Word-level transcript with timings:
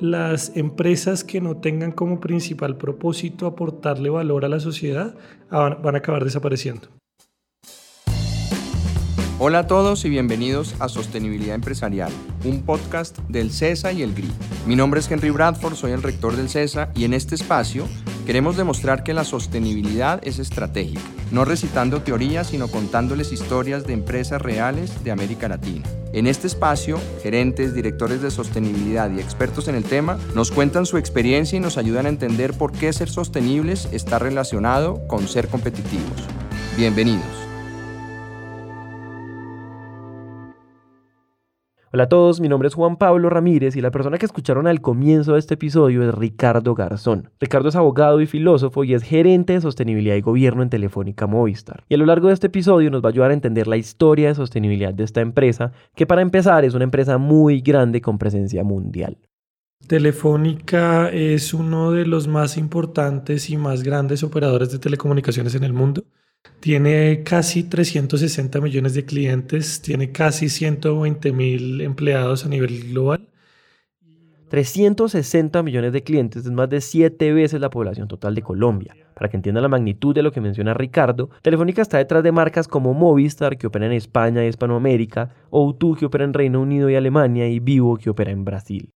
las 0.00 0.52
empresas 0.56 1.24
que 1.24 1.40
no 1.40 1.56
tengan 1.56 1.92
como 1.92 2.20
principal 2.20 2.76
propósito 2.76 3.46
aportarle 3.46 4.10
valor 4.10 4.44
a 4.44 4.48
la 4.48 4.60
sociedad 4.60 5.14
van 5.50 5.94
a 5.94 5.98
acabar 5.98 6.24
desapareciendo. 6.24 6.88
Hola 9.40 9.60
a 9.60 9.66
todos 9.68 10.04
y 10.04 10.08
bienvenidos 10.08 10.74
a 10.80 10.88
Sostenibilidad 10.88 11.54
Empresarial, 11.54 12.10
un 12.44 12.62
podcast 12.62 13.18
del 13.28 13.52
CESA 13.52 13.92
y 13.92 14.02
el 14.02 14.12
GRI. 14.12 14.32
Mi 14.66 14.74
nombre 14.74 14.98
es 14.98 15.08
Henry 15.08 15.30
Bradford, 15.30 15.74
soy 15.74 15.92
el 15.92 16.02
rector 16.02 16.34
del 16.34 16.48
CESA 16.48 16.90
y 16.96 17.04
en 17.04 17.14
este 17.14 17.36
espacio 17.36 17.86
queremos 18.26 18.56
demostrar 18.56 19.04
que 19.04 19.14
la 19.14 19.22
sostenibilidad 19.22 20.20
es 20.26 20.40
estratégica, 20.40 21.00
no 21.30 21.44
recitando 21.44 22.02
teorías, 22.02 22.48
sino 22.48 22.66
contándoles 22.66 23.30
historias 23.30 23.86
de 23.86 23.92
empresas 23.92 24.42
reales 24.42 25.04
de 25.04 25.12
América 25.12 25.48
Latina. 25.48 25.84
En 26.18 26.26
este 26.26 26.48
espacio, 26.48 26.98
gerentes, 27.22 27.76
directores 27.76 28.20
de 28.20 28.32
sostenibilidad 28.32 29.08
y 29.08 29.20
expertos 29.20 29.68
en 29.68 29.76
el 29.76 29.84
tema 29.84 30.18
nos 30.34 30.50
cuentan 30.50 30.84
su 30.84 30.96
experiencia 30.96 31.56
y 31.56 31.60
nos 31.60 31.78
ayudan 31.78 32.06
a 32.06 32.08
entender 32.08 32.54
por 32.54 32.72
qué 32.72 32.92
ser 32.92 33.08
sostenibles 33.08 33.88
está 33.92 34.18
relacionado 34.18 35.06
con 35.06 35.28
ser 35.28 35.46
competitivos. 35.46 36.24
Bienvenidos. 36.76 37.47
Hola 41.98 42.04
a 42.04 42.08
todos, 42.08 42.40
mi 42.40 42.48
nombre 42.48 42.68
es 42.68 42.76
Juan 42.76 42.96
Pablo 42.96 43.28
Ramírez 43.28 43.74
y 43.74 43.80
la 43.80 43.90
persona 43.90 44.18
que 44.18 44.26
escucharon 44.26 44.68
al 44.68 44.80
comienzo 44.80 45.32
de 45.32 45.40
este 45.40 45.54
episodio 45.54 46.08
es 46.08 46.14
Ricardo 46.14 46.76
Garzón. 46.76 47.30
Ricardo 47.40 47.70
es 47.70 47.74
abogado 47.74 48.20
y 48.20 48.28
filósofo 48.28 48.84
y 48.84 48.94
es 48.94 49.02
gerente 49.02 49.54
de 49.54 49.60
sostenibilidad 49.60 50.14
y 50.14 50.20
gobierno 50.20 50.62
en 50.62 50.70
Telefónica 50.70 51.26
Movistar. 51.26 51.82
Y 51.88 51.94
a 51.94 51.98
lo 51.98 52.06
largo 52.06 52.28
de 52.28 52.34
este 52.34 52.46
episodio 52.46 52.88
nos 52.92 53.02
va 53.02 53.08
a 53.08 53.10
ayudar 53.10 53.32
a 53.32 53.34
entender 53.34 53.66
la 53.66 53.78
historia 53.78 54.28
de 54.28 54.36
sostenibilidad 54.36 54.94
de 54.94 55.02
esta 55.02 55.22
empresa, 55.22 55.72
que 55.96 56.06
para 56.06 56.22
empezar 56.22 56.64
es 56.64 56.74
una 56.74 56.84
empresa 56.84 57.18
muy 57.18 57.62
grande 57.62 58.00
con 58.00 58.16
presencia 58.16 58.62
mundial. 58.62 59.18
Telefónica 59.88 61.08
es 61.08 61.52
uno 61.52 61.90
de 61.90 62.06
los 62.06 62.28
más 62.28 62.58
importantes 62.58 63.50
y 63.50 63.56
más 63.56 63.82
grandes 63.82 64.22
operadores 64.22 64.70
de 64.70 64.78
telecomunicaciones 64.78 65.56
en 65.56 65.64
el 65.64 65.72
mundo. 65.72 66.04
Tiene 66.60 67.22
casi 67.22 67.62
360 67.62 68.60
millones 68.60 68.94
de 68.94 69.04
clientes, 69.04 69.80
tiene 69.80 70.10
casi 70.10 70.48
120 70.48 71.32
mil 71.32 71.80
empleados 71.80 72.44
a 72.44 72.48
nivel 72.48 72.90
global. 72.90 73.28
360 74.50 75.62
millones 75.62 75.92
de 75.92 76.02
clientes 76.02 76.44
es 76.44 76.50
más 76.50 76.68
de 76.68 76.80
7 76.80 77.32
veces 77.32 77.60
la 77.60 77.70
población 77.70 78.08
total 78.08 78.34
de 78.34 78.42
Colombia. 78.42 78.96
Para 79.14 79.28
que 79.28 79.36
entiendan 79.36 79.62
la 79.62 79.68
magnitud 79.68 80.14
de 80.14 80.22
lo 80.22 80.32
que 80.32 80.40
menciona 80.40 80.74
Ricardo, 80.74 81.30
Telefónica 81.42 81.82
está 81.82 81.98
detrás 81.98 82.22
de 82.22 82.32
marcas 82.32 82.66
como 82.66 82.92
Movistar, 82.92 83.56
que 83.56 83.66
opera 83.66 83.86
en 83.86 83.92
España 83.92 84.44
y 84.44 84.48
Hispanoamérica, 84.48 85.34
O2, 85.50 85.98
que 85.98 86.06
opera 86.06 86.24
en 86.24 86.34
Reino 86.34 86.60
Unido 86.60 86.90
y 86.90 86.96
Alemania, 86.96 87.48
y 87.48 87.60
Vivo, 87.60 87.98
que 87.98 88.10
opera 88.10 88.30
en 88.30 88.44
Brasil. 88.44 88.90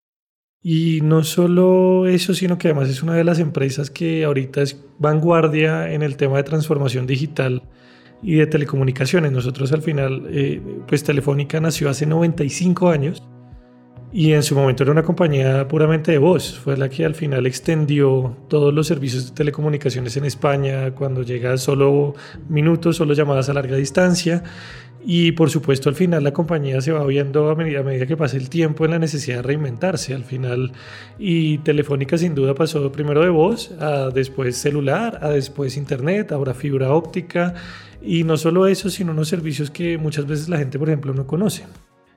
Y 0.62 1.00
no 1.02 1.24
solo 1.24 2.06
eso, 2.06 2.34
sino 2.34 2.58
que 2.58 2.68
además 2.68 2.90
es 2.90 3.02
una 3.02 3.14
de 3.14 3.24
las 3.24 3.38
empresas 3.38 3.90
que 3.90 4.24
ahorita 4.24 4.60
es 4.60 4.84
vanguardia 4.98 5.92
en 5.92 6.02
el 6.02 6.16
tema 6.16 6.36
de 6.36 6.42
transformación 6.42 7.06
digital 7.06 7.62
y 8.22 8.34
de 8.34 8.46
telecomunicaciones. 8.46 9.32
Nosotros 9.32 9.72
al 9.72 9.80
final, 9.80 10.26
eh, 10.30 10.60
pues 10.86 11.02
Telefónica 11.02 11.60
nació 11.60 11.88
hace 11.88 12.04
95 12.04 12.90
años 12.90 13.22
y 14.12 14.32
en 14.32 14.42
su 14.42 14.56
momento 14.56 14.82
era 14.82 14.90
una 14.90 15.04
compañía 15.04 15.68
puramente 15.68 16.10
de 16.10 16.18
voz. 16.18 16.58
Fue 16.58 16.76
la 16.76 16.88
que 16.88 17.04
al 17.04 17.14
final 17.14 17.46
extendió 17.46 18.36
todos 18.48 18.74
los 18.74 18.86
servicios 18.88 19.28
de 19.28 19.34
telecomunicaciones 19.34 20.16
en 20.16 20.24
España 20.24 20.90
cuando 20.92 21.22
llega 21.22 21.56
solo 21.58 22.14
minutos, 22.48 22.96
solo 22.96 23.14
llamadas 23.14 23.48
a 23.48 23.52
larga 23.52 23.76
distancia. 23.76 24.42
Y 25.06 25.32
por 25.32 25.48
supuesto 25.48 25.88
al 25.88 25.94
final 25.94 26.24
la 26.24 26.32
compañía 26.32 26.80
se 26.80 26.92
va 26.92 27.06
viendo 27.06 27.48
a 27.48 27.54
medida, 27.54 28.06
que 28.06 28.16
pasa 28.16 28.36
el 28.36 28.50
tiempo 28.50 28.84
en 28.84 28.90
la 28.90 28.98
necesidad 28.98 29.36
de 29.36 29.42
reinventarse 29.42 30.12
al 30.12 30.24
final. 30.24 30.72
Y 31.18 31.58
Telefónica 31.58 32.18
sin 32.18 32.34
duda 32.34 32.54
pasó 32.54 32.90
primero 32.90 33.22
de 33.22 33.30
voz, 33.30 33.70
a 33.80 34.10
después 34.10 34.56
celular, 34.56 35.20
a 35.22 35.30
después 35.30 35.76
internet, 35.76 36.32
ahora 36.32 36.52
fibra 36.52 36.92
óptica. 36.92 37.54
Y 38.02 38.24
no 38.24 38.36
solo 38.36 38.66
eso, 38.66 38.90
sino 38.90 39.12
unos 39.12 39.28
servicios 39.28 39.70
que 39.70 39.98
muchas 39.98 40.26
veces 40.26 40.48
la 40.48 40.58
gente, 40.58 40.78
por 40.78 40.88
ejemplo, 40.88 41.14
no 41.14 41.26
conoce. 41.26 41.64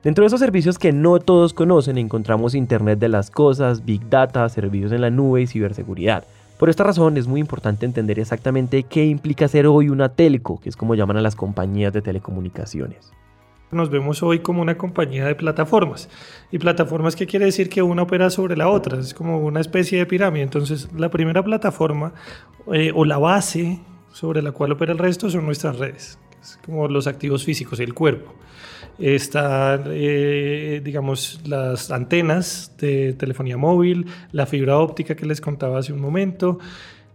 Dentro 0.04 0.22
de 0.22 0.26
esos 0.26 0.40
servicios 0.40 0.78
que 0.78 0.92
no 0.92 1.18
todos 1.18 1.54
conocen 1.54 1.96
encontramos 1.96 2.54
Internet 2.54 2.98
de 2.98 3.08
las 3.08 3.30
Cosas, 3.30 3.86
Big 3.86 4.10
Data, 4.10 4.46
servicios 4.50 4.92
en 4.92 5.00
la 5.00 5.08
nube 5.08 5.40
y 5.40 5.46
ciberseguridad. 5.46 6.24
Por 6.58 6.68
esta 6.68 6.84
razón 6.84 7.16
es 7.16 7.26
muy 7.26 7.40
importante 7.40 7.86
entender 7.86 8.18
exactamente 8.18 8.82
qué 8.82 9.06
implica 9.06 9.48
ser 9.48 9.66
hoy 9.66 9.88
una 9.88 10.10
telco, 10.10 10.60
que 10.60 10.68
es 10.68 10.76
como 10.76 10.94
llaman 10.94 11.16
a 11.16 11.22
las 11.22 11.36
compañías 11.36 11.94
de 11.94 12.02
telecomunicaciones. 12.02 13.12
Nos 13.70 13.88
vemos 13.88 14.22
hoy 14.22 14.40
como 14.40 14.60
una 14.60 14.76
compañía 14.76 15.24
de 15.24 15.36
plataformas. 15.36 16.10
¿Y 16.52 16.58
plataformas 16.58 17.16
qué 17.16 17.26
quiere 17.26 17.46
decir? 17.46 17.70
Que 17.70 17.80
una 17.80 18.02
opera 18.02 18.28
sobre 18.28 18.58
la 18.58 18.68
otra, 18.68 19.00
es 19.00 19.14
como 19.14 19.38
una 19.38 19.60
especie 19.60 19.96
de 19.96 20.04
pirámide. 20.04 20.42
Entonces 20.42 20.90
la 20.94 21.08
primera 21.08 21.42
plataforma 21.42 22.12
eh, 22.74 22.92
o 22.94 23.06
la 23.06 23.16
base 23.16 23.80
sobre 24.14 24.42
la 24.42 24.52
cual 24.52 24.70
opera 24.70 24.92
el 24.92 24.98
resto 24.98 25.28
son 25.28 25.44
nuestras 25.44 25.76
redes, 25.78 26.18
como 26.64 26.88
los 26.88 27.06
activos 27.06 27.44
físicos, 27.44 27.80
el 27.80 27.94
cuerpo 27.94 28.34
están, 28.98 29.84
eh, 29.88 30.80
digamos, 30.84 31.40
las 31.46 31.90
antenas 31.90 32.72
de 32.78 33.12
telefonía 33.14 33.56
móvil, 33.56 34.06
la 34.32 34.46
fibra 34.46 34.78
óptica 34.78 35.14
que 35.14 35.26
les 35.26 35.40
contaba 35.40 35.78
hace 35.78 35.92
un 35.92 36.00
momento. 36.00 36.58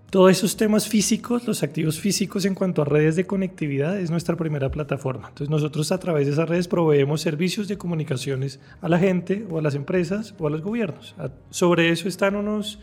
Todos 0.10 0.32
esos 0.32 0.58
temas 0.58 0.88
físicos, 0.88 1.48
los 1.48 1.62
activos 1.62 2.00
físicos 2.00 2.44
en 2.46 2.56
cuanto 2.56 2.82
a 2.82 2.86
redes 2.86 3.16
de 3.16 3.28
conectividad, 3.28 4.00
es 4.00 4.10
nuestra 4.10 4.36
primera 4.36 4.72
plataforma. 4.72 5.28
Entonces 5.28 5.50
nosotros 5.50 5.92
a 5.92 6.00
través 6.00 6.26
de 6.26 6.34
esas 6.34 6.50
redes 6.50 6.68
proveemos 6.68 7.22
servicios 7.22 7.68
de 7.68 7.78
comunicaciones 7.78 8.60
a 8.82 8.90
la 8.90 8.98
gente 8.98 9.46
o 9.50 9.60
a 9.60 9.62
las 9.62 9.76
empresas 9.76 10.34
o 10.40 10.48
a 10.48 10.50
los 10.50 10.62
gobiernos. 10.62 11.16
Sobre 11.52 11.90
eso 11.90 12.08
están 12.08 12.36
unos 12.36 12.80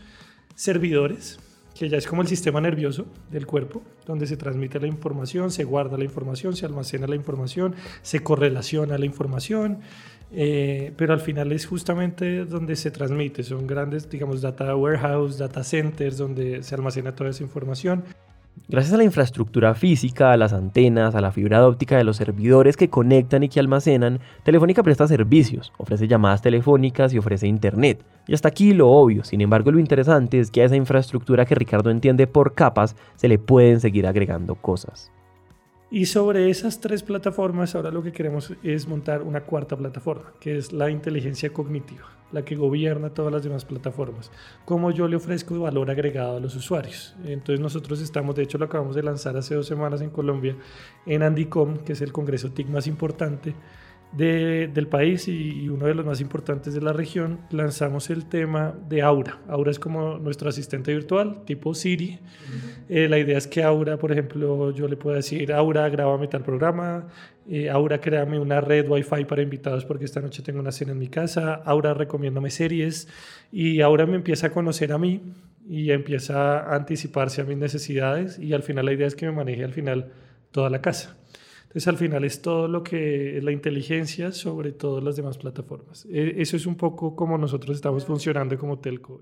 servidores 0.55 1.37
que 1.77 1.89
ya 1.89 1.97
es 1.97 2.07
como 2.07 2.21
el 2.21 2.27
sistema 2.27 2.59
nervioso 2.59 3.05
del 3.29 3.45
cuerpo, 3.45 3.83
donde 4.05 4.25
se 4.25 4.37
transmite 4.37 4.79
la 4.79 4.87
información, 4.87 5.51
se 5.51 5.63
guarda 5.63 5.97
la 5.97 6.03
información, 6.03 6.55
se 6.55 6.65
almacena 6.65 7.07
la 7.07 7.15
información, 7.15 7.75
se 8.01 8.21
correlaciona 8.21 8.97
la 8.97 9.05
información, 9.05 9.79
eh, 10.31 10.93
pero 10.97 11.13
al 11.13 11.21
final 11.21 11.51
es 11.51 11.65
justamente 11.65 12.45
donde 12.45 12.75
se 12.75 12.91
transmite, 12.91 13.43
son 13.43 13.67
grandes, 13.67 14.09
digamos, 14.09 14.41
data 14.41 14.75
warehouse, 14.75 15.37
data 15.37 15.63
centers, 15.63 16.17
donde 16.17 16.63
se 16.63 16.75
almacena 16.75 17.15
toda 17.15 17.29
esa 17.29 17.43
información. 17.43 18.03
Gracias 18.67 18.93
a 18.93 18.97
la 18.97 19.03
infraestructura 19.03 19.73
física, 19.75 20.31
a 20.31 20.37
las 20.37 20.51
antenas, 20.51 21.15
a 21.15 21.21
la 21.21 21.31
fibra 21.31 21.65
óptica 21.65 21.97
de 21.97 22.03
los 22.03 22.17
servidores 22.17 22.75
que 22.75 22.89
conectan 22.89 23.43
y 23.43 23.49
que 23.49 23.59
almacenan, 23.59 24.19
Telefónica 24.43 24.83
presta 24.83 25.07
servicios, 25.07 25.71
ofrece 25.77 26.07
llamadas 26.07 26.41
telefónicas 26.41 27.13
y 27.13 27.17
ofrece 27.17 27.47
internet. 27.47 28.03
Y 28.27 28.33
hasta 28.33 28.49
aquí 28.49 28.73
lo 28.73 28.89
obvio, 28.89 29.23
sin 29.23 29.41
embargo 29.41 29.71
lo 29.71 29.79
interesante 29.79 30.39
es 30.39 30.51
que 30.51 30.61
a 30.61 30.65
esa 30.65 30.75
infraestructura 30.75 31.45
que 31.45 31.55
Ricardo 31.55 31.89
entiende 31.89 32.27
por 32.27 32.55
capas 32.55 32.95
se 33.15 33.27
le 33.27 33.39
pueden 33.39 33.79
seguir 33.79 34.05
agregando 34.05 34.55
cosas. 34.55 35.11
Y 35.89 36.05
sobre 36.07 36.49
esas 36.49 36.81
tres 36.81 37.01
plataformas, 37.01 37.73
ahora 37.73 37.91
lo 37.91 38.03
que 38.03 38.11
queremos 38.11 38.51
es 38.61 38.87
montar 38.87 39.21
una 39.21 39.41
cuarta 39.41 39.77
plataforma, 39.77 40.33
que 40.39 40.57
es 40.57 40.73
la 40.73 40.89
inteligencia 40.89 41.53
cognitiva, 41.53 42.05
la 42.33 42.43
que 42.43 42.57
gobierna 42.57 43.11
todas 43.11 43.31
las 43.31 43.41
demás 43.41 43.63
plataformas. 43.63 44.29
Cómo 44.65 44.91
yo 44.91 45.07
le 45.07 45.15
ofrezco 45.15 45.57
valor 45.61 45.89
agregado 45.89 46.35
a 46.35 46.39
los 46.41 46.57
usuarios. 46.57 47.15
Entonces 47.23 47.61
nosotros 47.61 48.01
estamos, 48.01 48.35
de 48.35 48.43
hecho 48.43 48.57
lo 48.57 48.65
acabamos 48.65 48.97
de 48.97 49.03
lanzar 49.03 49.37
hace 49.37 49.55
dos 49.55 49.65
semanas 49.65 50.01
en 50.01 50.09
Colombia, 50.09 50.57
en 51.05 51.23
Andicom, 51.23 51.77
que 51.77 51.93
es 51.93 52.01
el 52.01 52.11
congreso 52.11 52.51
TIC 52.51 52.67
más 52.67 52.85
importante 52.85 53.55
del 54.11 54.87
país 54.87 55.27
y 55.27 55.69
uno 55.69 55.85
de 55.85 55.93
los 55.93 56.05
más 56.05 56.21
importantes 56.21 56.73
de 56.73 56.81
la 56.81 56.93
región, 56.93 57.39
lanzamos 57.51 58.09
el 58.09 58.25
tema 58.25 58.73
de 58.89 59.01
Aura. 59.01 59.39
Aura 59.47 59.69
es 59.69 59.79
como 59.79 60.17
nuestro 60.17 60.49
asistente 60.49 60.93
virtual, 60.93 61.43
tipo 61.45 61.73
Siri. 61.75 62.19
Eh, 62.89 63.07
la 63.09 63.19
idea 63.19 63.37
es 63.37 63.47
que 63.47 63.63
Aura, 63.63 63.97
por 63.97 64.11
ejemplo, 64.11 64.71
yo 64.71 64.87
le 64.87 64.95
pueda 64.95 65.17
decir, 65.17 65.51
Aura, 65.51 65.87
grábame 65.89 66.27
tal 66.27 66.41
programa, 66.41 67.07
eh, 67.49 67.69
Aura, 67.69 67.99
créame 67.99 68.39
una 68.39 68.61
red 68.61 68.89
Wi-Fi 68.89 69.25
para 69.25 69.41
invitados 69.41 69.85
porque 69.85 70.05
esta 70.05 70.21
noche 70.21 70.41
tengo 70.41 70.59
una 70.59 70.71
cena 70.71 70.93
en 70.93 70.99
mi 70.99 71.09
casa, 71.09 71.55
Aura, 71.65 71.93
recomiéndame 71.93 72.49
series 72.49 73.07
y 73.51 73.81
Aura 73.81 74.05
me 74.05 74.15
empieza 74.15 74.47
a 74.47 74.49
conocer 74.51 74.93
a 74.93 74.97
mí 74.97 75.21
y 75.67 75.91
empieza 75.91 76.59
a 76.59 76.75
anticiparse 76.75 77.41
a 77.41 77.43
mis 77.43 77.57
necesidades 77.57 78.39
y 78.39 78.53
al 78.53 78.63
final 78.63 78.85
la 78.85 78.93
idea 78.93 79.07
es 79.07 79.15
que 79.15 79.25
me 79.25 79.33
maneje 79.33 79.63
al 79.63 79.73
final 79.73 80.11
toda 80.51 80.69
la 80.69 80.81
casa. 80.81 81.17
Entonces, 81.77 81.89
al 81.89 81.97
final 81.99 82.23
es 82.23 82.41
todo 82.41 82.67
lo 82.67 82.81
que 82.81 83.37
es 83.37 83.43
la 83.43 83.51
inteligencia 83.51 84.31
sobre 84.31 84.71
todas 84.71 85.03
las 85.03 85.15
demás 85.15 85.37
plataformas. 85.37 86.07
E, 86.09 86.41
eso 86.41 86.57
es 86.57 86.65
un 86.65 86.75
poco 86.75 87.15
como 87.15 87.37
nosotros 87.37 87.75
estamos 87.75 88.03
funcionando 88.03 88.57
como 88.57 88.79
telco. 88.79 89.21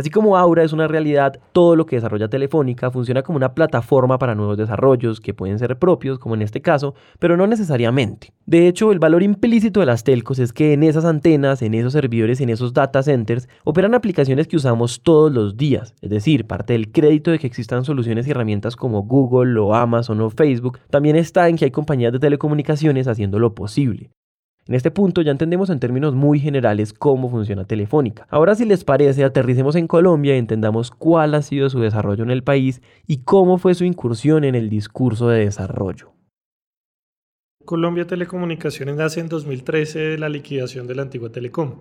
Así 0.00 0.08
como 0.08 0.38
Aura 0.38 0.64
es 0.64 0.72
una 0.72 0.88
realidad, 0.88 1.38
todo 1.52 1.76
lo 1.76 1.84
que 1.84 1.96
desarrolla 1.96 2.26
Telefónica 2.26 2.90
funciona 2.90 3.22
como 3.22 3.36
una 3.36 3.52
plataforma 3.52 4.18
para 4.18 4.34
nuevos 4.34 4.56
desarrollos 4.56 5.20
que 5.20 5.34
pueden 5.34 5.58
ser 5.58 5.78
propios, 5.78 6.18
como 6.18 6.34
en 6.34 6.40
este 6.40 6.62
caso, 6.62 6.94
pero 7.18 7.36
no 7.36 7.46
necesariamente. 7.46 8.32
De 8.46 8.66
hecho, 8.66 8.92
el 8.92 8.98
valor 8.98 9.22
implícito 9.22 9.80
de 9.80 9.84
las 9.84 10.02
telcos 10.02 10.38
es 10.38 10.54
que 10.54 10.72
en 10.72 10.84
esas 10.84 11.04
antenas, 11.04 11.60
en 11.60 11.74
esos 11.74 11.92
servidores, 11.92 12.40
en 12.40 12.48
esos 12.48 12.72
data 12.72 13.02
centers, 13.02 13.46
operan 13.62 13.92
aplicaciones 13.92 14.48
que 14.48 14.56
usamos 14.56 15.02
todos 15.02 15.30
los 15.30 15.58
días. 15.58 15.94
Es 16.00 16.08
decir, 16.08 16.46
parte 16.46 16.72
del 16.72 16.90
crédito 16.90 17.30
de 17.30 17.38
que 17.38 17.46
existan 17.46 17.84
soluciones 17.84 18.26
y 18.26 18.30
herramientas 18.30 18.76
como 18.76 19.02
Google 19.02 19.60
o 19.60 19.74
Amazon 19.74 20.22
o 20.22 20.30
Facebook 20.30 20.78
también 20.88 21.14
está 21.14 21.50
en 21.50 21.58
que 21.58 21.66
hay 21.66 21.70
compañías 21.70 22.14
de 22.14 22.20
telecomunicaciones 22.20 23.06
haciendo 23.06 23.38
lo 23.38 23.54
posible. 23.54 24.12
En 24.66 24.74
este 24.74 24.90
punto 24.90 25.22
ya 25.22 25.32
entendemos 25.32 25.70
en 25.70 25.80
términos 25.80 26.14
muy 26.14 26.38
generales 26.38 26.92
cómo 26.92 27.28
funciona 27.28 27.64
Telefónica. 27.64 28.26
Ahora 28.30 28.54
si 28.54 28.64
les 28.64 28.84
parece, 28.84 29.24
aterricemos 29.24 29.74
en 29.74 29.86
Colombia 29.86 30.36
y 30.36 30.38
entendamos 30.38 30.90
cuál 30.90 31.34
ha 31.34 31.42
sido 31.42 31.70
su 31.70 31.80
desarrollo 31.80 32.22
en 32.22 32.30
el 32.30 32.42
país 32.42 32.82
y 33.06 33.18
cómo 33.18 33.58
fue 33.58 33.74
su 33.74 33.84
incursión 33.84 34.44
en 34.44 34.54
el 34.54 34.68
discurso 34.68 35.28
de 35.28 35.44
desarrollo. 35.44 36.12
Colombia 37.64 38.06
Telecomunicaciones 38.06 38.96
nace 38.96 39.20
en 39.20 39.28
2013 39.28 39.98
de 39.98 40.18
la 40.18 40.28
liquidación 40.28 40.86
de 40.86 40.94
la 40.94 41.02
antigua 41.02 41.30
Telecom. 41.30 41.76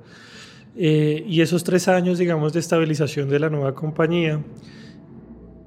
Eh, 0.76 1.24
y 1.28 1.42
esos 1.42 1.64
tres 1.64 1.88
años, 1.88 2.18
digamos, 2.18 2.54
de 2.54 2.60
estabilización 2.60 3.30
de 3.30 3.40
la 3.40 3.50
nueva 3.50 3.74
compañía 3.74 4.44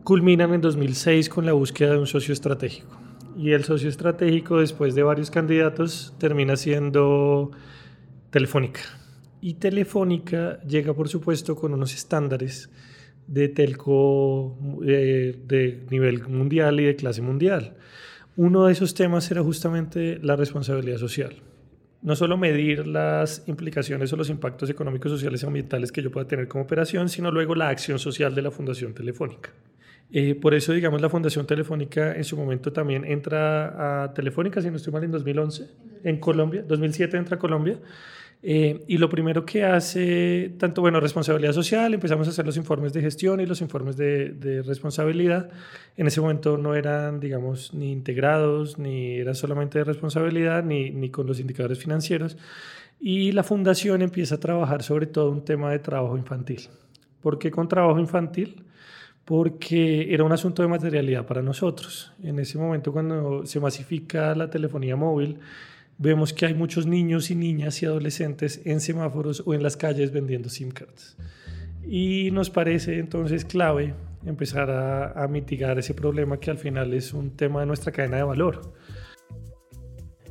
culminan 0.05 0.55
en 0.55 0.61
2006 0.61 1.29
con 1.29 1.47
la 1.47 1.53
búsqueda 1.53 1.93
de 1.93 1.99
un 1.99 2.07
socio 2.07 2.33
estratégico. 2.33 2.99
Y 3.37 3.53
el 3.53 3.65
socio 3.65 3.89
estratégico, 3.89 4.61
después 4.61 4.95
de 4.95 5.03
varios 5.03 5.31
candidatos, 5.31 6.15
termina 6.19 6.57
siendo 6.57 7.51
Telefónica. 8.31 8.81
Y 9.41 9.55
Telefónica 9.55 10.61
llega, 10.63 10.95
por 10.95 11.09
supuesto, 11.09 11.57
con 11.57 11.75
unos 11.75 11.95
estándares 11.95 12.71
de 13.27 13.49
telco 13.49 14.57
eh, 14.87 15.39
de 15.47 15.85
nivel 15.91 16.29
mundial 16.29 16.81
y 16.81 16.85
de 16.85 16.97
clase 16.97 17.23
mundial. 17.23 17.77
Uno 18.37 18.67
de 18.67 18.73
esos 18.73 18.95
temas 18.95 19.31
era 19.31 19.43
justamente 19.43 20.19
la 20.23 20.37
responsabilidad 20.37 20.99
social. 20.99 21.43
No 22.03 22.17
solo 22.17 22.37
medir 22.37 22.87
las 22.87 23.45
implicaciones 23.47 24.13
o 24.13 24.17
los 24.17 24.31
impactos 24.31 24.71
económicos, 24.71 25.13
sociales 25.13 25.43
y 25.43 25.47
ambientales 25.47 25.93
que 25.93 26.03
yo 26.03 26.11
pueda 26.11 26.27
tener 26.27 26.49
como 26.49 26.65
operación, 26.65 27.09
sino 27.09 27.31
luego 27.31 27.55
la 27.55 27.69
acción 27.69 27.99
social 27.99 28.35
de 28.35 28.43
la 28.43 28.51
Fundación 28.51 28.95
Telefónica. 28.95 29.51
Eh, 30.15 30.35
por 30.35 30.53
eso, 30.53 30.73
digamos, 30.75 31.01
la 31.01 31.09
Fundación 31.09 31.47
Telefónica 31.47 32.15
en 32.15 32.25
su 32.25 32.37
momento 32.37 32.71
también 32.71 33.05
entra 33.07 34.05
a 34.05 34.13
Telefónica, 34.13 34.61
si 34.61 34.69
no 34.69 34.77
estoy 34.77 34.93
mal, 34.93 35.03
en 35.05 35.11
2011, 35.11 35.71
en 36.05 36.19
Colombia, 36.19 36.63
2007 36.69 37.17
entra 37.17 37.37
a 37.37 37.39
Colombia. 37.39 37.79
Eh, 38.45 38.85
y 38.89 38.99
lo 38.99 39.09
primero 39.09 39.47
que 39.47 39.65
hace, 39.65 40.53
tanto, 40.59 40.83
bueno, 40.83 41.01
responsabilidad 41.01 41.53
social, 41.53 41.95
empezamos 41.95 42.27
a 42.27 42.31
hacer 42.31 42.45
los 42.45 42.57
informes 42.57 42.93
de 42.93 43.01
gestión 43.01 43.41
y 43.41 43.47
los 43.47 43.63
informes 43.63 43.97
de, 43.97 44.63
responsabilidad. 44.67 45.49
En 45.97 46.09
ese 46.09 46.21
momento 46.21 46.59
no 46.59 46.75
eran, 46.75 47.19
digamos, 47.21 47.73
ni 47.73 47.93
integrados, 47.93 48.79
ni 48.79 49.15
eran 49.15 49.35
solamente 49.35 49.79
de 49.79 49.85
responsabilidad, 49.85 50.63
ni, 50.63 50.91
ni 50.91 51.09
con 51.09 51.27
los 51.27 51.41
indicadores 51.41 51.79
financieros. 51.79 52.37
Y 53.01 53.33
la 53.33 53.45
fundación 53.45 54.03
empieza 54.03 54.35
a 54.35 54.41
trabajar 54.41 54.83
sobre 54.83 55.07
todo 55.07 55.31
un 55.31 55.45
tema 55.45 55.71
de 55.71 55.79
trabajo 55.79 56.19
infantil. 56.19 56.69
¿Por 57.23 57.39
qué 57.39 57.51
con 57.51 57.69
trabajo 57.69 57.99
infantil? 57.99 58.63
Porque 59.33 60.13
era 60.13 60.25
un 60.25 60.33
asunto 60.33 60.61
de 60.61 60.69
materialidad 60.69 61.25
para 61.25 61.41
nosotros. 61.41 62.13
En 62.23 62.39
ese 62.39 62.59
momento, 62.59 62.93
cuando 62.93 63.47
se 63.47 63.61
masifica 63.61 64.35
la 64.35 64.51
telefonía 64.51 64.95
móvil, 64.95 65.39
vemos 65.97 66.35
que 66.35 66.45
hay 66.45 66.53
muchos 66.53 66.85
niños 66.85 67.31
y 67.31 67.35
niñas 67.35 67.83
y 67.83 67.87
adolescentes 67.87 68.61
en 68.67 68.83
semáforos 68.83 69.43
o 69.47 69.55
en 69.55 69.63
las 69.63 69.79
calles 69.79 70.13
vendiendo 70.13 70.51
SIM 70.51 70.71
cards. 70.71 71.17
Y 71.83 72.31
nos 72.33 72.51
parece 72.51 72.99
entonces 72.99 73.47
clave 73.47 73.95
empezar 74.27 74.71
a, 74.71 75.27
mitigar 75.29 75.79
ese 75.79 75.95
problema 75.95 76.39
que 76.39 76.51
al 76.51 76.59
final 76.59 76.93
es 76.93 77.15
un 77.15 77.31
tema 77.31 77.61
de 77.61 77.67
nuestra 77.67 77.91
cadena 77.91 78.19
de 78.19 78.25
valor. 78.25 78.75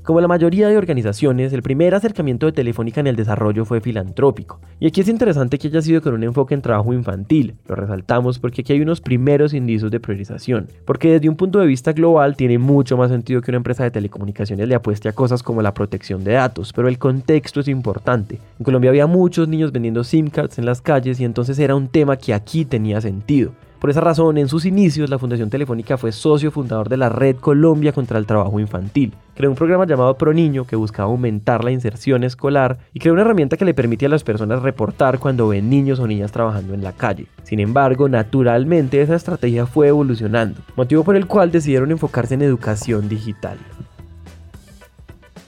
Como 0.04 0.20
la 0.20 0.28
mayoría 0.28 0.68
de 0.68 0.78
organizaciones, 0.78 1.54
el 1.54 1.62
primer 1.62 1.94
acercamiento 1.94 2.48
de 2.48 2.54
Telefónica 2.54 3.02
en 3.02 3.06
el 3.06 3.16
desarrollo 3.16 3.66
fue 3.66 3.82
filantrópico. 3.82 4.60
Y 4.80 4.88
aquí 4.88 5.02
es 5.02 5.08
interesante 5.08 5.60
que 5.60 5.68
haya 5.68 5.80
sido 5.84 6.02
con 6.02 6.16
un 6.16 6.24
enfoque 6.24 6.56
en 6.56 6.64
trabajo 6.64 6.92
infantil. 6.92 7.54
Lo 7.68 7.76
resaltamos 7.76 8.40
porque 8.40 8.62
aquí 8.62 8.74
hay 8.74 8.82
unos 8.82 9.00
primeros 9.00 9.54
indicios 9.54 9.92
de 9.92 10.00
priorización. 10.00 10.70
Porque 10.86 11.12
desde 11.12 11.30
un 11.30 11.36
punto 11.36 11.60
de 11.60 11.68
vista 11.68 11.94
global 11.94 12.36
tiene 12.36 12.58
mucho 12.58 12.98
más 12.98 13.12
sentido 13.12 13.42
que 13.42 13.52
una 13.52 13.58
empresa 13.58 13.84
de 13.84 13.92
telecomunicaciones 13.92 14.68
le 14.68 14.74
apueste 14.74 15.08
a 15.08 15.14
cosas 15.14 15.44
como 15.44 15.62
la 15.62 15.76
protección 15.76 16.24
de 16.24 16.34
datos. 16.34 16.74
Pero 16.74 16.88
el 16.88 16.98
contexto 16.98 17.60
es 17.60 17.68
importante. 17.68 18.40
En 18.58 18.66
Colombia 18.66 18.90
había 18.90 19.06
muchos 19.06 19.48
niños 19.48 19.72
vendiendo 19.72 20.04
SIM 20.04 20.30
cards 20.30 20.58
en 20.58 20.66
las 20.66 20.82
calles 20.82 21.20
y 21.20 21.26
entonces 21.26 21.60
era 21.60 21.76
un 21.76 21.88
tema 21.88 22.18
que 22.18 22.34
aquí 22.34 22.66
tenía 22.66 23.02
sentido. 23.02 23.52
Por 23.82 23.90
esa 23.90 24.00
razón, 24.00 24.38
en 24.38 24.48
sus 24.48 24.66
inicios, 24.66 25.10
la 25.10 25.18
Fundación 25.18 25.50
Telefónica 25.50 25.98
fue 25.98 26.12
socio 26.12 26.52
fundador 26.52 26.88
de 26.88 26.98
la 26.98 27.10
Red 27.10 27.38
Colombia 27.38 27.94
contra 27.94 28.20
el 28.20 28.28
Trabajo 28.28 28.60
Infantil. 28.60 29.16
Creó 29.34 29.50
un 29.50 29.56
programa 29.56 29.88
llamado 29.88 30.20
Pro 30.20 30.36
Niño 30.36 30.68
que 30.68 30.76
buscaba 30.76 31.10
aumentar 31.10 31.64
la 31.64 31.72
inserción 31.72 32.24
escolar 32.24 32.78
y 32.94 33.00
creó 33.00 33.14
una 33.14 33.24
herramienta 33.24 33.58
que 33.58 33.66
le 33.66 33.74
permitía 33.74 34.08
a 34.08 34.12
las 34.12 34.24
personas 34.24 34.62
reportar 34.62 35.18
cuando 35.18 35.48
ven 35.48 35.72
niños 35.72 36.00
o 36.00 36.06
niñas 36.06 36.32
trabajando 36.32 36.76
en 36.76 36.84
la 36.84 36.92
calle. 36.92 37.26
Sin 37.42 37.60
embargo, 37.60 38.08
naturalmente 38.08 39.02
esa 39.02 39.16
estrategia 39.16 39.66
fue 39.66 39.88
evolucionando, 39.88 40.62
motivo 40.76 41.04
por 41.04 41.16
el 41.16 41.26
cual 41.26 41.52
decidieron 41.52 41.90
enfocarse 41.90 42.36
en 42.36 42.44
educación 42.44 43.10
digital. 43.10 43.58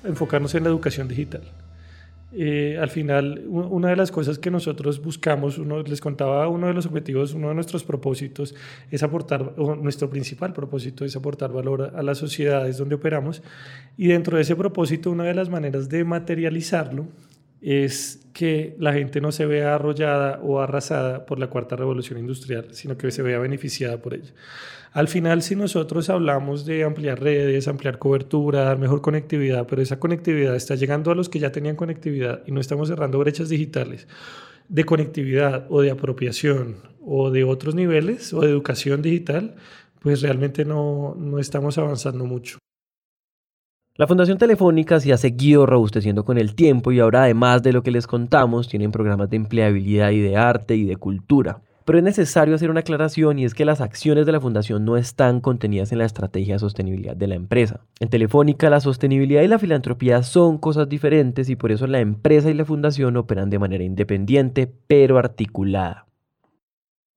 Enfocarnos 0.04 0.56
en 0.56 0.64
la 0.64 0.70
educación 0.70 1.08
digital. 1.08 1.44
Eh, 2.36 2.80
al 2.82 2.90
final, 2.90 3.44
una 3.48 3.90
de 3.90 3.96
las 3.96 4.12
cosas 4.12 4.40
que 4.40 4.50
nosotros 4.50 5.02
buscamos, 5.02 5.60
uno, 5.60 5.84
les 5.84 6.02
contaba, 6.02 6.48
uno 6.48 6.66
de 6.68 6.74
los 6.74 6.88
objetivos, 6.88 7.34
uno 7.34 7.50
de 7.50 7.56
nuestros 7.56 7.84
propósitos 7.84 8.56
es 8.90 9.04
aportar, 9.04 9.54
o 9.58 9.76
nuestro 9.76 10.10
principal 10.10 10.52
propósito 10.52 11.06
es 11.06 11.16
aportar 11.16 11.52
valor 11.52 11.94
a 11.96 12.02
las 12.02 12.18
sociedades 12.18 12.78
donde 12.78 12.96
operamos. 12.96 13.44
Y 13.98 14.08
dentro 14.08 14.38
de 14.38 14.42
ese 14.42 14.56
propósito, 14.56 15.12
una 15.12 15.26
de 15.26 15.36
las 15.36 15.50
maneras 15.50 15.90
de 15.90 16.04
materializarlo 16.04 17.08
es 17.62 18.28
que 18.34 18.76
la 18.80 18.94
gente 18.94 19.22
no 19.22 19.32
se 19.32 19.46
vea 19.46 19.76
arrollada 19.76 20.40
o 20.42 20.60
arrasada 20.60 21.26
por 21.26 21.40
la 21.40 21.48
cuarta 21.48 21.76
revolución 21.76 22.20
industrial, 22.20 22.68
sino 22.72 22.98
que 22.98 23.12
se 23.12 23.22
vea 23.22 23.38
beneficiada 23.38 24.02
por 24.02 24.16
ella. 24.16 24.34
Al 24.94 25.07
final, 25.07 25.42
si 25.42 25.56
nosotros 25.56 26.12
hablamos 26.12 26.66
de 26.66 26.84
ampliar 26.84 27.19
redes, 27.19 27.68
ampliar 27.68 27.98
cobertura, 27.98 28.62
dar 28.62 28.78
mejor 28.78 29.01
conectividad, 29.01 29.66
pero 29.66 29.81
esa 29.81 30.00
conectividad 30.00 30.56
está 30.56 30.75
llegando 30.75 31.10
a 31.10 31.16
los 31.16 31.30
que 31.30 31.40
ya 31.40 31.51
tenían 31.51 31.75
conectividad 31.75 32.44
y 32.45 32.51
no 32.51 32.62
estamos 32.62 32.90
cerrando 32.90 33.18
brechas 33.18 33.50
digitales 33.50 34.07
de 34.69 34.84
conectividad 34.86 35.66
o 35.69 35.81
de 35.81 35.90
apropiación 35.90 36.75
o 37.04 37.31
de 37.31 37.44
otros 37.44 37.74
niveles 37.74 38.34
o 38.34 38.42
de 38.42 38.50
educación 38.50 39.01
digital, 39.01 39.56
pues 40.00 40.22
realmente 40.22 40.63
no, 40.63 41.16
no 41.18 41.39
estamos 41.39 41.80
avanzando 41.80 42.25
mucho. 42.25 42.60
La 43.96 44.07
Fundación 44.07 44.38
Telefónica 44.38 45.00
se 45.00 45.12
ha 45.12 45.18
seguido 45.18 45.66
robusteciendo 45.66 46.24
con 46.24 46.38
el 46.38 46.54
tiempo 46.54 46.92
y 46.92 47.00
ahora 47.00 47.24
además 47.24 47.63
de 47.63 47.74
lo 47.74 47.81
que 47.81 47.92
les 47.92 48.06
contamos, 48.06 48.68
tienen 48.68 48.92
programas 48.92 49.30
de 49.31 49.38
empleabilidad 49.38 50.12
y 50.12 50.19
de 50.19 50.38
arte 50.38 50.75
y 50.75 50.86
de 50.86 50.98
cultura. 50.98 51.62
Pero 51.86 51.98
es 51.98 52.04
necesario 52.04 52.56
hacer 52.56 52.70
una 52.70 52.82
aclaración 52.82 53.40
y 53.40 53.46
es 53.46 53.54
que 53.54 53.66
las 53.66 53.82
acciones 53.82 54.26
de 54.26 54.32
la 54.32 54.40
fundación 54.40 54.86
no 54.86 54.98
están 54.98 55.42
contenidas 55.42 55.92
en 55.92 55.98
la 55.98 56.06
estrategia 56.06 56.56
de 56.56 56.60
sostenibilidad 56.60 57.16
de 57.16 57.28
la 57.28 57.36
empresa. 57.36 57.82
En 58.00 58.10
Telefónica 58.10 58.70
la 58.70 58.80
sostenibilidad 58.80 59.42
y 59.42 59.48
la 59.48 59.60
filantropía 59.60 60.24
son 60.24 60.58
cosas 60.58 60.88
diferentes 60.88 61.50
y 61.50 61.56
por 61.56 61.72
eso 61.72 61.88
la 61.88 62.00
empresa 62.00 62.50
y 62.50 62.54
la 62.54 62.66
fundación 62.66 63.18
operan 63.18 63.50
de 63.50 63.60
manera 63.60 63.84
independiente 63.84 64.72
pero 64.88 65.18
articulada. 65.18 66.08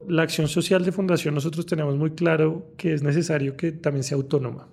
La 0.07 0.23
acción 0.23 0.49
social 0.49 0.85
de 0.85 0.93
fundación 0.93 1.35
nosotros 1.35 1.65
tenemos 1.65 1.97
muy 1.97 2.11
claro 2.11 2.73
que 2.77 2.93
es 2.93 3.03
necesario 3.03 3.57
que 3.57 3.73
también 3.73 4.05
sea 4.05 4.17
autónoma. 4.17 4.69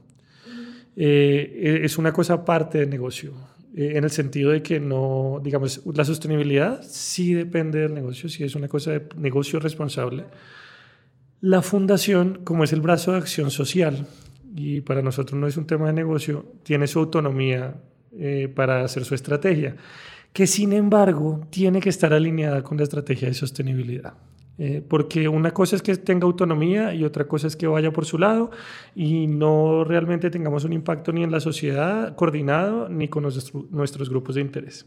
Eh, 0.96 1.82
es 1.84 1.98
una 1.98 2.14
cosa 2.14 2.34
aparte 2.34 2.80
del 2.80 2.90
negocio. 2.90 3.34
Eh, 3.76 3.94
en 3.96 4.04
el 4.04 4.12
sentido 4.12 4.52
de 4.52 4.62
que 4.62 4.80
no, 4.80 5.42
digamos, 5.44 5.82
la 5.94 6.06
sostenibilidad 6.06 6.82
sí 6.84 7.34
depende 7.34 7.80
del 7.80 7.94
negocio, 7.94 8.30
sí 8.30 8.44
es 8.44 8.56
una 8.56 8.68
cosa 8.68 8.92
de 8.92 9.08
negocio 9.18 9.60
responsable. 9.60 10.26
La 11.42 11.62
fundación, 11.62 12.42
como 12.44 12.64
es 12.64 12.72
el 12.72 12.82
brazo 12.82 13.12
de 13.12 13.18
acción 13.18 13.50
social, 13.52 14.08
y 14.56 14.82
para 14.82 15.02
nosotros 15.02 15.40
no 15.40 15.48
es 15.48 15.58
un 15.58 15.66
tema 15.66 15.88
de 15.88 15.94
negocio, 15.94 16.46
tiene 16.64 16.86
su 16.88 17.00
autonomía 17.00 17.76
eh, 18.18 18.48
para 18.54 18.84
hacer 18.84 19.06
su 19.06 19.16
estrategia, 19.16 19.76
que 20.32 20.46
sin 20.46 20.72
embargo 20.74 21.48
tiene 21.50 21.80
que 21.80 21.90
estar 21.90 22.14
alineada 22.14 22.62
con 22.62 22.78
la 22.78 22.84
estrategia 22.84 23.28
de 23.28 23.34
sostenibilidad. 23.34 24.14
Eh, 24.60 24.84
porque 24.88 25.28
una 25.28 25.52
cosa 25.52 25.76
es 25.76 25.82
que 25.82 25.96
tenga 25.98 26.26
autonomía 26.26 26.94
y 26.94 27.04
otra 27.04 27.26
cosa 27.26 27.48
es 27.48 27.56
que 27.56 27.66
vaya 27.66 27.92
por 27.92 28.06
su 28.06 28.20
lado 28.20 28.52
y 28.96 29.26
no 29.26 29.84
realmente 29.84 30.30
tengamos 30.30 30.64
un 30.64 30.74
impacto 30.74 31.12
ni 31.12 31.24
en 31.24 31.32
la 31.32 31.40
sociedad 31.40 32.16
coordinado 32.16 32.88
ni 32.88 33.08
con 33.08 33.24
nuestros 33.24 34.10
grupos 34.10 34.36
de 34.36 34.42
interés. 34.42 34.86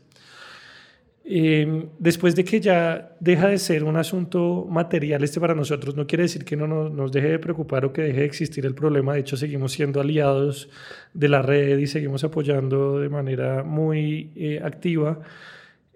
Eh, 1.29 1.89
después 1.99 2.37
de 2.37 2.45
que 2.45 2.61
ya 2.61 3.17
deja 3.19 3.49
de 3.49 3.59
ser 3.59 3.83
un 3.83 3.97
asunto 3.97 4.65
material 4.71 5.25
este 5.25 5.41
para 5.41 5.57
nosotros, 5.57 5.97
no 5.97 6.07
quiere 6.07 6.23
decir 6.23 6.45
que 6.45 6.57
no 6.57 6.69
nos, 6.69 7.11
deje 7.11 7.31
de 7.31 7.39
preocupar 7.41 7.85
o 7.85 7.93
que 7.93 8.03
deje 8.03 8.21
de 8.21 8.27
existir 8.27 8.65
el 8.65 8.77
problema. 8.77 9.15
De 9.15 9.21
hecho, 9.21 9.37
seguimos 9.37 9.73
siendo 9.73 10.01
aliados 10.01 10.69
de 11.15 11.29
la 11.29 11.43
red 11.43 11.79
y 11.79 11.89
seguimos 11.89 12.23
apoyando 12.23 13.01
de 13.01 13.09
manera 13.09 13.65
muy 13.65 14.31
eh, 14.37 14.61
activa 14.63 15.19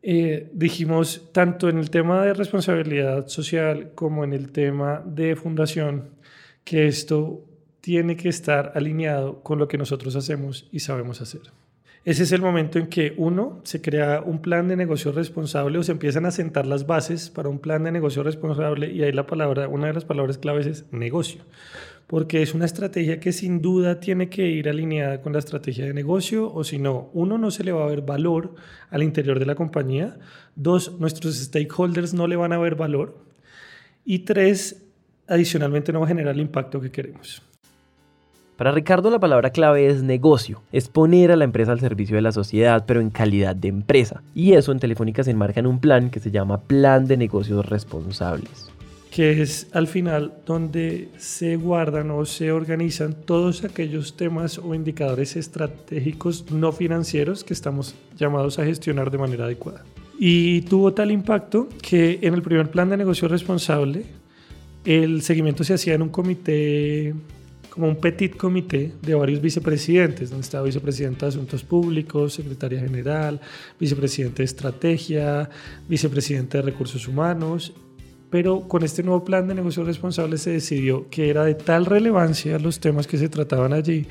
eh, 0.02 0.48
dijimos 0.52 1.28
tanto 1.32 1.68
en 1.68 1.78
el 1.78 1.90
tema 1.90 2.24
de 2.24 2.32
responsabilidad 2.32 3.28
social 3.28 3.90
como 3.94 4.24
en 4.24 4.32
el 4.32 4.50
tema 4.50 5.02
de 5.04 5.36
fundación 5.36 6.10
que 6.64 6.86
esto 6.86 7.44
tiene 7.82 8.16
que 8.16 8.30
estar 8.30 8.72
alineado 8.74 9.42
con 9.42 9.58
lo 9.58 9.68
que 9.68 9.76
nosotros 9.76 10.16
hacemos 10.16 10.68
y 10.72 10.80
sabemos 10.80 11.20
hacer. 11.20 11.42
ese 12.04 12.22
es 12.22 12.32
el 12.32 12.40
momento 12.40 12.78
en 12.78 12.86
que 12.86 13.12
uno 13.18 13.60
se 13.64 13.82
crea 13.82 14.22
un 14.22 14.40
plan 14.40 14.68
de 14.68 14.76
negocio 14.76 15.12
responsable 15.12 15.78
o 15.78 15.82
se 15.82 15.92
empiezan 15.92 16.24
a 16.24 16.30
sentar 16.30 16.66
las 16.66 16.86
bases 16.86 17.28
para 17.28 17.50
un 17.50 17.58
plan 17.58 17.84
de 17.84 17.92
negocio 17.92 18.22
responsable 18.22 18.90
y 18.90 19.02
ahí 19.02 19.12
la 19.12 19.26
palabra, 19.26 19.68
una 19.68 19.88
de 19.88 19.92
las 19.92 20.06
palabras 20.06 20.38
claves 20.38 20.66
es 20.66 20.92
negocio, 20.92 21.42
porque 22.06 22.42
es 22.42 22.54
una 22.54 22.64
estrategia 22.64 23.20
que 23.20 23.32
sin 23.32 23.62
duda 23.62 24.00
tiene 24.00 24.28
que 24.28 24.46
ir 24.48 24.68
alineada 24.68 25.20
con 25.20 25.32
la 25.32 25.38
estrategia 25.38 25.86
de 25.86 25.94
negocio 25.94 26.52
o 26.52 26.64
si 26.64 26.78
no, 26.78 27.10
uno 27.12 27.38
no 27.38 27.50
se 27.50 27.64
le 27.64 27.72
va 27.72 27.84
a 27.84 27.88
ver 27.88 28.02
valor 28.02 28.54
al 28.90 29.02
interior 29.02 29.38
de 29.38 29.46
la 29.46 29.54
compañía, 29.54 30.18
dos, 30.56 30.98
nuestros 30.98 31.36
stakeholders 31.36 32.14
no 32.14 32.26
le 32.26 32.36
van 32.36 32.52
a 32.52 32.58
ver 32.58 32.74
valor 32.74 33.18
y 34.04 34.20
tres, 34.20 34.84
adicionalmente 35.28 35.92
no 35.92 36.00
va 36.00 36.06
a 36.06 36.08
generar 36.08 36.34
el 36.34 36.40
impacto 36.40 36.80
que 36.80 36.90
queremos. 36.90 37.42
Para 38.60 38.72
Ricardo 38.72 39.10
la 39.10 39.18
palabra 39.18 39.50
clave 39.50 39.86
es 39.86 40.02
negocio, 40.02 40.62
es 40.70 40.88
poner 40.88 41.32
a 41.32 41.36
la 41.36 41.44
empresa 41.44 41.72
al 41.72 41.80
servicio 41.80 42.16
de 42.16 42.20
la 42.22 42.30
sociedad, 42.30 42.84
pero 42.86 43.00
en 43.00 43.08
calidad 43.08 43.56
de 43.56 43.68
empresa. 43.68 44.22
Y 44.34 44.52
eso 44.52 44.70
en 44.72 44.80
Telefónica 44.80 45.24
se 45.24 45.30
enmarca 45.30 45.60
en 45.60 45.66
un 45.66 45.80
plan 45.80 46.10
que 46.10 46.20
se 46.20 46.30
llama 46.30 46.60
Plan 46.60 47.06
de 47.06 47.16
Negocios 47.16 47.64
Responsables. 47.64 48.70
Es 49.20 49.66
al 49.72 49.86
final 49.86 50.32
donde 50.46 51.10
se 51.18 51.56
guardan 51.56 52.10
o 52.10 52.24
se 52.24 52.52
organizan 52.52 53.12
todos 53.12 53.64
aquellos 53.64 54.16
temas 54.16 54.56
o 54.56 54.74
indicadores 54.74 55.36
estratégicos 55.36 56.50
no 56.50 56.72
financieros 56.72 57.44
que 57.44 57.52
estamos 57.52 57.94
llamados 58.16 58.58
a 58.58 58.64
gestionar 58.64 59.10
de 59.10 59.18
manera 59.18 59.44
adecuada. 59.44 59.84
Y 60.18 60.62
tuvo 60.62 60.94
tal 60.94 61.10
impacto 61.10 61.68
que 61.82 62.18
en 62.22 62.32
el 62.32 62.40
primer 62.40 62.70
plan 62.70 62.88
de 62.88 62.96
negocio 62.96 63.28
responsable 63.28 64.04
el 64.86 65.20
seguimiento 65.20 65.64
se 65.64 65.74
hacía 65.74 65.92
en 65.92 66.00
un 66.00 66.08
comité 66.08 67.14
como 67.68 67.88
un 67.88 67.96
petit 67.96 68.34
comité 68.34 68.90
de 69.02 69.14
varios 69.14 69.42
vicepresidentes, 69.42 70.30
donde 70.30 70.44
estaba 70.44 70.64
vicepresidente 70.64 71.26
de 71.26 71.28
Asuntos 71.28 71.62
Públicos, 71.62 72.32
secretaria 72.32 72.80
general, 72.80 73.38
vicepresidente 73.78 74.38
de 74.38 74.44
Estrategia, 74.44 75.50
vicepresidente 75.86 76.56
de 76.56 76.62
Recursos 76.62 77.06
Humanos. 77.06 77.74
Pero 78.30 78.68
con 78.68 78.84
este 78.84 79.02
nuevo 79.02 79.24
plan 79.24 79.48
de 79.48 79.54
negocio 79.54 79.84
responsable 79.84 80.38
se 80.38 80.50
decidió 80.50 81.06
que 81.10 81.30
era 81.30 81.44
de 81.44 81.54
tal 81.54 81.86
relevancia 81.86 82.58
los 82.58 82.78
temas 82.78 83.06
que 83.06 83.18
se 83.18 83.28
trataban 83.28 83.72
allí 83.72 84.06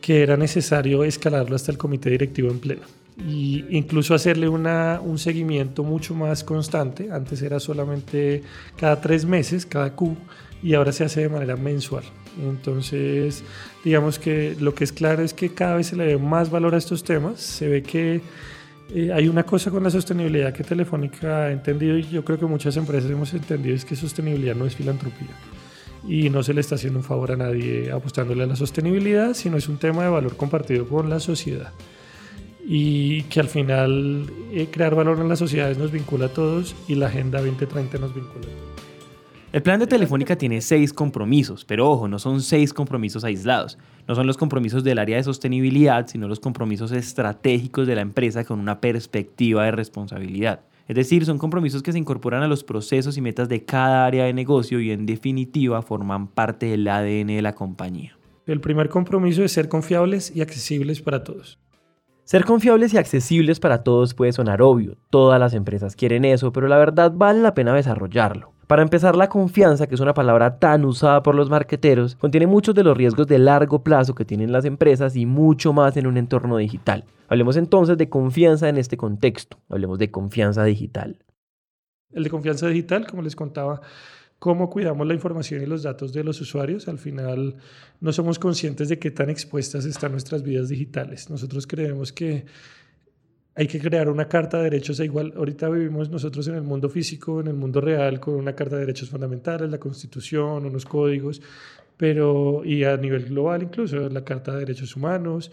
que 0.00 0.22
era 0.22 0.36
necesario 0.36 1.04
escalarlo 1.04 1.54
hasta 1.54 1.70
el 1.70 1.78
comité 1.78 2.10
directivo 2.10 2.50
en 2.50 2.58
pleno 2.58 2.82
y 3.18 3.64
incluso 3.70 4.14
hacerle 4.14 4.48
una, 4.48 5.00
un 5.02 5.18
seguimiento 5.18 5.84
mucho 5.84 6.14
más 6.14 6.44
constante. 6.44 7.10
Antes 7.10 7.42
era 7.42 7.60
solamente 7.60 8.42
cada 8.76 9.00
tres 9.00 9.24
meses, 9.24 9.66
cada 9.66 9.94
Q, 9.94 10.16
y 10.62 10.74
ahora 10.74 10.92
se 10.92 11.04
hace 11.04 11.22
de 11.22 11.28
manera 11.28 11.56
mensual. 11.56 12.04
Entonces, 12.42 13.44
digamos 13.84 14.18
que 14.18 14.56
lo 14.58 14.74
que 14.74 14.84
es 14.84 14.92
claro 14.92 15.22
es 15.22 15.34
que 15.34 15.50
cada 15.50 15.76
vez 15.76 15.88
se 15.88 15.96
le 15.96 16.12
da 16.12 16.18
más 16.18 16.50
valor 16.50 16.74
a 16.74 16.78
estos 16.78 17.04
temas. 17.04 17.40
Se 17.40 17.68
ve 17.68 17.82
que 17.82 18.22
eh, 18.94 19.12
hay 19.12 19.28
una 19.28 19.44
cosa 19.44 19.70
con 19.70 19.82
la 19.82 19.90
sostenibilidad 19.90 20.52
que 20.52 20.64
Telefónica 20.64 21.44
ha 21.44 21.52
entendido 21.52 21.96
y 21.96 22.02
yo 22.02 22.24
creo 22.24 22.38
que 22.38 22.46
muchas 22.46 22.76
empresas 22.76 23.10
hemos 23.10 23.32
entendido 23.32 23.74
es 23.74 23.84
que 23.84 23.96
sostenibilidad 23.96 24.54
no 24.54 24.66
es 24.66 24.76
filantropía 24.76 25.30
y 26.06 26.30
no 26.30 26.42
se 26.42 26.52
le 26.52 26.60
está 26.60 26.74
haciendo 26.74 26.98
un 26.98 27.04
favor 27.04 27.32
a 27.32 27.36
nadie 27.36 27.90
apostándole 27.90 28.42
a 28.42 28.46
la 28.46 28.56
sostenibilidad, 28.56 29.34
sino 29.34 29.56
es 29.56 29.68
un 29.68 29.78
tema 29.78 30.02
de 30.02 30.10
valor 30.10 30.36
compartido 30.36 30.86
con 30.88 31.08
la 31.08 31.20
sociedad 31.20 31.72
y 32.64 33.22
que 33.24 33.40
al 33.40 33.48
final 33.48 34.30
eh, 34.52 34.68
crear 34.70 34.94
valor 34.94 35.18
en 35.20 35.28
las 35.28 35.38
sociedades 35.38 35.78
nos 35.78 35.90
vincula 35.90 36.26
a 36.26 36.28
todos 36.28 36.76
y 36.86 36.94
la 36.94 37.06
Agenda 37.06 37.40
2030 37.40 37.98
nos 37.98 38.14
vincula. 38.14 38.46
El 39.52 39.62
plan 39.62 39.80
de 39.80 39.86
Telefónica 39.86 40.36
tiene 40.36 40.60
seis 40.60 40.92
compromisos, 40.92 41.64
pero 41.64 41.90
ojo, 41.90 42.08
no 42.08 42.18
son 42.18 42.40
seis 42.40 42.72
compromisos 42.72 43.24
aislados. 43.24 43.78
No 44.08 44.14
son 44.14 44.26
los 44.26 44.36
compromisos 44.36 44.82
del 44.82 44.98
área 44.98 45.16
de 45.16 45.22
sostenibilidad, 45.22 46.06
sino 46.08 46.28
los 46.28 46.40
compromisos 46.40 46.90
estratégicos 46.92 47.86
de 47.86 47.94
la 47.94 48.00
empresa 48.00 48.44
con 48.44 48.58
una 48.58 48.80
perspectiva 48.80 49.64
de 49.64 49.70
responsabilidad. 49.70 50.60
Es 50.88 50.96
decir, 50.96 51.24
son 51.24 51.38
compromisos 51.38 51.82
que 51.82 51.92
se 51.92 51.98
incorporan 51.98 52.42
a 52.42 52.48
los 52.48 52.64
procesos 52.64 53.16
y 53.16 53.20
metas 53.20 53.48
de 53.48 53.64
cada 53.64 54.04
área 54.04 54.24
de 54.24 54.32
negocio 54.32 54.80
y 54.80 54.90
en 54.90 55.06
definitiva 55.06 55.80
forman 55.82 56.26
parte 56.26 56.66
del 56.66 56.86
ADN 56.88 57.28
de 57.28 57.42
la 57.42 57.54
compañía. 57.54 58.18
El 58.46 58.60
primer 58.60 58.88
compromiso 58.88 59.44
es 59.44 59.52
ser 59.52 59.68
confiables 59.68 60.34
y 60.34 60.40
accesibles 60.40 61.00
para 61.00 61.22
todos. 61.22 61.60
Ser 62.24 62.44
confiables 62.44 62.92
y 62.94 62.98
accesibles 62.98 63.60
para 63.60 63.84
todos 63.84 64.14
puede 64.14 64.32
sonar 64.32 64.62
obvio, 64.62 64.96
todas 65.10 65.38
las 65.38 65.54
empresas 65.54 65.96
quieren 65.96 66.24
eso, 66.24 66.52
pero 66.52 66.66
la 66.66 66.78
verdad 66.78 67.12
vale 67.14 67.40
la 67.40 67.54
pena 67.54 67.74
desarrollarlo. 67.74 68.51
Para 68.66 68.82
empezar, 68.82 69.16
la 69.16 69.28
confianza, 69.28 69.86
que 69.86 69.94
es 69.94 70.00
una 70.00 70.14
palabra 70.14 70.58
tan 70.58 70.84
usada 70.84 71.22
por 71.22 71.34
los 71.34 71.50
marqueteros, 71.50 72.16
contiene 72.16 72.46
muchos 72.46 72.74
de 72.74 72.84
los 72.84 72.96
riesgos 72.96 73.26
de 73.26 73.38
largo 73.38 73.82
plazo 73.82 74.14
que 74.14 74.24
tienen 74.24 74.52
las 74.52 74.64
empresas 74.64 75.16
y 75.16 75.26
mucho 75.26 75.72
más 75.72 75.96
en 75.96 76.06
un 76.06 76.16
entorno 76.16 76.56
digital. 76.56 77.04
Hablemos 77.28 77.56
entonces 77.56 77.98
de 77.98 78.08
confianza 78.08 78.68
en 78.68 78.78
este 78.78 78.96
contexto, 78.96 79.58
hablemos 79.68 79.98
de 79.98 80.10
confianza 80.10 80.64
digital. 80.64 81.18
El 82.12 82.24
de 82.24 82.30
confianza 82.30 82.68
digital, 82.68 83.06
como 83.06 83.22
les 83.22 83.34
contaba, 83.34 83.80
cómo 84.38 84.68
cuidamos 84.68 85.06
la 85.06 85.14
información 85.14 85.62
y 85.62 85.66
los 85.66 85.82
datos 85.82 86.12
de 86.12 86.24
los 86.24 86.40
usuarios. 86.40 86.88
Al 86.88 86.98
final 86.98 87.56
no 88.00 88.12
somos 88.12 88.38
conscientes 88.38 88.88
de 88.88 88.98
qué 88.98 89.10
tan 89.10 89.30
expuestas 89.30 89.84
están 89.84 90.12
nuestras 90.12 90.42
vidas 90.42 90.68
digitales. 90.68 91.30
Nosotros 91.30 91.66
creemos 91.66 92.12
que 92.12 92.44
hay 93.54 93.66
que 93.66 93.78
crear 93.80 94.08
una 94.08 94.28
carta 94.28 94.58
de 94.58 94.64
derechos 94.64 94.98
e 95.00 95.04
igual. 95.04 95.34
Ahorita 95.36 95.68
vivimos 95.68 96.08
nosotros 96.10 96.48
en 96.48 96.54
el 96.54 96.62
mundo 96.62 96.88
físico, 96.88 97.40
en 97.40 97.48
el 97.48 97.54
mundo 97.54 97.80
real, 97.80 98.18
con 98.18 98.34
una 98.34 98.54
carta 98.54 98.76
de 98.76 98.82
derechos 98.82 99.10
fundamentales, 99.10 99.70
la 99.70 99.78
constitución, 99.78 100.64
unos 100.64 100.86
códigos, 100.86 101.42
pero 101.96 102.64
y 102.64 102.84
a 102.84 102.96
nivel 102.96 103.26
global 103.26 103.62
incluso 103.62 104.08
la 104.08 104.24
carta 104.24 104.52
de 104.52 104.60
derechos 104.60 104.96
humanos, 104.96 105.50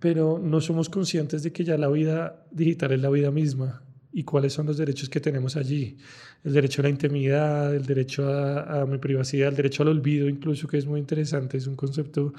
pero 0.00 0.40
no 0.42 0.60
somos 0.60 0.88
conscientes 0.88 1.42
de 1.42 1.52
que 1.52 1.64
ya 1.64 1.78
la 1.78 1.88
vida 1.88 2.44
digital 2.50 2.92
es 2.92 3.00
la 3.00 3.10
vida 3.10 3.30
misma 3.30 3.82
y 4.12 4.24
cuáles 4.24 4.52
son 4.52 4.66
los 4.66 4.78
derechos 4.78 5.08
que 5.08 5.20
tenemos 5.20 5.56
allí. 5.56 5.98
El 6.42 6.52
derecho 6.52 6.82
a 6.82 6.84
la 6.84 6.88
intimidad, 6.88 7.74
el 7.74 7.84
derecho 7.84 8.28
a, 8.28 8.86
mi 8.86 8.98
privacidad, 8.98 9.50
el 9.50 9.56
derecho 9.56 9.82
al 9.82 9.90
olvido, 9.90 10.28
incluso, 10.28 10.66
que 10.68 10.78
es 10.78 10.86
muy 10.86 11.00
interesante, 11.00 11.58
es 11.58 11.66
un 11.66 11.76
concepto, 11.76 12.32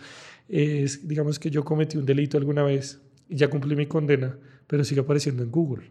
es, 0.49 1.07
digamos 1.07 1.39
que 1.39 1.49
yo 1.49 1.63
cometí 1.63 1.97
un 1.97 2.05
delito 2.05 2.37
alguna 2.37 2.63
vez 2.63 2.99
y 3.29 3.35
ya 3.35 3.49
cumplí 3.49 3.75
mi 3.75 3.85
condena 3.85 4.37
pero 4.67 4.83
sigue 4.83 5.01
apareciendo 5.01 5.43
en 5.43 5.51
Google. 5.51 5.89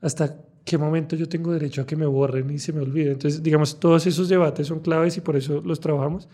¿Hasta 0.00 0.36
qué 0.64 0.78
momento 0.78 1.16
yo 1.16 1.28
tengo 1.28 1.52
derecho 1.52 1.82
a 1.82 1.86
que 1.86 1.96
me 1.96 2.06
borren 2.06 2.50
y 2.50 2.58
se 2.58 2.72
me 2.72 2.80
olvide? 2.80 3.12
Entonces, 3.12 3.42
digamos, 3.42 3.80
todos 3.80 4.06
esos 4.06 4.28
debates 4.28 4.66
son 4.66 4.80
claves 4.80 5.16
y 5.16 5.20
por 5.20 5.36
eso 5.36 5.62
los 5.64 5.80
trabajamos. 5.80 6.28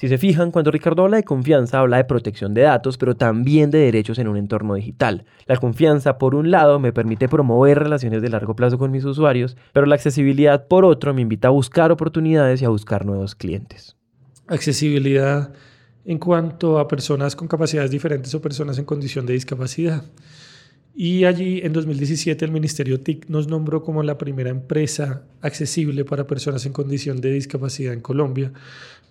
Si 0.00 0.08
se 0.08 0.16
fijan, 0.16 0.50
cuando 0.50 0.70
Ricardo 0.70 1.02
habla 1.02 1.18
de 1.18 1.24
confianza, 1.24 1.78
habla 1.78 1.98
de 1.98 2.04
protección 2.04 2.54
de 2.54 2.62
datos, 2.62 2.96
pero 2.96 3.16
también 3.16 3.70
de 3.70 3.80
derechos 3.80 4.18
en 4.18 4.28
un 4.28 4.38
entorno 4.38 4.74
digital. 4.74 5.26
La 5.44 5.58
confianza, 5.58 6.16
por 6.16 6.34
un 6.34 6.50
lado, 6.50 6.78
me 6.78 6.90
permite 6.90 7.28
promover 7.28 7.78
relaciones 7.78 8.22
de 8.22 8.30
largo 8.30 8.56
plazo 8.56 8.78
con 8.78 8.90
mis 8.90 9.04
usuarios, 9.04 9.58
pero 9.74 9.84
la 9.84 9.96
accesibilidad, 9.96 10.68
por 10.68 10.86
otro, 10.86 11.12
me 11.12 11.20
invita 11.20 11.48
a 11.48 11.50
buscar 11.50 11.92
oportunidades 11.92 12.62
y 12.62 12.64
a 12.64 12.70
buscar 12.70 13.04
nuevos 13.04 13.34
clientes. 13.34 13.94
Accesibilidad 14.46 15.52
en 16.06 16.18
cuanto 16.18 16.78
a 16.78 16.88
personas 16.88 17.36
con 17.36 17.46
capacidades 17.46 17.90
diferentes 17.90 18.34
o 18.34 18.40
personas 18.40 18.78
en 18.78 18.86
condición 18.86 19.26
de 19.26 19.34
discapacidad. 19.34 20.02
Y 20.94 21.24
allí 21.24 21.60
en 21.62 21.72
2017 21.72 22.44
el 22.44 22.50
Ministerio 22.50 23.00
TIC 23.00 23.28
nos 23.28 23.46
nombró 23.46 23.82
como 23.82 24.02
la 24.02 24.18
primera 24.18 24.50
empresa 24.50 25.22
accesible 25.40 26.04
para 26.04 26.26
personas 26.26 26.66
en 26.66 26.72
condición 26.72 27.20
de 27.20 27.32
discapacidad 27.32 27.92
en 27.92 28.00
Colombia, 28.00 28.52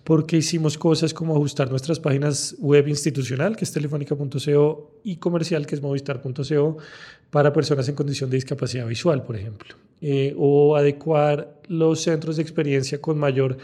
porque 0.04 0.36
hicimos 0.36 0.78
cosas 0.78 1.14
como 1.14 1.34
ajustar 1.34 1.70
nuestras 1.70 1.98
páginas 1.98 2.54
web 2.58 2.88
institucional, 2.88 3.56
que 3.56 3.64
es 3.64 3.72
telefónica.co, 3.72 5.00
y 5.04 5.16
comercial, 5.16 5.66
que 5.66 5.74
es 5.74 5.82
movistar.co, 5.82 6.76
para 7.30 7.52
personas 7.52 7.88
en 7.88 7.94
condición 7.94 8.30
de 8.30 8.36
discapacidad 8.36 8.86
visual, 8.86 9.24
por 9.24 9.36
ejemplo, 9.36 9.74
eh, 10.00 10.34
o 10.36 10.76
adecuar 10.76 11.60
los 11.68 12.02
centros 12.02 12.36
de 12.36 12.42
experiencia 12.42 13.00
con 13.00 13.18
mayor 13.18 13.58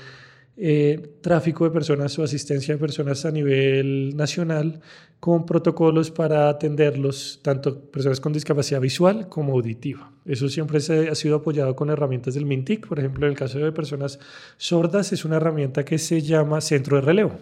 eh, 0.58 1.18
tráfico 1.20 1.64
de 1.64 1.70
personas 1.70 2.18
o 2.18 2.22
asistencia 2.22 2.72
de 2.72 2.80
personas 2.80 3.26
a 3.26 3.30
nivel 3.30 4.16
nacional 4.16 4.80
con 5.20 5.44
protocolos 5.44 6.10
para 6.10 6.48
atenderlos, 6.48 7.40
tanto 7.42 7.78
personas 7.90 8.20
con 8.20 8.32
discapacidad 8.32 8.80
visual 8.80 9.28
como 9.28 9.52
auditiva. 9.52 10.12
Eso 10.24 10.48
siempre 10.48 10.80
se 10.80 11.10
ha 11.10 11.14
sido 11.14 11.36
apoyado 11.36 11.76
con 11.76 11.90
herramientas 11.90 12.32
del 12.32 12.46
MINTIC. 12.46 12.86
Por 12.86 12.98
ejemplo, 12.98 13.26
en 13.26 13.32
el 13.32 13.38
caso 13.38 13.58
de 13.58 13.70
personas 13.70 14.18
sordas 14.56 15.12
es 15.12 15.26
una 15.26 15.36
herramienta 15.36 15.84
que 15.84 15.98
se 15.98 16.22
llama 16.22 16.62
centro 16.62 16.96
de 16.96 17.02
relevo. 17.02 17.32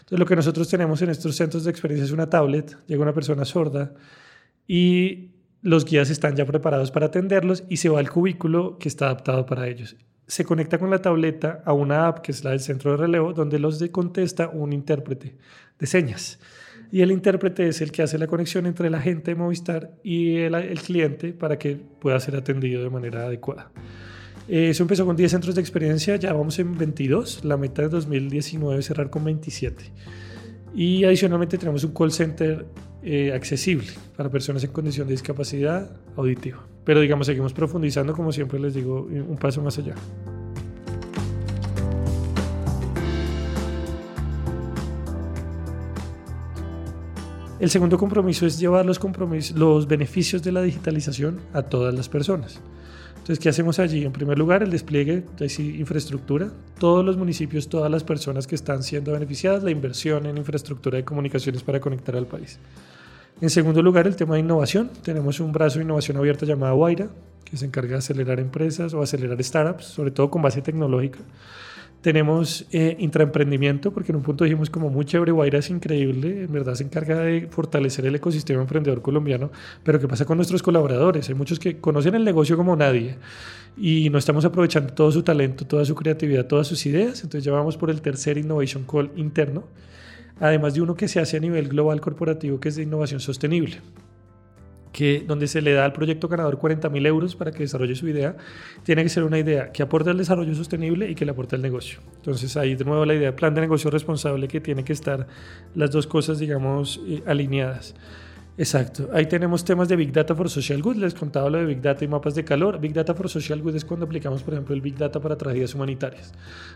Entonces, 0.00 0.18
lo 0.18 0.26
que 0.26 0.36
nosotros 0.36 0.68
tenemos 0.68 1.02
en 1.02 1.10
estos 1.10 1.34
centros 1.34 1.64
de 1.64 1.72
experiencia 1.72 2.04
es 2.04 2.12
una 2.12 2.30
tablet, 2.30 2.76
llega 2.86 3.02
una 3.02 3.14
persona 3.14 3.44
sorda 3.44 3.94
y 4.68 5.32
los 5.62 5.84
guías 5.84 6.08
están 6.08 6.36
ya 6.36 6.46
preparados 6.46 6.92
para 6.92 7.06
atenderlos 7.06 7.64
y 7.68 7.78
se 7.78 7.88
va 7.88 7.98
al 7.98 8.10
cubículo 8.10 8.78
que 8.78 8.88
está 8.88 9.06
adaptado 9.06 9.44
para 9.44 9.66
ellos 9.66 9.96
se 10.30 10.44
conecta 10.44 10.78
con 10.78 10.90
la 10.90 11.02
tableta 11.02 11.60
a 11.64 11.72
una 11.72 12.06
app 12.06 12.20
que 12.20 12.30
es 12.30 12.44
la 12.44 12.50
del 12.50 12.60
centro 12.60 12.92
de 12.92 12.98
relevo, 12.98 13.32
donde 13.32 13.58
los 13.58 13.82
contesta 13.90 14.48
un 14.48 14.72
intérprete 14.72 15.34
de 15.76 15.86
señas. 15.88 16.38
Y 16.92 17.02
el 17.02 17.10
intérprete 17.10 17.66
es 17.66 17.80
el 17.80 17.90
que 17.90 18.02
hace 18.02 18.16
la 18.16 18.28
conexión 18.28 18.66
entre 18.66 18.86
el 18.86 18.94
agente 18.94 19.32
de 19.32 19.34
Movistar 19.34 19.90
y 20.04 20.36
el, 20.36 20.80
cliente 20.82 21.32
para 21.32 21.58
que 21.58 21.74
pueda 21.74 22.20
ser 22.20 22.36
atendido 22.36 22.80
de 22.80 22.90
manera 22.90 23.26
adecuada. 23.26 23.72
Eso 24.46 24.84
empezó 24.84 25.04
con 25.04 25.16
10 25.16 25.32
centros 25.32 25.56
de 25.56 25.60
experiencia, 25.60 26.14
ya 26.14 26.32
vamos 26.32 26.60
en 26.60 26.78
22. 26.78 27.44
La 27.44 27.56
meta 27.56 27.82
de 27.82 27.88
2019 27.88 28.78
es 28.78 28.86
cerrar 28.86 29.10
con 29.10 29.24
27. 29.24 29.82
Y 30.76 31.02
adicionalmente 31.04 31.58
tenemos 31.58 31.82
un 31.82 31.92
call 31.92 32.12
center 32.12 32.66
eh, 33.02 33.32
accesible 33.34 33.88
para 34.16 34.30
personas 34.30 34.62
en 34.62 34.70
condición 34.70 35.08
de 35.08 35.14
discapacidad 35.14 35.90
auditiva. 36.16 36.64
Pero 36.90 37.02
digamos, 37.02 37.28
seguimos 37.28 37.52
profundizando, 37.52 38.12
como 38.14 38.32
siempre 38.32 38.58
les 38.58 38.74
digo, 38.74 39.02
un 39.02 39.36
paso 39.36 39.62
más 39.62 39.78
allá. 39.78 39.94
El 47.60 47.70
segundo 47.70 47.96
compromiso 47.96 48.44
es 48.44 48.58
llevar 48.58 48.84
los, 48.84 48.98
los 49.54 49.86
beneficios 49.86 50.42
de 50.42 50.50
la 50.50 50.62
digitalización 50.62 51.38
a 51.52 51.62
todas 51.62 51.94
las 51.94 52.08
personas. 52.08 52.58
Entonces, 53.18 53.38
¿qué 53.38 53.50
hacemos 53.50 53.78
allí? 53.78 54.04
En 54.04 54.10
primer 54.10 54.36
lugar, 54.36 54.64
el 54.64 54.72
despliegue 54.72 55.22
de 55.38 55.62
infraestructura. 55.78 56.50
Todos 56.80 57.04
los 57.04 57.16
municipios, 57.16 57.68
todas 57.68 57.88
las 57.88 58.02
personas 58.02 58.48
que 58.48 58.56
están 58.56 58.82
siendo 58.82 59.12
beneficiadas, 59.12 59.62
la 59.62 59.70
inversión 59.70 60.26
en 60.26 60.38
infraestructura 60.38 60.96
de 60.96 61.04
comunicaciones 61.04 61.62
para 61.62 61.78
conectar 61.78 62.16
al 62.16 62.26
país. 62.26 62.58
En 63.40 63.48
segundo 63.48 63.80
lugar, 63.82 64.06
el 64.06 64.16
tema 64.16 64.34
de 64.34 64.40
innovación. 64.40 64.90
Tenemos 65.02 65.40
un 65.40 65.50
brazo 65.50 65.78
de 65.78 65.86
innovación 65.86 66.18
abierta 66.18 66.44
llamado 66.44 66.76
Guaira, 66.76 67.08
que 67.42 67.56
se 67.56 67.64
encarga 67.64 67.92
de 67.92 67.98
acelerar 67.98 68.38
empresas 68.38 68.92
o 68.92 69.00
acelerar 69.00 69.42
startups, 69.42 69.86
sobre 69.86 70.10
todo 70.10 70.30
con 70.30 70.42
base 70.42 70.60
tecnológica. 70.60 71.20
Tenemos 72.02 72.66
eh, 72.70 72.96
intraemprendimiento, 72.98 73.92
porque 73.92 74.12
en 74.12 74.16
un 74.16 74.22
punto 74.22 74.44
dijimos 74.44 74.68
como 74.68 74.90
muy 74.90 75.06
chévere, 75.06 75.32
Guaira 75.32 75.58
es 75.58 75.70
increíble, 75.70 76.44
en 76.44 76.52
verdad 76.52 76.74
se 76.74 76.84
encarga 76.84 77.18
de 77.20 77.46
fortalecer 77.50 78.04
el 78.04 78.14
ecosistema 78.14 78.60
emprendedor 78.60 79.00
colombiano, 79.00 79.50
pero 79.84 79.98
¿qué 79.98 80.08
pasa 80.08 80.26
con 80.26 80.36
nuestros 80.36 80.62
colaboradores? 80.62 81.28
Hay 81.30 81.34
muchos 81.34 81.58
que 81.58 81.78
conocen 81.78 82.14
el 82.14 82.24
negocio 82.24 82.58
como 82.58 82.76
nadie 82.76 83.16
y 83.76 84.08
no 84.10 84.18
estamos 84.18 84.44
aprovechando 84.46 84.92
todo 84.92 85.12
su 85.12 85.22
talento, 85.22 85.66
toda 85.66 85.84
su 85.86 85.94
creatividad, 85.94 86.46
todas 86.46 86.66
sus 86.66 86.84
ideas, 86.86 87.22
entonces 87.22 87.44
ya 87.44 87.52
vamos 87.52 87.76
por 87.76 87.90
el 87.90 88.00
tercer 88.00 88.38
Innovation 88.38 88.84
Call 88.84 89.10
interno, 89.16 89.64
además 90.40 90.74
de 90.74 90.82
uno 90.82 90.94
que 90.94 91.06
se 91.06 91.20
hace 91.20 91.36
a 91.36 91.40
nivel 91.40 91.68
global 91.68 92.00
corporativo, 92.00 92.58
que 92.58 92.70
es 92.70 92.76
de 92.76 92.82
innovación 92.82 93.20
sostenible 93.20 93.80
que 94.92 95.24
donde 95.26 95.46
se 95.46 95.62
le 95.62 95.72
da 95.72 95.84
al 95.84 95.92
proyecto 95.92 96.28
ganador 96.28 96.58
40 96.58 96.88
mil 96.88 97.06
euros 97.06 97.36
para 97.36 97.52
que 97.52 97.60
desarrolle 97.60 97.94
su 97.94 98.08
idea, 98.08 98.36
tiene 98.82 99.02
que 99.02 99.08
ser 99.08 99.22
una 99.22 99.38
idea 99.38 99.72
que 99.72 99.82
aporte 99.82 100.10
al 100.10 100.18
desarrollo 100.18 100.54
sostenible 100.54 101.08
y 101.08 101.14
que 101.14 101.24
le 101.24 101.30
aporte 101.30 101.56
al 101.56 101.62
negocio. 101.62 102.00
Entonces 102.16 102.56
ahí 102.56 102.74
de 102.74 102.84
nuevo 102.84 103.04
la 103.04 103.14
idea 103.14 103.30
de 103.30 103.32
plan 103.32 103.54
de 103.54 103.60
negocio 103.60 103.90
responsable 103.90 104.48
que 104.48 104.60
tiene 104.60 104.84
que 104.84 104.92
estar 104.92 105.26
las 105.74 105.90
dos 105.90 106.06
cosas, 106.06 106.38
digamos, 106.38 107.00
eh, 107.06 107.22
alineadas. 107.26 107.94
Exacto. 108.58 109.08
Ahí 109.14 109.26
tenemos 109.26 109.64
temas 109.64 109.88
de 109.88 109.96
Big 109.96 110.12
Data 110.12 110.34
for 110.34 110.50
Social 110.50 110.82
Good. 110.82 110.96
Les 110.96 111.14
contaba 111.14 111.48
lo 111.48 111.58
de 111.58 111.64
Big 111.64 111.80
Data 111.80 112.04
y 112.04 112.08
mapas 112.08 112.34
de 112.34 112.44
calor. 112.44 112.78
Big 112.78 112.92
Data 112.92 113.14
for 113.14 113.30
Social 113.30 113.62
Good 113.62 113.76
es 113.76 113.84
cuando 113.86 114.04
aplicamos, 114.04 114.42
por 114.42 114.52
ejemplo, 114.52 114.74
el 114.74 114.82
Big 114.82 114.98
Data 114.98 115.18
para 115.18 115.38
tragedias 115.38 115.74
humanitarias. 115.74 116.34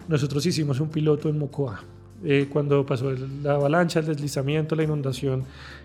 Nosotros 0.09 0.47
hicimos 0.47 0.81
un 0.81 0.89
piloto 0.89 1.29
en 1.29 1.37
Mocoa 1.37 1.83
eh, 2.25 2.47
cuando 2.51 2.85
pasó 2.87 3.13
la 3.43 3.55
avalancha, 3.55 4.01
el 4.01 4.07
deslizamiento, 4.07 4.75
la 4.75 4.83
inundación 4.83 5.45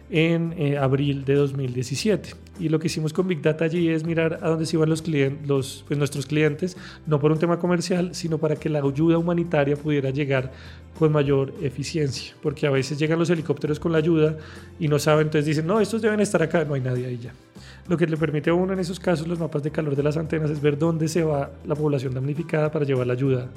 en 0.10 0.54
eh, 0.58 0.78
abril 0.78 1.26
de 1.26 1.36
2017. 1.36 2.32
Y 2.60 2.70
lo 2.70 2.80
que 2.80 2.88
hicimos 2.88 3.14
con 3.14 3.28
Big 3.28 3.42
Data 3.42 3.66
allí 3.66 3.90
es 3.90 4.04
mirar 4.04 4.40
a 4.42 4.50
dónde 4.50 4.66
se 4.66 4.76
iban 4.76 4.90
los 4.90 5.02
clientes, 5.02 5.48
los, 5.48 5.84
pues 5.88 5.98
nuestros 5.98 6.26
clientes, 6.26 6.78
no 7.06 7.20
por 7.20 7.32
un 7.32 7.40
tema 7.40 7.60
comercial, 7.60 8.16
sino 8.16 8.38
para 8.38 8.56
que 8.56 8.70
la 8.70 8.80
ayuda 8.80 9.18
humanitaria 9.18 9.76
pudiera 9.76 10.10
llegar 10.10 10.52
con 10.98 11.12
mayor 11.12 11.54
eficiencia. 11.62 12.34
Porque 12.42 12.68
a 12.68 12.72
veces 12.72 12.98
llegan 12.98 13.20
los 13.20 13.30
helicópteros 13.30 13.80
con 13.80 13.92
la 13.92 14.00
ayuda 14.00 14.38
y 14.80 14.88
no 14.88 15.00
saben, 15.00 15.28
entonces 15.28 15.46
dicen, 15.46 15.68
no, 15.68 15.80
estos 15.80 16.02
deben 16.02 16.20
estar 16.20 16.42
acá, 16.42 16.66
no 16.66 16.74
hay 16.74 16.82
nadie 16.82 17.06
ahí 17.06 17.18
ya. 17.18 17.34
Lo 17.88 17.98
que 17.98 18.06
le 18.06 18.18
permite 18.18 18.50
a 18.50 18.54
uno 18.54 18.74
en 18.74 18.80
esos 18.80 19.00
casos 19.00 19.28
los 19.28 19.40
mapas 19.40 19.64
de 19.64 19.72
calor 19.72 19.96
de 19.96 20.04
las 20.04 20.18
antenas 20.18 20.50
es 20.52 20.62
ver 20.62 20.78
dónde 20.78 21.08
se 21.08 21.24
va 21.24 21.52
la 21.66 21.76
población 21.76 22.14
damnificada 22.14 22.72
para 22.72 22.86
llevar 22.86 23.08
la 23.08 23.14
ayuda 23.14 23.50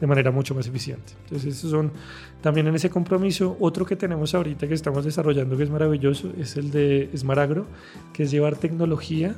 de 0.00 0.06
manera 0.06 0.30
mucho 0.30 0.54
más 0.54 0.66
eficiente. 0.66 1.12
Entonces, 1.24 1.56
esos 1.56 1.70
son 1.70 1.92
también 2.40 2.66
en 2.66 2.74
ese 2.74 2.90
compromiso. 2.90 3.56
Otro 3.60 3.84
que 3.84 3.96
tenemos 3.96 4.34
ahorita 4.34 4.68
que 4.68 4.74
estamos 4.74 5.04
desarrollando 5.04 5.56
que 5.56 5.64
es 5.64 5.70
maravilloso 5.70 6.32
es 6.38 6.56
el 6.56 6.70
de 6.70 7.10
Esmaragro, 7.12 7.66
que 8.12 8.24
es 8.24 8.30
llevar 8.30 8.56
tecnología 8.56 9.34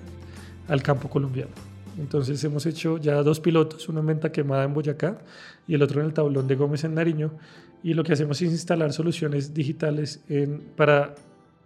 al 0.69 0.83
campo 0.83 1.09
colombiano. 1.09 1.51
Entonces, 1.99 2.43
hemos 2.45 2.67
hecho 2.67 2.99
ya 2.99 3.23
dos 3.23 3.41
pilotos, 3.41 3.89
uno 3.89 4.01
en 4.01 4.07
Venta 4.07 4.33
Quemada 4.33 4.65
en 4.65 4.75
Boyacá 4.75 5.19
y 5.67 5.75
el 5.75 5.83
otro 5.83 6.01
en 6.01 6.07
el 6.07 6.13
Tablón 6.13 6.47
de 6.47 6.55
Gómez 6.57 6.85
en 6.85 6.95
Nariño. 6.95 7.33
Y 7.83 7.95
lo 7.95 8.05
que 8.05 8.13
hacemos 8.13 8.41
es 8.43 8.51
instalar 8.51 8.93
soluciones 8.93 9.55
digitales 9.55 10.23
en, 10.29 10.61
para 10.77 11.15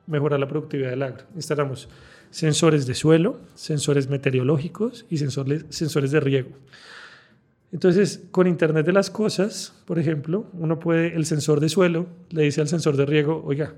mejorar 0.06 0.38
la 0.38 0.48
productividad 0.48 0.90
del 0.90 1.02
agro. 1.02 1.24
Instalamos 1.34 1.88
sensores 2.30 2.86
de 2.86 2.94
suelo, 2.94 3.40
sensores 3.54 4.08
meteorológicos 4.08 5.06
y 5.10 5.18
sensores, 5.18 5.66
sensores 5.68 6.10
de 6.10 6.20
riego. 6.20 6.50
Entonces, 7.75 8.23
con 8.31 8.47
Internet 8.47 8.87
de 8.87 8.93
las 8.93 9.11
Cosas, 9.11 9.75
por 9.85 9.99
ejemplo, 9.99 10.47
uno 10.52 10.78
puede, 10.78 11.17
el 11.17 11.26
sensor 11.26 11.58
de 11.58 11.69
suelo 11.69 12.06
le 12.30 12.45
dice 12.45 12.60
al 12.60 12.69
sensor 12.69 12.97
de 12.97 13.04
riego, 13.04 13.43
oiga, 13.45 13.75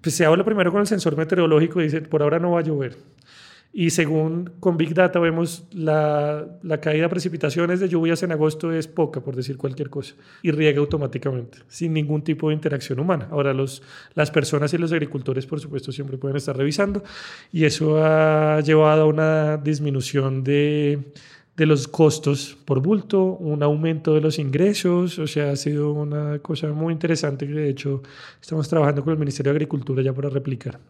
pues 0.00 0.14
se 0.14 0.24
habla 0.24 0.42
primero 0.42 0.72
con 0.72 0.80
el 0.80 0.86
sensor 0.86 1.18
meteorológico 1.18 1.82
y 1.82 1.84
dice, 1.84 2.00
por 2.00 2.22
ahora 2.22 2.38
no 2.38 2.52
va 2.52 2.60
a 2.60 2.62
llover. 2.62 2.96
Y 3.74 3.90
según 3.90 4.52
con 4.58 4.78
Big 4.78 4.94
Data 4.94 5.20
vemos 5.20 5.64
la, 5.70 6.46
la, 6.62 6.80
caída 6.80 7.04
de 7.04 7.08
precipitaciones 7.10 7.78
de 7.78 7.90
lluvias 7.90 8.22
en 8.22 8.32
agosto 8.32 8.72
es 8.72 8.88
poca, 8.88 9.20
por 9.20 9.36
decir 9.36 9.58
cualquier 9.58 9.90
cosa, 9.90 10.14
y 10.42 10.50
riega 10.50 10.80
automáticamente, 10.80 11.58
sin 11.68 11.92
ningún 11.92 12.22
tipo 12.22 12.48
de 12.48 12.54
interacción 12.54 13.00
humana. 13.00 13.28
Ahora 13.30 13.52
los, 13.52 13.82
las 14.14 14.30
personas 14.30 14.72
y 14.72 14.78
los 14.78 14.92
agricultores, 14.92 15.44
por 15.44 15.60
supuesto, 15.60 15.92
siempre 15.92 16.16
pueden 16.16 16.38
estar 16.38 16.56
revisando, 16.56 17.04
y 17.52 17.66
eso 17.66 18.02
ha 18.02 18.60
llevado 18.62 19.02
a 19.02 19.06
una 19.06 19.58
disminución 19.58 20.42
de 20.42 21.12
de 21.60 21.66
los 21.66 21.88
costos 21.88 22.56
por 22.64 22.80
bulto, 22.80 23.22
un 23.22 23.62
aumento 23.62 24.14
de 24.14 24.22
los 24.22 24.38
ingresos, 24.38 25.18
o 25.18 25.26
sea, 25.26 25.50
ha 25.50 25.56
sido 25.56 25.92
una 25.92 26.38
cosa 26.38 26.68
muy 26.68 26.90
interesante 26.90 27.46
que 27.46 27.52
de 27.52 27.68
hecho 27.68 28.02
estamos 28.40 28.66
trabajando 28.66 29.04
con 29.04 29.12
el 29.12 29.18
Ministerio 29.18 29.52
de 29.52 29.56
Agricultura 29.56 30.02
ya 30.02 30.14
para 30.14 30.30
replicar. 30.30 30.80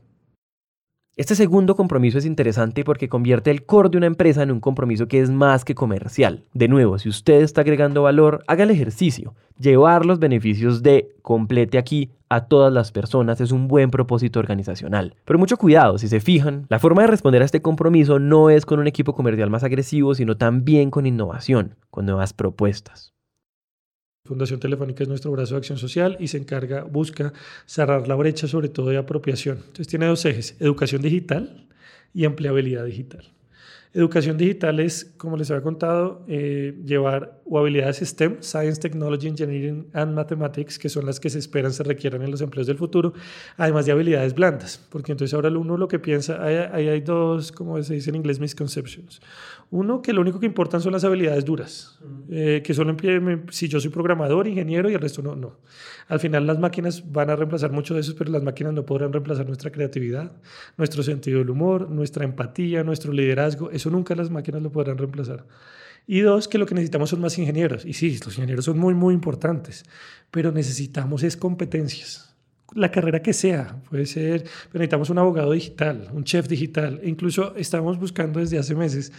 Este 1.17 1.35
segundo 1.35 1.75
compromiso 1.75 2.19
es 2.19 2.25
interesante 2.25 2.85
porque 2.85 3.09
convierte 3.09 3.51
el 3.51 3.65
core 3.67 3.89
de 3.89 3.99
una 3.99 4.07
empresa 4.07 4.45
en 4.45 4.53
un 4.53 4.61
compromiso 4.61 5.09
que 5.09 5.21
es 5.21 5.29
más 5.29 5.65
que 5.65 5.75
comercial. 5.75 6.45
De 6.55 6.69
nuevo, 6.69 7.01
si 7.01 7.09
usted 7.09 7.43
está 7.43 7.63
agregando 7.63 8.03
valor, 8.03 8.45
haga 8.47 8.63
el 8.63 8.71
ejercicio. 8.71 9.35
Llevar 9.59 10.07
los 10.07 10.21
beneficios 10.21 10.85
de 10.85 11.17
complete 11.21 11.79
aquí 11.79 12.11
a 12.31 12.47
todas 12.47 12.73
las 12.73 12.93
personas 12.93 13.41
es 13.41 13.51
un 13.51 13.69
buen 13.69 13.91
propósito 13.91 14.39
organizacional. 14.39 15.17
Pero 15.25 15.39
mucho 15.39 15.57
cuidado, 15.57 15.99
si 15.99 16.09
se 16.09 16.21
fijan, 16.21 16.65
la 16.69 16.79
forma 16.79 17.03
de 17.03 17.09
responder 17.09 17.43
a 17.43 17.45
este 17.45 17.61
compromiso 17.61 18.21
no 18.21 18.51
es 18.51 18.65
con 18.65 18.79
un 18.79 18.87
equipo 18.87 19.15
comercial 19.15 19.51
más 19.51 19.65
agresivo, 19.65 20.15
sino 20.15 20.37
también 20.37 20.91
con 20.91 21.07
innovación, 21.07 21.75
con 21.91 22.07
nuevas 22.07 22.33
propuestas. 22.33 23.13
Fundación 24.25 24.61
Telefónica 24.61 25.03
es 25.03 25.09
nuestro 25.09 25.33
brazo 25.33 25.55
de 25.55 25.59
acción 25.59 25.79
social 25.79 26.17
y 26.21 26.29
se 26.29 26.39
encarga, 26.39 26.85
busca 26.85 27.33
cerrar 27.67 28.07
la 28.07 28.15
brecha 28.15 28.47
sobre 28.47 28.69
todo 28.69 28.91
de 28.91 28.99
apropiación. 28.99 29.57
Entonces 29.59 29.89
tiene 29.89 30.07
dos 30.07 30.25
ejes, 30.25 30.57
educación 30.61 31.03
digital 31.03 31.67
y 32.15 32.27
empleabilidad 32.27 32.85
digital. 32.85 33.25
Educación 33.93 34.37
digital 34.37 34.79
es, 34.79 35.13
como 35.17 35.37
les 35.37 35.51
había 35.51 35.65
contado, 35.65 36.25
eh, 36.29 36.79
llevar 36.85 37.41
o 37.45 37.59
habilidades 37.59 37.99
STEM, 37.99 38.37
Science, 38.41 38.81
Technology, 38.81 39.27
Engineering 39.27 39.89
and 39.93 40.15
Mathematics, 40.15 40.79
que 40.79 40.89
son 40.89 41.07
las 41.07 41.19
que 41.19 41.29
se 41.29 41.41
esperan 41.41 41.73
se 41.73 41.83
requieran 41.83 42.23
en 42.23 42.31
los 42.31 42.41
empleos 42.41 42.69
del 42.69 42.77
futuro, 42.77 43.13
además 43.57 43.87
de 43.87 43.93
habilidades 43.93 44.33
blandas, 44.33 44.87
porque 44.91 45.11
entonces 45.11 45.35
ahora 45.35 45.49
uno 45.49 45.77
lo 45.77 45.89
que 45.89 45.99
piensa, 45.99 46.41
ahí 46.41 46.89
hay, 46.89 47.01
dos, 47.01 47.51
como 47.51 47.83
se 47.83 47.95
dice 47.95 48.11
en 48.11 48.17
inglés, 48.17 48.39
misconceptions. 48.39 49.21
Uno, 49.73 50.03
que 50.03 50.13
lo 50.13 50.21
único 50.21 50.39
que 50.39 50.47
importan 50.47 50.81
son 50.81 50.93
las 50.93 51.03
habilidades 51.03 51.45
duras, 51.45 51.99
eh, 52.29 52.61
que 52.65 52.75
solo 52.75 52.97
si 53.51 53.69
yo 53.69 53.81
soy 53.81 53.91
programador, 53.91 54.47
ingeniero 54.47 54.89
y 54.89 54.95
el 54.95 55.01
resto 55.01 55.23
no, 55.23 55.35
no. 55.35 55.59
Al 56.07 56.19
final 56.19 56.47
las 56.47 56.59
máquinas 56.59 57.13
van 57.13 57.31
a 57.31 57.37
reemplazar 57.37 57.71
mucho 57.71 57.95
de 57.95 58.01
eso, 58.01 58.15
pero 58.19 58.33
las 58.33 58.43
máquinas 58.43 58.73
no 58.73 58.85
podrán 58.85 59.13
reemplazar 59.13 59.47
nuestra 59.47 59.71
creatividad, 59.71 60.33
nuestro 60.77 61.05
sentido 61.05 61.39
del 61.39 61.51
humor, 61.51 61.89
nuestra 61.89 62.25
empatía, 62.25 62.83
nuestro 62.83 63.13
liderazgo, 63.13 63.71
eso 63.81 63.91
nunca 63.91 64.15
las 64.15 64.31
máquinas 64.31 64.63
lo 64.63 64.71
podrán 64.71 64.99
reemplazar. 64.99 65.47
Y 66.07 66.21
dos, 66.21 66.49
que 66.49 66.59
lo 66.59 66.67
que 66.67 66.75
necesitamos 66.75 67.11
son 67.11 67.21
más 67.21 67.39
ingenieros. 67.39 67.85
Y 67.85 67.93
sí, 67.93 68.19
los 68.25 68.37
ingenieros 68.37 68.65
son 68.65 68.79
muy, 68.79 68.95
muy 68.95 69.15
importantes, 69.15 69.85
pero 70.31 70.53
necesitamos 70.53 71.23
es 71.23 71.37
competencias 71.37 72.31
la 72.75 72.91
carrera 72.91 73.21
que 73.21 73.33
sea, 73.33 73.83
puede 73.91 74.07
ser, 74.07 74.45
pero 74.71 74.81
necesitamos 74.81 75.11
un 75.11 75.19
abogado 75.19 75.53
digital, 75.53 76.09
un 76.13 76.25
chef 76.25 76.47
digital, 76.47 77.01
e 77.03 77.09
incluso 77.09 77.55
estamos 77.57 77.99
buscando 77.99 78.41
desde 78.41 78.59
hace 78.59 78.75
meses 78.75 79.13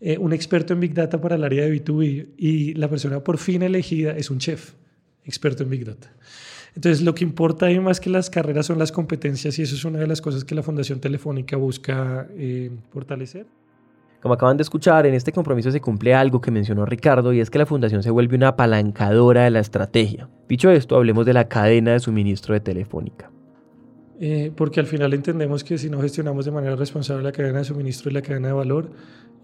eh, 0.00 0.18
un 0.18 0.32
experto 0.32 0.74
en 0.74 0.80
Big 0.80 0.94
Data 0.94 1.20
para 1.20 1.36
el 1.36 1.44
área 1.44 1.64
de 1.64 1.72
B2B 1.72 2.28
y 2.36 2.74
la 2.74 2.88
persona 2.88 3.20
por 3.20 3.38
fin 3.38 3.62
elegida 3.62 4.12
es 4.16 4.30
un 4.30 4.38
chef 4.38 4.74
experto 5.24 5.62
en 5.62 5.70
Big 5.70 5.84
Data. 5.84 6.12
Entonces, 6.74 7.02
lo 7.02 7.14
que 7.14 7.22
importa 7.22 7.66
ahí 7.66 7.78
más 7.78 8.00
que 8.00 8.10
las 8.10 8.30
carreras 8.30 8.66
son 8.66 8.78
las 8.78 8.90
competencias 8.90 9.58
y 9.58 9.62
eso 9.62 9.76
es 9.76 9.84
una 9.84 10.00
de 10.00 10.08
las 10.08 10.20
cosas 10.20 10.44
que 10.44 10.56
la 10.56 10.62
Fundación 10.62 11.00
Telefónica 11.00 11.56
busca 11.56 12.26
eh, 12.36 12.70
fortalecer. 12.90 13.46
Como 14.24 14.32
acaban 14.32 14.56
de 14.56 14.62
escuchar, 14.62 15.04
en 15.04 15.12
este 15.12 15.32
compromiso 15.32 15.70
se 15.70 15.82
cumple 15.82 16.14
algo 16.14 16.40
que 16.40 16.50
mencionó 16.50 16.86
Ricardo 16.86 17.34
y 17.34 17.40
es 17.40 17.50
que 17.50 17.58
la 17.58 17.66
fundación 17.66 18.02
se 18.02 18.08
vuelve 18.10 18.36
una 18.36 18.48
apalancadora 18.48 19.44
de 19.44 19.50
la 19.50 19.60
estrategia. 19.60 20.30
Dicho 20.48 20.70
esto, 20.70 20.96
hablemos 20.96 21.26
de 21.26 21.34
la 21.34 21.46
cadena 21.46 21.92
de 21.92 22.00
suministro 22.00 22.54
de 22.54 22.60
Telefónica. 22.60 23.30
eh, 24.18 24.50
porque 24.56 24.80
al 24.80 24.86
final 24.86 25.12
entendemos 25.12 25.62
que 25.62 25.76
si 25.76 25.90
no 25.90 26.00
gestionamos 26.00 26.46
de 26.46 26.52
manera 26.52 26.74
responsable 26.74 27.22
la 27.22 27.32
cadena 27.32 27.58
de 27.58 27.64
suministro 27.64 28.10
y 28.10 28.14
la 28.14 28.22
cadena 28.22 28.48
de 28.48 28.54
valor, 28.54 28.92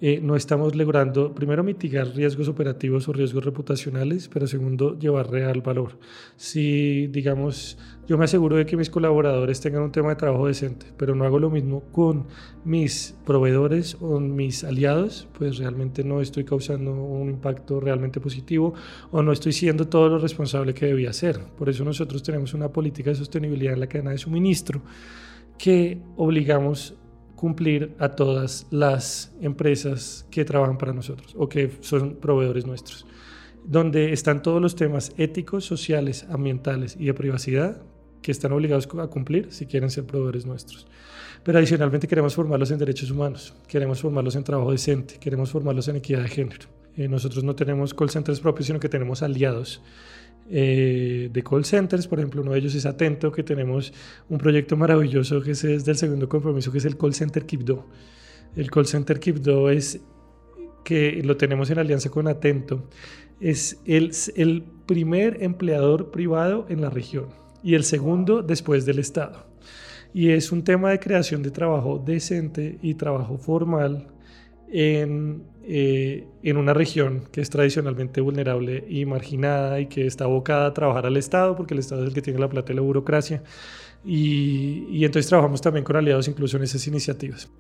eh, 0.01 0.19
no 0.23 0.35
estamos 0.35 0.75
logrando, 0.75 1.35
primero, 1.35 1.63
mitigar 1.63 2.15
riesgos 2.15 2.49
operativos 2.49 3.07
o 3.07 3.13
riesgos 3.13 3.45
reputacionales, 3.45 4.29
pero 4.29 4.47
segundo, 4.47 4.99
llevar 4.99 5.31
real 5.31 5.61
valor. 5.61 5.99
Si, 6.37 7.07
digamos, 7.09 7.77
yo 8.11 8.19
me 8.19 8.25
aseguro 8.25 8.57
de 8.57 8.67
que 8.67 8.77
mis 8.77 8.91
colaboradores 8.91 9.61
tengan 9.61 9.83
un 9.83 9.93
tema 9.93 10.09
de 10.09 10.17
trabajo 10.17 10.49
decente, 10.49 10.85
pero 10.97 11.15
no 11.15 11.25
hago 11.25 11.39
lo 11.39 11.49
mismo 11.49 11.85
con 11.93 12.27
mis 12.65 13.15
proveedores 13.25 13.97
o 14.01 14.19
mis 14.19 14.65
aliados, 14.65 15.29
pues 15.39 15.59
realmente 15.59 16.03
no 16.03 16.21
estoy 16.21 16.43
causando 16.43 16.93
un 16.93 17.31
impacto 17.31 17.79
realmente 17.79 18.19
positivo 18.19 18.75
o 19.13 19.23
no 19.23 19.31
estoy 19.31 19.53
siendo 19.53 19.87
todo 19.87 20.09
lo 20.09 20.19
responsable 20.19 20.75
que 20.75 20.87
debía 20.87 21.13
ser. 21.13 21.39
Por 21.57 21.69
eso 21.69 21.85
nosotros 21.85 22.25
tenemos 22.25 22.53
una 22.53 22.69
política 22.73 23.11
de 23.11 23.15
sostenibilidad 23.15 23.75
en 23.75 23.81
la 23.81 23.87
cadena 23.87 24.11
de 24.11 24.19
suministro 24.19 24.83
que 25.57 26.03
obligamos 26.17 26.97
cumplir 27.37 27.95
a 28.01 28.09
todas 28.09 28.67
las 28.73 29.33
empresas 29.41 30.27
que 30.33 30.45
trabajan 30.45 30.79
para 30.79 30.93
nosotros 30.93 31.33
o 31.39 31.49
que 31.49 31.71
son 31.79 32.17
proveedores 32.17 32.67
nuestros, 32.67 33.07
donde 33.65 34.13
están 34.13 34.43
todos 34.43 34.61
los 34.61 34.75
temas 34.75 35.13
éticos, 35.17 35.65
sociales, 35.65 36.27
ambientales 36.29 36.97
y 36.99 37.05
de 37.05 37.15
privacidad 37.15 37.81
que 38.23 38.33
están 38.33 38.53
obligados 38.53 38.89
a 38.99 39.07
cumplir 39.07 39.49
si 39.51 39.67
quieren 39.67 39.91
ser 39.91 40.05
proveedores 40.05 40.47
nuestros. 40.47 40.87
Pero 41.43 41.59
adicionalmente 41.59 42.07
queremos 42.07 42.35
formarlos 42.35 42.71
en 42.71 42.79
derechos 42.79 43.11
humanos, 43.11 43.55
queremos 43.67 44.01
formarlos 44.01 44.37
en 44.37 44.45
trabajo 44.45 44.73
decente, 44.73 45.17
queremos 45.19 45.51
formarlos 45.51 45.89
en 45.89 45.97
equidad 45.97 46.23
de 46.23 46.29
género. 46.29 46.67
Eh, 46.97 47.09
nosotros 47.09 47.45
no 47.45 47.55
tenemos 47.55 47.95
call 47.95 48.11
centers 48.11 48.41
propios, 48.41 48.67
sino 48.67 48.79
que 48.79 48.89
tenemos 48.89 49.23
aliados 49.23 49.81
eh, 50.51 51.31
de 51.33 51.43
call 51.43 51.65
centers. 51.65 52.07
Por 52.07 52.19
ejemplo, 52.19 52.43
uno 52.43 52.53
de 52.53 52.59
ellos 52.59 52.75
es 52.75 52.85
Atento, 52.85 53.33
que 53.33 53.43
tenemos 53.43 53.93
un 54.29 54.39
proyecto 54.39 54.77
maravilloso 54.77 55.41
que 55.41 55.53
es 55.53 55.85
del 55.85 55.97
segundo 55.97 56.29
compromiso, 56.29 56.71
que 56.71 56.79
es 56.79 56.85
el 56.85 56.99
Call 56.99 57.15
Center 57.15 57.47
Kipdo. 57.47 57.87
El 58.55 58.71
Call 58.71 58.87
Center 58.87 59.19
Kipdo 59.19 59.71
es 59.71 60.01
que 60.85 61.23
lo 61.23 61.37
tenemos 61.37 61.71
en 61.71 61.79
alianza 61.79 62.11
con 62.11 62.29
Atento. 62.29 62.85
Es 63.41 63.81
el, 63.87 64.11
el 64.37 64.65
primer 64.87 65.43
empleador 65.43 66.11
privado 66.11 66.67
en 66.69 66.83
la 66.83 66.91
región 66.91 67.40
y 67.63 67.75
el 67.75 67.85
segundo 67.85 68.43
después 68.43 68.87
del 68.87 68.99
Estado. 68.99 69.47
Y 70.13 70.31
es 70.31 70.51
un 70.53 70.65
tema 70.65 70.91
de 70.91 70.99
creación 70.99 71.43
de 71.43 71.51
trabajo 71.51 72.03
decente 72.05 72.79
y 72.83 72.95
trabajo 72.95 73.39
formal 73.39 74.09
en 74.73 75.45
eh, 75.73 76.27
en 76.43 76.57
una 76.57 76.73
región 76.73 77.29
que 77.31 77.43
es 77.43 77.51
tradicionalmente 77.51 78.21
vulnerable 78.21 78.85
y 78.89 79.05
marginada 79.05 79.79
y 79.79 79.87
que 79.87 80.07
está 80.07 80.25
abocada 80.25 80.67
a 80.67 80.75
trabajar 80.75 81.07
al 81.07 81.17
Estado, 81.17 81.55
porque 81.55 81.75
el 81.75 81.81
Estado 81.81 82.03
es 82.03 82.09
el 82.09 82.15
que 82.15 82.23
tiene 82.23 82.41
la 82.41 82.49
plata 82.49 82.73
y 82.73 82.77
la 82.77 82.83
burocracia. 82.83 83.43
Y, 84.05 84.87
y 84.91 85.05
entonces 85.05 85.29
trabajamos 85.29 85.61
también 85.61 85.85
con 85.85 85.97
aliados 85.97 86.27
incluso 86.29 86.57
en 86.57 86.65
esas 86.65 86.87
iniciativas. 86.87 87.51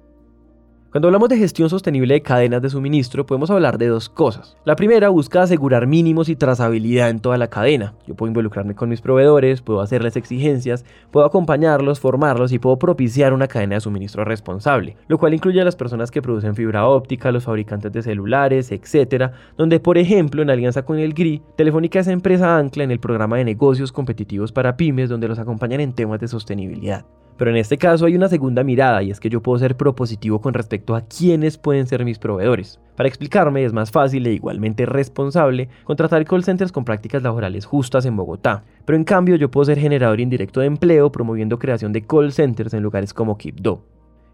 Cuando 0.90 1.06
hablamos 1.06 1.28
de 1.28 1.36
gestión 1.36 1.70
sostenible 1.70 2.14
de 2.14 2.20
cadenas 2.20 2.62
de 2.62 2.68
suministro, 2.68 3.24
podemos 3.24 3.48
hablar 3.48 3.78
de 3.78 3.86
dos 3.86 4.08
cosas. 4.08 4.56
La 4.64 4.74
primera 4.74 5.08
busca 5.08 5.40
asegurar 5.40 5.86
mínimos 5.86 6.28
y 6.28 6.34
trazabilidad 6.34 7.10
en 7.10 7.20
toda 7.20 7.38
la 7.38 7.46
cadena. 7.46 7.94
Yo 8.08 8.16
puedo 8.16 8.26
involucrarme 8.26 8.74
con 8.74 8.88
mis 8.88 9.00
proveedores, 9.00 9.62
puedo 9.62 9.82
hacerles 9.82 10.16
exigencias, 10.16 10.84
puedo 11.12 11.24
acompañarlos, 11.24 12.00
formarlos 12.00 12.50
y 12.50 12.58
puedo 12.58 12.76
propiciar 12.76 13.32
una 13.32 13.46
cadena 13.46 13.76
de 13.76 13.82
suministro 13.82 14.24
responsable, 14.24 14.96
lo 15.06 15.16
cual 15.16 15.32
incluye 15.32 15.60
a 15.60 15.64
las 15.64 15.76
personas 15.76 16.10
que 16.10 16.22
producen 16.22 16.56
fibra 16.56 16.88
óptica, 16.88 17.30
los 17.30 17.44
fabricantes 17.44 17.92
de 17.92 18.02
celulares, 18.02 18.72
etc., 18.72 19.30
donde 19.56 19.78
por 19.78 19.96
ejemplo 19.96 20.42
en 20.42 20.50
alianza 20.50 20.84
con 20.84 20.98
el 20.98 21.14
GRI, 21.14 21.40
Telefónica 21.56 22.00
es 22.00 22.08
empresa 22.08 22.58
ancla 22.58 22.82
en 22.82 22.90
el 22.90 22.98
programa 22.98 23.36
de 23.36 23.44
negocios 23.44 23.92
competitivos 23.92 24.50
para 24.50 24.76
pymes 24.76 25.08
donde 25.08 25.28
los 25.28 25.38
acompañan 25.38 25.80
en 25.80 25.92
temas 25.92 26.18
de 26.18 26.26
sostenibilidad. 26.26 27.04
Pero 27.40 27.52
en 27.52 27.56
este 27.56 27.78
caso 27.78 28.04
hay 28.04 28.14
una 28.14 28.28
segunda 28.28 28.62
mirada 28.62 29.02
y 29.02 29.10
es 29.10 29.18
que 29.18 29.30
yo 29.30 29.40
puedo 29.40 29.58
ser 29.58 29.74
propositivo 29.74 30.42
con 30.42 30.52
respecto 30.52 30.94
a 30.94 31.00
quiénes 31.00 31.56
pueden 31.56 31.86
ser 31.86 32.04
mis 32.04 32.18
proveedores. 32.18 32.78
Para 32.96 33.08
explicarme 33.08 33.64
es 33.64 33.72
más 33.72 33.90
fácil 33.90 34.26
e 34.26 34.34
igualmente 34.34 34.84
responsable 34.84 35.70
contratar 35.84 36.22
call 36.26 36.44
centers 36.44 36.70
con 36.70 36.84
prácticas 36.84 37.22
laborales 37.22 37.64
justas 37.64 38.04
en 38.04 38.14
Bogotá. 38.14 38.62
Pero 38.84 38.98
en 38.98 39.04
cambio 39.04 39.36
yo 39.36 39.50
puedo 39.50 39.64
ser 39.64 39.78
generador 39.78 40.20
indirecto 40.20 40.60
de 40.60 40.66
empleo 40.66 41.10
promoviendo 41.10 41.58
creación 41.58 41.94
de 41.94 42.02
call 42.02 42.30
centers 42.30 42.74
en 42.74 42.82
lugares 42.82 43.14
como 43.14 43.38
Kipdo. 43.38 43.86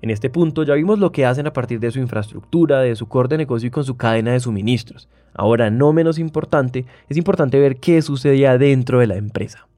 En 0.03 0.11
este 0.11 0.29
punto 0.29 0.65
ya 0.65 0.75
vimos 0.75 0.99
lo 0.99 1.13
que 1.13 1.27
hacen 1.27 1.47
a 1.47 1.53
partir 1.53 1.79
de 1.79 1.93
su 1.93 2.01
infraestructura, 2.01 2.81
de 2.81 2.97
su 2.97 3.07
core 3.07 3.29
de 3.29 3.39
negocio 3.39 3.69
y 3.69 3.71
con 3.71 3.85
su 3.85 3.97
cadena 3.97 4.33
de 4.33 4.41
suministros. 4.41 5.09
Ahora, 5.33 5.71
no 5.71 5.93
menos 5.93 6.19
importante, 6.19 6.87
es 7.09 7.17
importante 7.17 7.61
ver 7.61 7.77
qué 7.77 8.03
sucedía 8.03 8.59
dentro 8.59 8.99
de 8.99 9.07
la 9.07 9.15
empresa. 9.15 9.69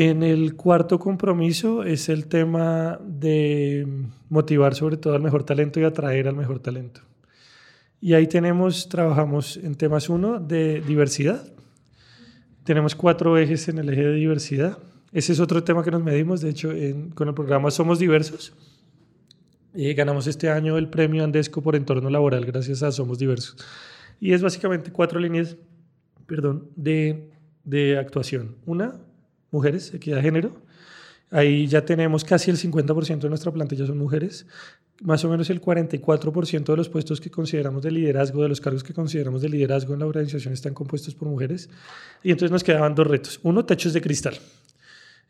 En 0.00 0.22
el 0.22 0.54
cuarto 0.54 1.00
compromiso 1.00 1.82
es 1.82 2.08
el 2.08 2.28
tema 2.28 3.00
de 3.04 3.84
motivar 4.28 4.76
sobre 4.76 4.96
todo 4.96 5.16
al 5.16 5.22
mejor 5.22 5.42
talento 5.42 5.80
y 5.80 5.82
atraer 5.82 6.28
al 6.28 6.36
mejor 6.36 6.60
talento. 6.60 7.00
Y 8.00 8.14
ahí 8.14 8.28
tenemos, 8.28 8.88
trabajamos 8.88 9.56
en 9.56 9.74
temas 9.74 10.08
uno 10.08 10.38
de 10.38 10.80
diversidad. 10.82 11.52
Tenemos 12.62 12.94
cuatro 12.94 13.36
ejes 13.38 13.66
en 13.66 13.78
el 13.78 13.88
eje 13.88 14.04
de 14.04 14.12
diversidad. 14.12 14.78
Ese 15.10 15.32
es 15.32 15.40
otro 15.40 15.64
tema 15.64 15.82
que 15.82 15.90
nos 15.90 16.04
medimos, 16.04 16.42
de 16.42 16.50
hecho, 16.50 16.70
con 17.16 17.26
el 17.26 17.34
programa 17.34 17.72
Somos 17.72 17.98
Diversos. 17.98 18.52
y 19.74 19.94
ganamos 19.94 20.28
este 20.28 20.48
año 20.48 20.78
el 20.78 20.88
premio 20.88 21.24
Andesco 21.24 21.60
por 21.60 21.74
entorno 21.74 22.08
laboral 22.08 22.46
gracias 22.46 22.84
a 22.84 22.92
Somos 22.92 23.18
Diversos. 23.18 23.56
Y 24.20 24.32
es 24.32 24.42
básicamente 24.42 24.92
cuatro 24.92 25.18
líneas 25.18 25.56
perdón, 26.24 26.70
de, 26.76 27.32
de 27.64 27.98
actuación. 27.98 28.58
Una, 28.64 29.07
mujeres, 29.50 29.92
equidad 29.94 30.16
de 30.16 30.22
género. 30.22 30.62
Ahí 31.30 31.66
ya 31.66 31.84
tenemos 31.84 32.24
casi 32.24 32.50
el 32.50 32.56
50% 32.56 33.18
de 33.18 33.28
nuestra 33.28 33.52
plantilla 33.52 33.86
son 33.86 33.98
mujeres. 33.98 34.46
Más 35.02 35.24
o 35.24 35.28
menos 35.28 35.50
el 35.50 35.60
44% 35.60 36.64
de 36.64 36.76
los 36.76 36.88
puestos 36.88 37.20
que 37.20 37.30
consideramos 37.30 37.82
de 37.82 37.90
liderazgo, 37.90 38.42
de 38.42 38.48
los 38.48 38.60
cargos 38.60 38.82
que 38.82 38.94
consideramos 38.94 39.42
de 39.42 39.50
liderazgo 39.50 39.92
en 39.92 40.00
la 40.00 40.06
organización 40.06 40.54
están 40.54 40.72
compuestos 40.72 41.14
por 41.14 41.28
mujeres. 41.28 41.68
Y 42.22 42.30
entonces 42.30 42.50
nos 42.50 42.64
quedaban 42.64 42.94
dos 42.94 43.06
retos. 43.06 43.40
Uno, 43.42 43.64
techos 43.66 43.92
de 43.92 44.00
cristal. 44.00 44.38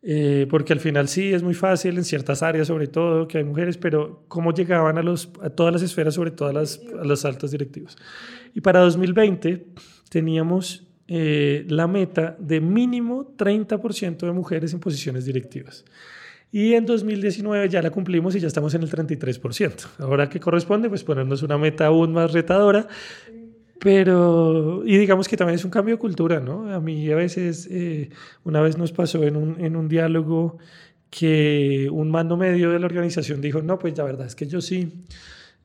Eh, 0.02 0.46
porque 0.48 0.72
al 0.72 0.78
final 0.78 1.09
sí 1.09 1.33
es 1.33 1.42
muy 1.42 1.54
fácil 1.54 1.98
en 1.98 2.04
ciertas 2.04 2.44
áreas, 2.44 2.68
sobre 2.68 2.87
todo, 2.87 3.26
que 3.26 3.38
hay 3.38 3.44
mujeres, 3.44 3.76
pero 3.76 4.24
cómo 4.28 4.54
llegaban 4.54 4.96
a, 4.98 5.02
los, 5.02 5.31
a 5.42 5.50
todas 5.50 5.72
las 5.72 5.83
esferas, 5.83 6.14
sobre 6.14 6.31
todo 6.31 6.48
a 6.48 6.52
las, 6.52 6.81
a 7.00 7.04
los 7.04 7.24
altos 7.24 7.50
directivos. 7.50 7.98
Y 8.54 8.61
para 8.61 8.78
2020 8.81 9.66
teníamos 10.09 10.88
eh, 11.10 11.64
la 11.68 11.86
meta 11.86 12.36
de 12.38 12.60
mínimo 12.60 13.34
30% 13.36 14.18
de 14.18 14.32
mujeres 14.32 14.74
en 14.74 14.80
posiciones 14.80 15.24
directivas. 15.24 15.84
Y 16.52 16.74
en 16.74 16.84
2019 16.84 17.68
ya 17.70 17.80
la 17.80 17.90
cumplimos 17.90 18.36
y 18.36 18.40
ya 18.40 18.46
estamos 18.46 18.74
en 18.74 18.82
el 18.82 18.90
33%. 18.90 19.86
Ahora, 19.98 20.28
¿qué 20.28 20.38
corresponde? 20.38 20.90
Pues 20.90 21.04
ponernos 21.04 21.42
una 21.42 21.56
meta 21.56 21.86
aún 21.86 22.12
más 22.12 22.32
retadora. 22.32 22.88
Pero, 23.80 24.82
y 24.84 24.98
digamos 24.98 25.28
que 25.28 25.36
también 25.36 25.54
es 25.54 25.64
un 25.64 25.70
cambio 25.70 25.94
de 25.94 25.98
cultura, 26.00 26.40
¿no? 26.40 26.70
A 26.74 26.80
mí 26.80 27.10
a 27.10 27.16
veces, 27.16 27.68
eh, 27.70 28.10
una 28.44 28.60
vez 28.60 28.76
nos 28.76 28.92
pasó 28.92 29.22
en 29.24 29.36
un, 29.36 29.60
en 29.60 29.76
un 29.76 29.88
diálogo 29.88 30.58
que 31.10 31.88
un 31.90 32.10
mando 32.10 32.36
medio 32.36 32.70
de 32.70 32.80
la 32.80 32.86
organización 32.86 33.40
dijo, 33.40 33.62
no, 33.62 33.78
pues 33.78 33.96
la 33.96 34.04
verdad 34.04 34.26
es 34.26 34.34
que 34.34 34.46
yo 34.46 34.60
sí 34.60 35.04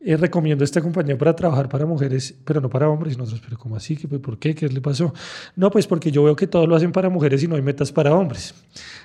eh, 0.06 0.18
recomiendo 0.18 0.66
esta 0.66 0.82
compañía 0.82 1.18
para 1.18 1.34
trabajar 1.34 1.70
para 1.70 1.86
mujeres, 1.86 2.36
pero 2.44 2.60
no 2.60 2.70
para 2.70 2.90
hombres. 2.90 3.14
Y 3.14 3.18
nosotros, 3.18 3.42
pero 3.46 3.58
¿cómo 3.58 3.78
así? 3.78 3.96
¿Por 3.96 4.38
qué? 4.38 4.54
¿Qué 4.54 4.68
le 4.68 4.82
pasó? 4.82 5.14
No, 5.56 5.72
pues 5.72 5.88
porque 5.88 6.12
yo 6.12 6.24
veo 6.24 6.36
que 6.36 6.46
todo 6.46 6.68
lo 6.68 6.76
hacen 6.76 6.92
para 6.92 7.10
mujeres 7.10 7.42
y 7.44 7.48
no 7.48 7.56
hay 7.56 7.62
metas 7.62 7.92
para 7.92 8.14
hombres. 8.14 8.54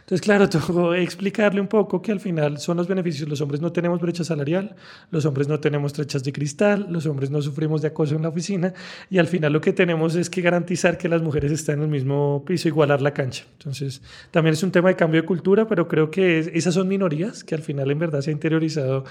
Entonces, 0.01 0.21
claro, 0.21 0.49
tengo 0.51 0.93
que 0.93 1.03
explicarle 1.03 1.61
un 1.61 1.69
poco 1.69 2.03
que 2.03 2.11
al 2.11 2.19
final 2.19 2.59
son 2.59 2.79
los 2.79 2.89
beneficios. 2.89 3.29
Los 3.29 3.41
hombres 3.41 3.61
no 3.61 3.71
tenemos 3.71 4.01
brecha 4.01 4.25
salarial, 4.25 4.75
los 5.11 5.25
hombres 5.25 5.47
no 5.47 5.61
tenemos 5.61 5.93
trechas 5.93 6.25
de 6.25 6.33
cristal, 6.33 6.89
los 6.91 7.07
hombres 7.07 7.31
no 7.31 7.41
sufrimos 7.43 7.81
de 7.83 7.89
acoso 7.89 8.17
en 8.17 8.23
la 8.23 8.31
oficina 8.31 8.73
y 9.09 9.19
al 9.19 9.29
final 9.29 9.53
lo 9.53 9.61
que 9.61 9.73
tenemos 9.73 10.17
es 10.17 10.29
que 10.29 10.41
garantizar 10.41 10.99
que 10.99 11.09
las 11.09 11.23
mujeres 11.23 11.53
están 11.53 11.77
en 11.77 11.83
el 11.83 11.89
mismo 11.91 12.43
piso, 12.45 12.67
igualar 12.67 13.01
la 13.03 13.15
cancha. 13.15 13.45
Entonces, 13.53 14.03
también 14.33 14.55
es 14.55 14.63
un 14.65 14.73
tema 14.73 14.89
de 14.89 14.97
cambio 14.97 15.21
de 15.21 15.27
cultura, 15.27 15.69
pero 15.69 15.87
creo 15.87 16.11
que 16.11 16.51
esas 16.55 16.75
son 16.75 16.89
minorías 16.89 17.45
que 17.45 17.55
al 17.55 17.63
final 17.63 17.91
en 17.91 17.99
verdad 18.01 18.21
se 18.21 18.31
ha 18.31 18.33
interiorizado 18.33 19.05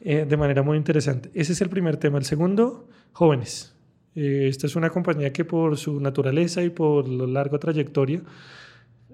eh, 0.00 0.24
de 0.28 0.36
manera 0.36 0.62
muy 0.62 0.78
interesante. 0.78 1.30
Ese 1.34 1.52
es 1.52 1.60
el 1.60 1.68
primer 1.68 1.96
tema. 1.98 2.18
El 2.18 2.24
segundo, 2.24 2.88
jóvenes. 3.12 3.74
Eh, 4.14 4.46
esta 4.48 4.66
es 4.66 4.74
una 4.76 4.90
compañía 4.90 5.32
que 5.32 5.44
por 5.44 5.76
su 5.76 6.00
naturaleza 6.00 6.62
y 6.62 6.70
por 6.70 7.08
la 7.08 7.26
larga 7.26 7.58
trayectoria 7.58 8.22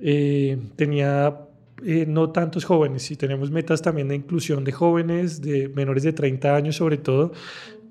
eh, 0.01 0.59
tenía 0.77 1.41
no 2.07 2.31
tantos 2.31 2.65
jóvenes 2.65 3.11
y 3.11 3.17
tenemos 3.17 3.51
metas 3.51 3.83
también 3.83 4.09
de 4.09 4.15
inclusión 4.15 4.65
de 4.65 4.73
jóvenes, 4.73 5.43
de 5.43 5.69
menores 5.69 6.05
de 6.05 6.15
30 6.15 6.57
años 6.57 6.77
sobre 6.77 6.97
todo, 6.97 7.33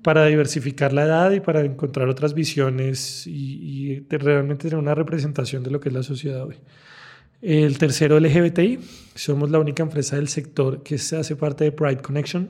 para 0.02 0.26
diversificar 0.26 0.92
la 0.92 1.04
edad 1.04 1.30
y 1.30 1.38
para 1.38 1.64
encontrar 1.64 2.08
otras 2.08 2.34
visiones 2.34 3.28
y, 3.28 3.92
y 3.92 4.16
realmente 4.16 4.68
tener 4.68 4.82
una 4.82 4.96
representación 4.96 5.62
de 5.62 5.70
lo 5.70 5.78
que 5.78 5.90
es 5.90 5.94
la 5.94 6.02
sociedad 6.02 6.44
hoy. 6.44 6.56
El 7.42 7.78
tercero, 7.78 8.18
LGBTI. 8.18 8.78
Somos 9.14 9.50
la 9.50 9.58
única 9.58 9.82
empresa 9.82 10.16
del 10.16 10.28
sector 10.28 10.82
que 10.82 10.98
se 10.98 11.16
hace 11.16 11.36
parte 11.36 11.64
de 11.64 11.72
Pride 11.72 11.98
Connection. 11.98 12.48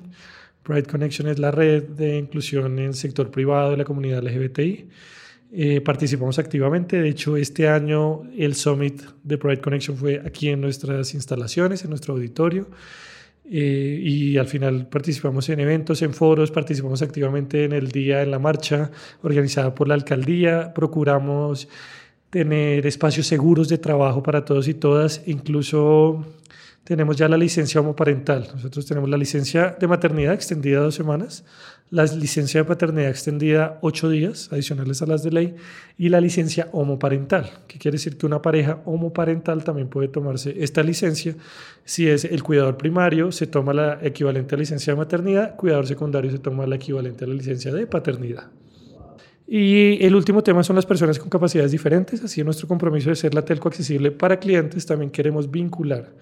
Pride 0.63 0.85
Connection 0.85 1.29
es 1.29 1.39
la 1.39 1.51
red 1.51 1.83
de 1.83 2.19
inclusión 2.19 2.79
en 2.79 2.87
el 2.87 2.95
sector 2.95 3.31
privado 3.31 3.71
de 3.73 3.77
la 3.77 3.85
comunidad 3.85 4.23
LGBTI. 4.23 4.89
eh, 5.53 5.81
participamos 5.81 6.39
activamente. 6.39 7.01
De 7.01 7.09
hecho, 7.09 7.37
este 7.37 7.69
año 7.69 8.23
el 8.37 8.55
Summit 8.55 9.03
de 9.23 9.39
Pride 9.39 9.61
Connection 9.61 9.97
fue 9.97 10.21
aquí 10.25 10.49
en 10.49 10.61
nuestras 10.61 11.15
instalaciones, 11.15 11.85
en 11.85 11.91
nuestro 11.91 12.15
auditorio. 12.15 12.69
Eh, 13.49 14.01
y 14.03 14.37
al 14.39 14.49
final 14.49 14.89
participamos 14.89 15.49
en 15.49 15.61
eventos, 15.61 16.03
en 16.03 16.13
foros, 16.13 16.51
participamos 16.51 17.01
activamente 17.03 17.65
en 17.65 17.73
el 17.73 17.93
día 17.93 18.23
en 18.23 18.33
la 18.33 18.41
marcha 18.41 18.91
organizada 19.23 19.73
por 19.75 19.87
la 19.87 19.95
alcaldía, 19.95 20.75
procuramos 20.75 21.69
tener 22.37 22.87
espacios 22.87 23.27
seguros 23.27 23.67
de 23.67 23.79
trabajo 23.79 24.23
para 24.23 24.45
todos 24.45 24.69
y 24.69 24.75
todas, 24.75 25.23
incluso 25.25 26.23
tenemos 26.85 27.17
ya 27.17 27.31
la 27.31 27.39
licencia 27.39 27.81
homoparental. 27.81 28.47
Nosotros 28.53 28.85
tenemos 28.85 29.09
la 29.09 29.17
licencia 29.17 29.75
de 29.81 29.87
maternidad 29.87 30.35
extendida 30.35 30.81
dos 30.81 30.95
semanas, 30.95 31.47
la 31.89 32.05
licencia 32.05 32.61
de 32.61 32.67
paternidad 32.67 33.09
extendida 33.09 33.79
ocho 33.81 34.11
días, 34.11 34.53
adicionales 34.53 35.01
a 35.01 35.07
las 35.07 35.23
de 35.23 35.31
ley, 35.31 35.55
y 35.97 36.11
la 36.11 36.21
licencia 36.21 36.69
homoparental, 36.73 37.51
que 37.69 37.79
quiere 37.79 37.95
decir 37.95 38.19
que 38.19 38.27
una 38.27 38.43
pareja 38.43 38.83
homoparental 38.85 39.65
también 39.65 39.89
puede 39.89 40.09
tomarse 40.09 40.63
esta 40.63 40.83
licencia. 40.83 41.35
Si 41.87 42.07
es 42.07 42.27
el 42.27 42.43
cuidador 42.43 42.77
primario, 42.77 43.33
se 43.33 43.47
toma 43.47 43.73
la 43.73 43.99
equivalente 44.03 44.57
a 44.57 44.59
licencia 44.59 44.93
de 44.93 44.99
maternidad, 44.99 45.57
cuidador 45.57 45.87
secundario 45.87 46.31
se 46.31 46.39
toma 46.39 46.67
la 46.67 46.77
equivalente 46.77 47.25
a 47.25 47.29
la 47.29 47.35
licencia 47.35 47.73
de 47.73 47.87
paternidad. 47.87 48.51
Y 49.47 50.05
el 50.05 50.15
último 50.15 50.43
tema 50.43 50.65
son 50.65 50.75
las 50.75 50.87
personas 50.87 51.19
con 51.19 51.29
capacidades 51.29 51.71
diferentes, 51.71 52.23
así 52.23 52.43
nuestro 52.43 52.67
compromiso 52.67 53.11
de 53.11 53.17
ser 53.17 53.33
la 53.33 53.45
telco 53.45 53.69
accesible 53.69 54.11
para 54.11 54.41
clientes, 54.41 54.85
también 54.85 55.11
queremos 55.11 55.49
vincular 55.49 56.13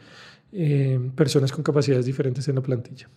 eh, 0.53 1.01
personas 1.17 1.51
con 1.51 1.65
capacidades 1.65 2.05
diferentes 2.05 2.47
en 2.49 2.57
la 2.57 2.61
plantilla. 2.61 3.09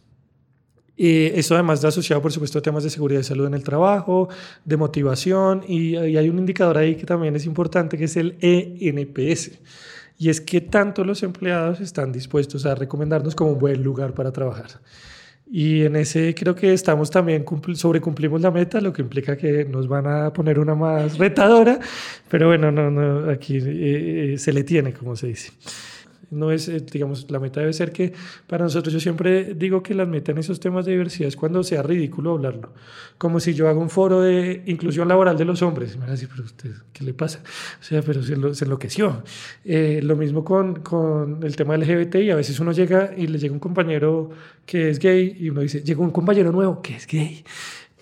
Y 0.96 1.26
eso 1.26 1.54
además 1.54 1.82
da 1.82 1.90
asociado, 1.90 2.22
por 2.22 2.32
supuesto, 2.32 2.58
a 2.58 2.62
temas 2.62 2.84
de 2.84 2.90
seguridad 2.90 3.20
y 3.20 3.24
salud 3.24 3.46
en 3.46 3.54
el 3.54 3.64
trabajo, 3.64 4.30
de 4.66 4.78
motivación, 4.78 5.64
y, 5.68 5.96
y, 5.98 6.18
hay 6.18 6.30
un 6.30 6.40
indicador 6.40 6.78
ahí 6.78 6.96
que 6.96 7.06
también 7.06 7.36
es 7.36 7.46
importante, 7.46 7.98
que 7.98 8.06
es 8.06 8.18
el 8.18 8.36
ENPS. 8.42 9.60
Y 10.18 10.30
es 10.30 10.42
que 10.42 10.62
tanto 10.62 11.04
los 11.04 11.22
empleados 11.22 11.82
están 11.82 12.12
dispuestos 12.12 12.66
a 12.66 12.74
recomendarnos 12.74 13.36
como 13.36 13.52
un 13.52 13.60
buen 13.60 13.84
lugar 13.84 14.16
para 14.16 14.32
trabajar. 14.32 14.80
Y 15.50 15.84
en 15.84 15.96
ese 15.96 16.36
creo 16.36 16.56
que 16.56 16.74
estamos 16.74 17.10
también, 17.10 17.46
sobrecumplimos 17.74 18.42
la 18.42 18.52
meta, 18.52 18.82
lo 18.82 18.92
que 18.92 19.02
implica 19.02 19.38
que 19.38 19.64
nos 19.64 19.88
van 19.88 20.06
a 20.06 20.34
poner 20.34 20.60
una 20.60 20.76
más 20.76 21.18
retadora, 21.20 21.80
pero 22.30 22.48
bueno, 22.48 22.72
no, 22.72 22.92
no, 22.92 23.30
aquí 23.30 23.58
eh, 23.58 24.34
eh, 24.34 24.38
se 24.38 24.52
le 24.52 24.64
tiene, 24.64 24.94
como 24.94 25.16
se 25.16 25.28
dice. 25.28 25.52
No 26.30 26.52
es, 26.52 26.68
eh, 26.68 26.84
digamos, 26.92 27.30
la 27.32 27.40
meta 27.40 27.60
debe 27.60 27.74
ser 27.74 27.92
que 27.92 28.14
para 28.48 28.64
nosotros, 28.64 28.94
yo 28.94 29.00
siempre 29.00 29.54
digo 29.54 29.82
que 29.82 29.94
la 29.94 30.06
meta 30.06 30.32
en 30.32 30.40
esos 30.40 30.60
temas 30.60 30.86
de 30.86 30.92
diversidad 30.92 31.28
es 31.28 31.36
cuando 31.36 31.64
sea 31.64 31.82
ridículo 31.84 32.34
hablarlo. 32.34 32.74
Como 33.18 33.40
si 33.40 33.54
yo 33.54 33.68
hago 33.70 33.82
un 33.82 33.90
foro 33.90 34.22
de 34.22 34.64
inclusión 34.66 35.08
laboral 35.08 35.38
de 35.38 35.46
los 35.46 35.62
hombres. 35.62 35.96
Me 35.96 36.02
van 36.02 36.10
a 36.10 36.12
decir, 36.14 36.30
pero 36.30 36.44
usted, 36.44 36.72
¿qué 36.94 37.04
le 37.04 37.14
pasa? 37.14 37.42
O 37.80 37.84
sea, 37.84 38.02
pero 38.02 38.22
se, 38.22 38.36
se 38.56 38.66
enloqueció. 38.66 39.24
Eh, 39.64 40.02
lo 40.04 40.16
mismo 40.16 40.44
con, 40.44 40.82
con 40.82 41.44
el 41.44 41.56
tema 41.56 41.78
LGBT 41.78 42.16
y 42.16 42.32
a 42.32 42.36
veces 42.36 42.60
uno 42.60 42.72
llega 42.72 43.12
y 43.16 43.28
le 43.28 43.40
llega 43.40 43.54
un 43.54 43.60
compañero 43.60 44.30
que 44.66 44.90
es 44.90 45.00
gay 45.00 45.36
y 45.40 45.50
uno 45.50 45.62
dice, 45.62 45.82
llegó 45.82 46.04
un 46.04 46.12
compañero 46.12 46.52
nuevo 46.52 46.82
que 46.82 46.96
es 46.96 47.08
gay. 47.08 47.44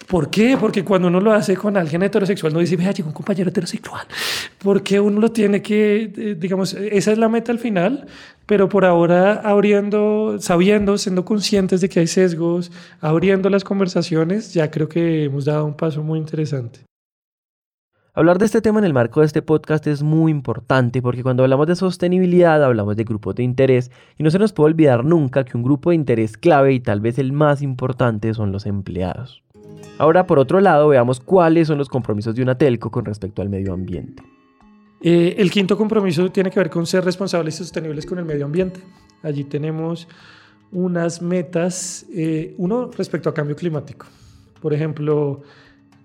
¿Por 0.08 0.30
qué? 0.30 0.56
Porque 0.60 0.84
cuando 0.84 1.08
uno 1.08 1.20
lo 1.20 1.32
hace 1.32 1.58
con 1.58 1.78
alguien 1.78 2.04
heterosexual, 2.04 2.54
no 2.54 2.60
dice, 2.60 2.76
vea, 2.76 2.92
llegó 2.92 3.10
un 3.10 3.14
compañero 3.14 3.50
heterosexual. 3.50 4.06
Porque 4.60 5.00
uno 5.00 5.20
lo 5.20 5.32
tiene 5.32 5.62
que, 5.62 6.12
eh, 6.16 6.36
digamos, 6.38 6.74
esa 6.74 7.12
es 7.12 7.18
la 7.18 7.28
meta 7.28 7.52
al 7.52 7.60
final, 7.60 8.06
pero 8.46 8.70
por 8.70 8.86
ahora 8.86 9.42
abriendo, 9.44 10.38
sabiendo, 10.40 10.98
siendo 10.98 11.26
conscientes 11.26 11.82
de 11.82 11.90
que 11.90 12.02
hay 12.02 12.08
sesgos, 12.08 12.72
abriendo 13.02 13.50
las 13.50 13.64
conversaciones, 13.64 14.54
ya 14.54 14.70
creo 14.70 14.88
que 14.88 15.24
hemos 15.24 15.46
dado 15.46 15.66
un 15.66 15.76
paso 15.76 16.04
muy 16.04 16.20
interesante. 16.20 16.82
Hablar 18.14 18.38
de 18.38 18.46
este 18.46 18.62
tema 18.62 18.80
en 18.80 18.86
el 18.86 18.94
marco 18.94 19.20
de 19.20 19.26
este 19.26 19.42
podcast 19.42 19.88
es 19.88 20.02
muy 20.02 20.32
importante 20.32 21.02
porque 21.02 21.22
cuando 21.22 21.44
hablamos 21.44 21.68
de 21.68 21.76
sostenibilidad 21.76 22.64
hablamos 22.64 22.96
de 22.96 23.04
grupos 23.04 23.36
de 23.36 23.44
interés 23.44 23.92
y 24.18 24.24
no 24.24 24.32
se 24.32 24.40
nos 24.40 24.54
puede 24.54 24.72
olvidar 24.72 25.04
nunca 25.04 25.44
que 25.44 25.58
un 25.58 25.64
grupo 25.64 25.90
de 25.90 25.98
interés 25.98 26.38
clave 26.38 26.72
y 26.72 26.80
tal 26.80 27.02
vez 27.02 27.20
el 27.20 27.34
más 27.34 27.62
importante 27.62 28.34
son 28.34 28.54
los 28.54 28.68
empleados. 28.68 29.45
Ahora, 29.98 30.28
por 30.28 30.40
otro 30.40 30.60
lado, 30.60 30.90
veamos 30.90 31.20
cuáles 31.20 31.68
son 31.68 31.78
los 31.78 31.88
compromisos 31.88 32.36
de 32.36 32.42
una 32.42 32.58
telco 32.58 32.92
con 32.92 33.06
respecto 33.06 33.42
al 33.42 33.50
medio 33.50 33.74
ambiente. 33.74 34.24
Eh, 35.02 35.36
el 35.38 35.52
quinto 35.52 35.78
compromiso 35.78 36.32
tiene 36.32 36.50
que 36.50 36.60
ver 36.60 36.70
con 36.70 36.86
ser 36.86 37.06
responsables 37.06 37.56
y 37.56 37.58
sostenibles 37.60 38.06
con 38.06 38.20
el 38.20 38.26
medio 38.26 38.46
ambiente. 38.46 38.80
Allí 39.24 39.44
tenemos 39.44 40.08
unas 40.72 41.22
metas, 41.22 42.06
eh, 42.14 42.56
uno 42.58 42.90
respecto 42.92 43.30
a 43.30 43.34
cambio 43.34 43.56
climático. 43.56 44.08
Por 44.62 44.74
ejemplo, 44.74 45.44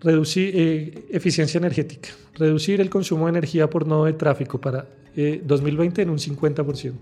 reducir 0.01 0.53
eh, 0.55 1.07
eficiencia 1.11 1.59
energética, 1.59 2.11
reducir 2.35 2.81
el 2.81 2.90
consumo 2.90 3.27
de 3.27 3.31
energía 3.31 3.68
por 3.68 3.87
nodo 3.87 4.05
de 4.05 4.12
tráfico 4.12 4.61
para 4.61 4.87
2020 5.16 6.03
en 6.03 6.11
un 6.11 6.18
50%. 6.18 6.94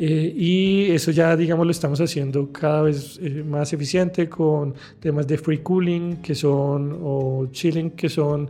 Eh, 0.00 0.32
y 0.36 0.92
eso 0.92 1.10
ya, 1.10 1.36
digamos, 1.36 1.66
lo 1.66 1.72
estamos 1.72 2.00
haciendo 2.00 2.52
cada 2.52 2.82
vez 2.82 3.18
eh, 3.20 3.42
más 3.44 3.72
eficiente 3.72 4.28
con 4.28 4.74
temas 5.00 5.26
de 5.26 5.36
free 5.38 5.58
cooling, 5.58 6.18
que 6.22 6.36
son, 6.36 6.96
o 7.02 7.48
chilling, 7.50 7.90
que 7.90 8.08
son 8.08 8.48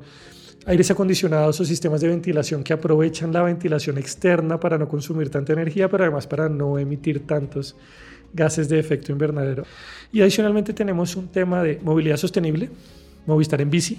aires 0.66 0.90
acondicionados 0.90 1.58
o 1.58 1.64
sistemas 1.64 2.02
de 2.02 2.08
ventilación 2.08 2.62
que 2.62 2.74
aprovechan 2.74 3.32
la 3.32 3.42
ventilación 3.42 3.96
externa 3.96 4.60
para 4.60 4.76
no 4.76 4.86
consumir 4.86 5.30
tanta 5.30 5.54
energía, 5.54 5.88
pero 5.88 6.04
además 6.04 6.26
para 6.26 6.50
no 6.50 6.78
emitir 6.78 7.26
tantos 7.26 7.74
gases 8.34 8.68
de 8.68 8.78
efecto 8.78 9.10
invernadero. 9.10 9.64
Y 10.12 10.20
adicionalmente 10.20 10.74
tenemos 10.74 11.16
un 11.16 11.28
tema 11.28 11.62
de 11.62 11.80
movilidad 11.82 12.18
sostenible, 12.18 12.68
Movistar 13.24 13.60
en 13.60 13.68
bici, 13.68 13.98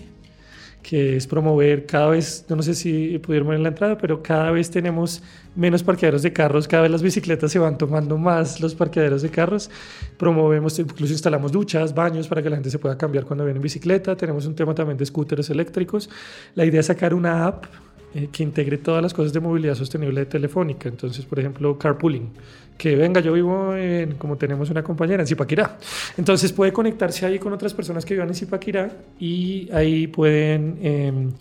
que 0.81 1.17
es 1.17 1.27
promover 1.27 1.85
cada 1.85 2.09
vez, 2.09 2.45
no 2.49 2.61
sé 2.63 2.73
si 2.73 3.17
pudieron 3.19 3.49
ver 3.49 3.57
en 3.57 3.63
la 3.63 3.69
entrada, 3.69 3.97
pero 3.97 4.23
cada 4.23 4.49
vez 4.51 4.71
tenemos 4.71 5.21
menos 5.55 5.83
parqueaderos 5.83 6.21
de 6.23 6.31
carros, 6.31 6.67
cada 6.67 6.83
vez 6.83 6.91
las 6.91 7.01
bicicletas 7.01 7.51
se 7.51 7.59
van 7.59 7.77
tomando 7.77 8.17
más 8.17 8.61
los 8.61 8.75
parqueaderos 8.75 9.21
de 9.21 9.29
carros, 9.29 9.69
promovemos, 10.17 10.79
incluso 10.79 11.13
instalamos 11.13 11.51
duchas, 11.51 11.93
baños 11.93 12.27
para 12.27 12.41
que 12.41 12.49
la 12.49 12.55
gente 12.55 12.69
se 12.69 12.79
pueda 12.79 12.97
cambiar 12.97 13.25
cuando 13.25 13.43
viene 13.43 13.57
en 13.57 13.63
bicicleta, 13.63 14.15
tenemos 14.15 14.45
un 14.45 14.55
tema 14.55 14.73
también 14.73 14.97
de 14.97 15.05
scooters 15.05 15.49
eléctricos, 15.49 16.09
la 16.55 16.65
idea 16.65 16.79
es 16.79 16.85
sacar 16.85 17.13
una 17.13 17.45
app 17.45 17.65
eh, 18.13 18.29
que 18.31 18.43
integre 18.43 18.77
todas 18.77 19.01
las 19.03 19.13
cosas 19.13 19.33
de 19.33 19.39
movilidad 19.39 19.75
sostenible 19.75 20.21
de 20.21 20.25
Telefónica, 20.25 20.89
entonces 20.89 21.25
por 21.25 21.39
ejemplo 21.39 21.77
carpooling, 21.77 22.31
que 22.79 22.95
venga, 22.95 23.19
yo 23.19 23.33
vivo 23.33 23.75
en, 23.75 24.13
como 24.13 24.37
tenemos 24.37 24.69
una 24.69 24.81
compañera, 24.81 25.21
en 25.21 25.27
Zipaquirá. 25.27 25.77
Entonces 26.17 26.53
puede 26.53 26.71
conectarse 26.71 27.25
ahí 27.25 27.37
con 27.37 27.51
otras 27.51 27.73
personas 27.73 28.05
que 28.05 28.13
vivan 28.13 28.29
en 28.29 28.35
Zipaquirá 28.35 28.89
y 29.19 29.69
ahí 29.73 30.07
pueden 30.07 30.79
em, 30.81 31.31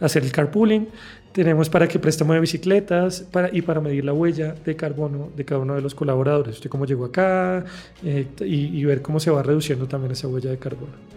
hacer 0.00 0.24
el 0.24 0.32
carpooling. 0.32 0.88
Tenemos 1.32 1.68
para 1.68 1.86
que 1.86 1.98
préstamo 1.98 2.32
de 2.32 2.40
bicicletas 2.40 3.20
para, 3.30 3.54
y 3.54 3.60
para 3.60 3.82
medir 3.82 4.06
la 4.06 4.14
huella 4.14 4.54
de 4.64 4.74
carbono 4.74 5.28
de 5.36 5.44
cada 5.44 5.60
uno 5.60 5.74
de 5.74 5.82
los 5.82 5.94
colaboradores. 5.94 6.56
Usted 6.56 6.70
cómo 6.70 6.86
llegó 6.86 7.04
acá 7.04 7.62
eh, 8.02 8.26
y, 8.40 8.80
y 8.80 8.84
ver 8.86 9.02
cómo 9.02 9.20
se 9.20 9.30
va 9.30 9.42
reduciendo 9.42 9.86
también 9.86 10.12
esa 10.12 10.28
huella 10.28 10.48
de 10.48 10.56
carbono. 10.56 11.15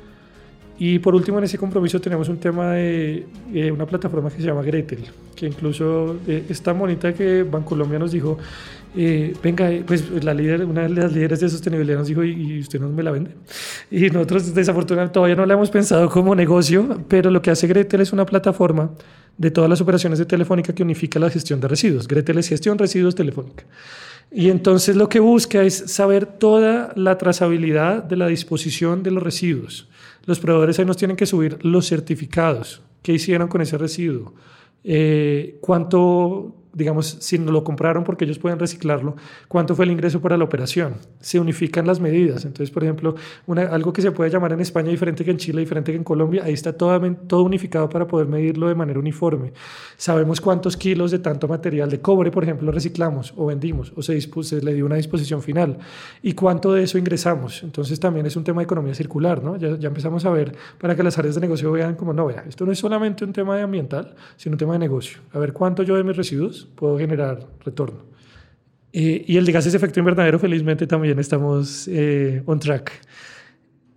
Y 0.80 1.00
por 1.00 1.14
último, 1.14 1.38
en 1.40 1.44
ese 1.44 1.58
compromiso 1.58 2.00
tenemos 2.00 2.30
un 2.30 2.38
tema 2.38 2.72
de 2.72 3.26
una 3.74 3.86
plataforma 3.86 4.30
que 4.30 4.38
se 4.38 4.48
llama 4.48 4.64
Gretel, 4.64 5.06
que 5.36 5.48
incluso 5.48 6.16
eh, 6.26 6.46
es 6.48 6.62
tan 6.62 6.80
bonita 6.80 7.14
que 7.14 7.44
Bancolombia 7.44 8.00
nos 8.00 8.14
dijo, 8.14 8.38
eh, 8.96 9.34
venga, 9.44 9.70
pues 9.86 10.10
la 10.24 10.34
líder, 10.34 10.64
una 10.64 10.84
de 10.84 10.90
las 10.90 11.12
líderes 11.12 11.42
de 11.42 11.50
sostenibilidad 11.50 12.00
nos 12.00 12.08
dijo, 12.08 12.24
¿y 12.24 12.62
usted 12.62 12.80
no 12.80 12.88
me 12.90 13.04
la 13.04 13.12
vende? 13.12 13.32
Y 13.92 14.10
nosotros 14.10 14.54
desafortunadamente 14.56 15.14
todavía 15.14 15.36
no 15.36 15.46
la 15.46 15.54
hemos 15.54 15.70
pensado 15.70 16.10
como 16.10 16.34
negocio, 16.34 17.04
pero 17.08 17.30
lo 17.30 17.42
que 17.42 17.52
hace 17.52 17.68
Gretel 17.68 18.00
es 18.02 18.14
una 18.14 18.26
plataforma 18.26 18.92
de 19.38 19.52
todas 19.52 19.70
las 19.70 19.82
operaciones 19.82 20.18
de 20.18 20.26
Telefónica 20.26 20.74
que 20.74 20.84
unifica 20.84 21.20
la 21.20 21.30
gestión 21.30 21.60
de 21.60 21.68
residuos. 21.68 22.08
Gretel 22.08 22.38
es 22.38 22.48
gestión 22.48 22.78
residuos 22.78 23.16
Telefónica. 23.16 23.66
Y 24.32 24.50
entonces 24.50 24.96
lo 24.96 25.10
que 25.10 25.20
busca 25.20 25.64
es 25.64 25.76
saber 25.88 26.26
toda 26.26 26.94
la 26.96 27.18
trazabilidad 27.18 28.04
de 28.04 28.16
la 28.16 28.28
disposición 28.28 29.04
de 29.04 29.12
los 29.12 29.24
residuos. 29.24 29.88
Los 30.30 30.40
proveedores 30.40 30.78
ahí 30.78 30.86
nos 30.86 30.98
tienen 30.98 31.18
que 31.18 31.26
subir 31.26 31.58
los 31.66 31.90
certificados. 31.90 32.84
¿Qué 33.02 33.14
hicieron 33.14 33.48
con 33.48 33.62
ese 33.62 33.80
residuo? 33.80 34.36
Eh, 34.84 35.58
¿Cuánto 35.60 36.54
digamos, 36.80 37.18
si 37.20 37.38
no 37.38 37.52
lo 37.52 37.64
compraron 37.64 38.04
porque 38.04 38.26
ellos 38.26 38.40
pueden 38.40 38.58
reciclarlo, 38.58 39.16
¿cuánto 39.48 39.76
fue 39.76 39.86
el 39.86 39.92
ingreso 39.92 40.22
para 40.22 40.38
la 40.38 40.46
operación? 40.46 40.96
Se 41.20 41.40
unifican 41.40 41.86
las 41.86 42.00
medidas. 42.00 42.46
Entonces, 42.46 42.72
por 42.72 42.84
ejemplo, 42.84 43.16
una, 43.46 43.64
algo 43.64 43.94
que 43.94 44.02
se 44.02 44.12
puede 44.12 44.32
llamar 44.32 44.54
en 44.54 44.62
España 44.62 44.90
diferente 44.90 45.24
que 45.24 45.32
en 45.32 45.38
Chile, 45.38 45.60
diferente 45.60 45.92
que 45.92 45.98
en 45.98 46.04
Colombia, 46.04 46.44
ahí 46.46 46.54
está 46.54 46.74
todo, 46.74 47.00
todo 47.28 47.44
unificado 47.44 47.90
para 47.90 48.08
poder 48.08 48.28
medirlo 48.28 48.70
de 48.70 48.76
manera 48.76 48.98
uniforme. 48.98 49.54
Sabemos 49.98 50.40
cuántos 50.42 50.78
kilos 50.78 51.12
de 51.12 51.20
tanto 51.20 51.48
material 51.48 51.90
de 51.90 52.00
cobre, 52.00 52.32
por 52.32 52.44
ejemplo, 52.44 52.72
reciclamos 52.72 53.34
o 53.36 53.48
vendimos 53.48 53.92
o 53.96 54.02
se, 54.02 54.20
se 54.22 54.62
le 54.62 54.74
dio 54.74 54.86
una 54.86 54.96
disposición 54.96 55.42
final 55.42 55.78
y 56.24 56.34
cuánto 56.34 56.74
de 56.74 56.84
eso 56.84 56.98
ingresamos. 56.98 57.62
Entonces, 57.62 58.00
también 58.00 58.26
es 58.26 58.38
un 58.38 58.46
tema 58.46 58.62
de 58.62 58.64
economía 58.64 58.96
circular, 58.96 59.44
¿no? 59.44 59.58
Ya, 59.58 59.78
ya 59.78 59.90
empezamos 59.90 60.26
a 60.26 60.30
ver 60.30 60.56
para 60.80 60.96
que 60.96 61.04
las 61.04 61.18
áreas 61.18 61.36
de 61.36 61.42
negocio 61.42 61.72
vean 61.72 61.96
como, 61.96 62.14
no, 62.14 62.26
vea, 62.26 62.46
esto 62.48 62.66
no 62.66 62.72
es 62.72 62.80
solamente 62.80 63.26
un 63.26 63.34
tema 63.34 63.58
de 63.58 63.64
ambiental, 63.64 64.16
sino 64.38 64.54
un 64.54 64.58
tema 64.58 64.74
de 64.74 64.80
negocio. 64.80 65.20
A 65.34 65.40
ver 65.40 65.52
cuánto 65.52 65.84
yo 65.84 65.96
de 65.98 66.04
mis 66.04 66.16
residuos 66.16 66.69
puedo 66.76 66.98
generar 66.98 67.48
retorno. 67.66 68.06
y 68.92 69.38
el 69.38 69.46
de 69.46 69.52
gases 69.52 69.72
de 69.74 69.78
efecto 69.78 70.00
invernadero, 70.00 70.40
felizmente 70.40 70.88
también 70.88 71.20
estamos 71.20 71.88
eh, 71.88 72.42
on 72.46 72.60
track. 72.60 72.92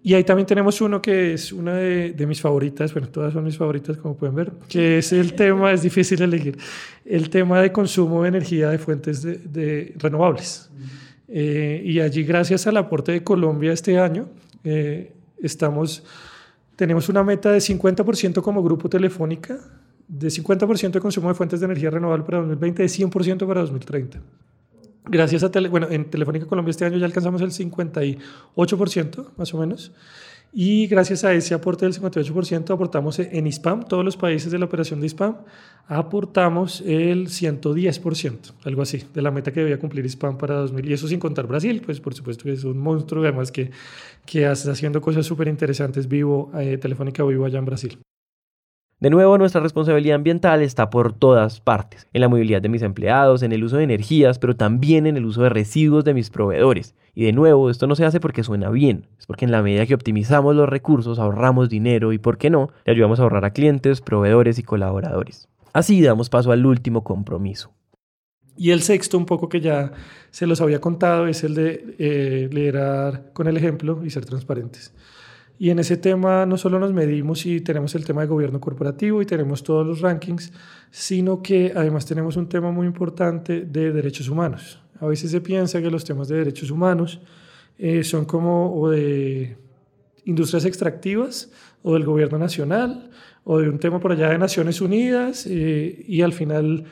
Y 0.05 0.15
ahí 0.15 0.25
también 0.25 0.47
tenemos 0.47 0.81
uno 0.81 1.01
que 1.01 1.35
es 1.35 1.53
una 1.53 1.75
de, 1.75 2.27
mis 2.27 2.41
favoritas, 2.41 2.93
bueno, 2.93 3.09
todas 3.09 3.33
son 3.33 3.45
mis 3.45 3.57
favoritas 3.57 3.97
como 3.97 4.17
pueden 4.17 4.35
ver, 4.35 4.53
que 4.69 4.99
es 4.99 5.13
el 5.13 5.35
tema, 5.35 5.71
es 5.71 5.83
difícil 5.83 6.21
elegir, 6.23 6.59
el 7.05 7.31
tema 7.31 7.61
de 7.61 7.71
consumo 7.71 8.23
de 8.23 8.29
energía 8.29 8.71
de 8.71 8.79
fuentes 8.79 9.23
de, 9.23 9.95
renovables. 9.99 10.71
Eh, 11.29 11.83
y 11.85 12.01
allí, 12.01 12.25
gracias 12.25 12.67
al 12.67 12.79
aporte 12.79 13.13
de 13.13 13.23
Colombia 13.23 13.73
este 13.73 13.97
año, 13.97 14.29
eh, 14.65 15.13
estamos, 15.41 16.03
tenemos 16.75 17.09
una 17.09 17.23
meta 17.23 17.53
de 17.53 17.59
50% 17.59 18.43
como 18.43 18.61
grupo 18.61 18.89
telefónica, 18.89 19.61
de 20.13 20.29
50% 20.29 20.93
de 20.93 21.01
consumo 21.01 21.29
de 21.29 21.35
fuentes 21.35 21.61
de 21.61 21.67
energía 21.67 21.89
renovable 21.89 22.25
para 22.25 22.39
2020, 22.39 22.83
de 22.83 22.89
100% 22.89 23.47
para 23.47 23.63
2030. 23.63 24.21
Gracias 25.07 25.43
a 25.43 25.51
bueno, 25.71 25.89
en 25.91 26.05
Telefónica 26.11 26.47
Colombia 26.47 26.71
este 26.71 26.85
año 26.85 26.99
ya 26.99 27.07
alcanzamos 27.07 27.41
el 27.41 27.51
58% 27.51 29.31
más 29.37 29.55
o 29.55 29.59
menos. 29.59 29.91
Y 30.55 30.87
gracias 30.87 31.25
a 31.25 31.33
ese 31.33 31.55
aporte 31.55 31.87
del 31.87 31.95
58% 31.95 32.75
aportamos 32.75 33.19
en 33.19 33.47
ISPAM, 33.47 33.85
todos 33.85 34.05
los 34.05 34.19
países 34.19 34.53
de 34.53 34.59
la 34.59 34.67
operación 34.67 35.01
de 35.01 35.07
ISPAM, 35.07 35.37
aportamos 35.87 36.83
el 36.83 37.29
110%, 37.29 38.53
algo 38.65 38.83
así, 38.83 39.03
de 39.15 39.23
la 39.23 39.31
meta 39.31 39.51
que 39.51 39.61
debía 39.61 39.79
cumplir 39.79 40.05
ISPAM 40.05 40.37
para 40.37 40.57
2000. 40.57 40.91
Y 40.91 40.93
eso 40.93 41.09
sin 41.09 41.21
contar 41.21 41.47
Brasil, 41.47 41.81
pues 41.83 42.01
por 42.01 42.13
supuesto 42.13 42.45
que 42.45 42.53
es 42.53 42.65
un 42.65 42.77
monstruo, 42.77 43.23
además 43.25 43.51
que, 43.51 43.71
que 44.27 44.45
está 44.51 44.73
haciendo 44.73 45.01
cosas 45.01 45.25
súper 45.25 45.49
interesantes 45.49 46.07
vivo, 46.07 46.53
eh, 46.55 46.77
Telefónica 46.77 47.25
vivo 47.25 47.47
allá 47.47 47.59
en 47.59 47.65
Brasil. 47.65 47.99
De 49.03 49.11
nuevo, 49.11 49.37
nuestra 49.37 49.61
responsabilidad 49.61 50.15
ambiental 50.15 50.63
está 50.63 50.89
por 50.89 51.13
todas 51.13 51.61
partes, 51.61 52.07
en 52.13 52.21
la 52.21 52.29
movilidad 52.29 52.63
de 52.63 52.69
mis 52.69 52.83
empleados, 52.83 53.43
en 53.43 53.51
el 53.51 53.65
uso 53.65 53.77
de 53.79 53.83
energías, 53.83 54.39
pero 54.39 54.55
también 54.55 55.09
en 55.09 55.17
el 55.17 55.25
uso 55.25 55.43
de 55.43 55.49
residuos 55.49 56.05
de 56.05 56.15
mis 56.15 56.31
proveedores. 56.31 56.95
Y 57.13 57.25
de 57.25 57.33
nuevo, 57.33 57.69
esto 57.69 57.89
no 57.89 57.97
se 57.97 58.05
hace 58.05 58.21
porque 58.21 58.45
suena 58.45 58.71
bien, 58.71 59.09
es 59.19 59.27
porque 59.27 59.45
en 59.45 59.51
la 59.51 59.61
medida 59.61 59.87
que 59.87 59.95
optimizamos 59.95 60.55
los 60.55 60.69
recursos 60.69 61.19
ahorramos 61.19 61.69
dinero 61.69 62.13
y, 62.13 62.19
¿por 62.19 62.39
qué 62.39 62.49
no?, 62.49 62.71
le 62.85 62.93
ayudamos 62.93 63.19
a 63.19 63.25
ahorrar 63.25 63.45
a 63.45 63.53
clientes, 63.53 64.01
proveedores 64.01 64.61
y 64.61 64.63
colaboradores. 64.63 65.49
Así 65.73 66.01
damos 66.01 66.31
paso 66.31 66.53
al 66.53 66.65
último 66.65 67.03
compromiso. 67.03 67.73
Y 68.57 68.71
el 68.71 68.83
sexto, 68.83 69.19
un 69.19 69.27
poco 69.27 69.49
que 69.49 69.61
ya 69.61 69.91
se 70.31 70.47
los 70.47 70.61
había 70.61 70.81
contado, 70.81 71.27
es 71.27 71.43
el 71.43 71.57
de 71.57 71.97
eh, 71.99 72.49
liderar 72.53 73.33
con 73.33 73.49
el 73.49 73.57
ejemplo 73.57 74.05
y 74.05 74.11
ser 74.11 74.25
transparentes. 74.27 74.95
Y 75.63 75.71
en 75.71 75.79
ese 75.79 75.97
tema 75.97 76.45
no 76.45 76.59
solo 76.59 76.81
nos 76.81 76.93
medimos 76.93 77.47
y 77.47 77.61
tenemos 77.61 77.95
el 77.95 78.05
tema 78.05 78.23
de 78.23 78.27
gobierno 78.27 78.61
corporativo 78.61 79.23
y 79.23 79.27
tenemos 79.27 79.63
todos 79.63 79.87
los 79.87 80.01
rankings, 80.01 80.53
sino 80.91 81.41
que 81.41 81.73
además 81.77 82.05
tenemos 82.05 82.37
un 82.37 82.49
tema 82.49 82.73
muy 82.73 82.85
importante 82.85 83.61
de 83.61 83.93
derechos 83.93 84.29
humanos. 84.29 84.81
A 84.99 85.07
veces 85.07 85.31
se 85.31 85.41
piensa 85.41 85.81
que 85.81 85.89
los 85.89 86.05
temas 86.05 86.27
de 86.27 86.39
derechos 86.39 86.73
humanos 86.73 87.21
eh, 87.79 88.03
son 88.03 88.25
como 88.25 88.75
o 88.75 88.91
de 88.91 89.57
industrias 90.25 90.65
extractivas 90.65 91.53
o 91.85 91.95
del 91.95 92.07
gobierno 92.07 92.39
nacional 92.39 93.11
o 93.45 93.61
de 93.61 93.69
un 93.69 93.79
tema 93.79 94.01
por 94.01 94.11
allá 94.11 94.31
de 94.31 94.39
Naciones 94.39 94.81
Unidas 94.81 95.47
eh, 95.49 96.05
y 96.09 96.23
al 96.23 96.33
final, 96.33 96.87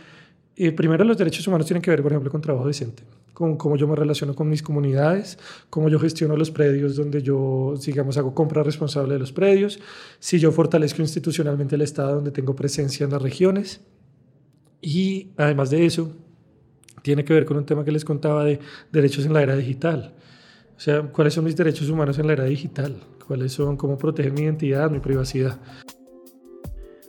eh, 0.67 0.73
primero 0.73 1.05
los 1.05 1.19
derechos 1.19 1.47
humanos 1.47 1.67
tienen 1.67 1.83
que 1.83 1.91
ver, 1.91 2.03
por 2.03 2.13
ejemplo, 2.13 2.31
con 2.31 2.41
trabajo 2.41 2.67
decente 2.67 3.03
con 3.41 3.57
cómo 3.57 3.77
yo 3.77 3.89
me 3.89 3.97
relaciono 3.97 4.35
con 4.35 4.51
mis 4.51 4.63
comunidades, 4.63 5.39
cómo 5.71 5.89
yo 5.89 5.99
gestiono 5.99 6.37
los 6.37 6.51
predios 6.51 6.95
donde 6.95 7.23
yo, 7.23 7.73
digamos, 7.83 8.19
hago 8.19 8.35
compra 8.35 8.63
responsable 8.63 9.15
de 9.15 9.19
los 9.19 9.33
predios, 9.33 9.81
si 10.19 10.39
yo 10.39 10.53
fortalezco 10.53 11.01
institucionalmente 11.01 11.75
el 11.75 11.81
Estado 11.81 12.17
donde 12.17 12.33
tengo 12.33 12.55
presencia 12.55 13.05
en 13.05 13.13
las 13.13 13.23
regiones. 13.23 13.81
Y 14.83 15.31
además 15.39 15.71
de 15.71 15.87
eso, 15.87 16.15
tiene 17.03 17.25
que 17.25 17.33
ver 17.33 17.47
con 17.47 17.57
un 17.57 17.65
tema 17.65 17.83
que 17.83 17.93
les 17.93 18.05
contaba 18.05 18.45
de 18.45 18.61
derechos 18.93 19.25
en 19.25 19.33
la 19.33 19.43
era 19.43 19.57
digital. 19.57 20.13
O 20.77 20.81
sea, 20.81 21.01
¿cuáles 21.05 21.33
son 21.33 21.45
mis 21.45 21.57
derechos 21.57 21.89
humanos 21.89 22.19
en 22.19 22.27
la 22.27 22.35
era 22.35 22.45
digital? 22.45 22.95
¿Cuáles 23.27 23.53
son? 23.53 23.79
¿Cómo 23.79 23.97
protegen 23.97 24.35
mi 24.35 24.43
identidad, 24.43 24.91
mi 24.91 25.01
privacidad? 25.01 25.59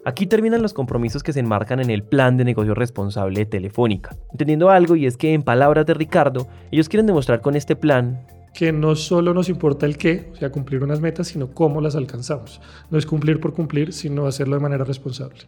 Aquí 0.04 0.26
terminan 0.26 0.64
los 0.64 0.74
compromisos 0.74 1.22
que 1.22 1.32
se 1.32 1.42
enmarcan 1.42 1.80
en 1.80 1.92
el 1.92 2.02
plan 2.02 2.36
de 2.36 2.44
negocio 2.44 2.74
responsable 2.74 3.42
de 3.42 3.46
Telefónica, 3.46 4.18
entendiendo 4.32 4.72
algo 4.72 4.96
y 4.96 5.06
es 5.06 5.16
que 5.16 5.34
en 5.34 5.44
palabras 5.44 5.86
de 5.86 5.94
Ricardo, 5.94 6.48
ellos 6.72 6.90
quieren 6.90 7.06
demostrar 7.06 7.42
con 7.42 7.56
este 7.56 7.76
plan 7.76 8.26
que 8.56 8.72
no 8.72 8.96
solo 8.96 9.34
nos 9.34 9.48
importa 9.48 9.86
el 9.86 9.98
qué, 9.98 10.30
o 10.34 10.36
sea, 10.36 10.52
cumplir 10.52 10.84
unas 10.84 11.00
metas, 11.02 11.28
sino 11.28 11.54
cómo 11.54 11.82
las 11.82 11.96
alcanzamos. 11.96 12.62
No 12.90 12.98
es 12.98 13.06
cumplir 13.06 13.40
por 13.40 13.54
cumplir, 13.54 13.94
sino 13.94 14.26
hacerlo 14.26 14.56
de 14.56 14.62
manera 14.62 14.84
responsable. 14.84 15.46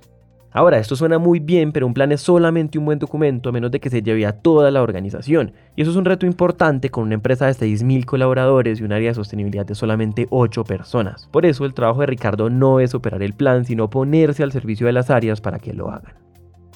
Ahora, 0.53 0.77
esto 0.77 0.95
suena 0.95 1.17
muy 1.17 1.39
bien, 1.39 1.71
pero 1.71 1.87
un 1.87 1.95
plan 1.95 2.11
es 2.11 2.21
solamente 2.21 2.77
un 2.77 2.85
buen 2.85 2.99
documento 2.99 3.49
a 3.49 3.51
menos 3.51 3.71
de 3.71 3.79
que 3.79 3.89
se 3.89 4.03
lleve 4.03 4.27
a 4.27 4.33
toda 4.33 4.69
la 4.69 4.83
organización. 4.83 5.53
Y 5.75 5.81
eso 5.81 5.89
es 5.89 5.97
un 5.97 6.05
reto 6.05 6.27
importante 6.27 6.89
con 6.89 7.05
una 7.05 7.15
empresa 7.15 7.47
de 7.47 7.53
6.000 7.53 8.05
colaboradores 8.05 8.79
y 8.79 8.83
un 8.83 8.93
área 8.93 9.09
de 9.09 9.15
sostenibilidad 9.15 9.65
de 9.65 9.73
solamente 9.73 10.27
8 10.29 10.63
personas. 10.63 11.27
Por 11.31 11.47
eso 11.47 11.65
el 11.65 11.73
trabajo 11.73 12.01
de 12.01 12.07
Ricardo 12.07 12.51
no 12.51 12.79
es 12.79 12.93
operar 12.93 13.23
el 13.23 13.33
plan, 13.33 13.65
sino 13.65 13.89
ponerse 13.89 14.43
al 14.43 14.51
servicio 14.51 14.85
de 14.85 14.93
las 14.93 15.09
áreas 15.09 15.41
para 15.41 15.57
que 15.57 15.73
lo 15.73 15.89
hagan. 15.89 16.22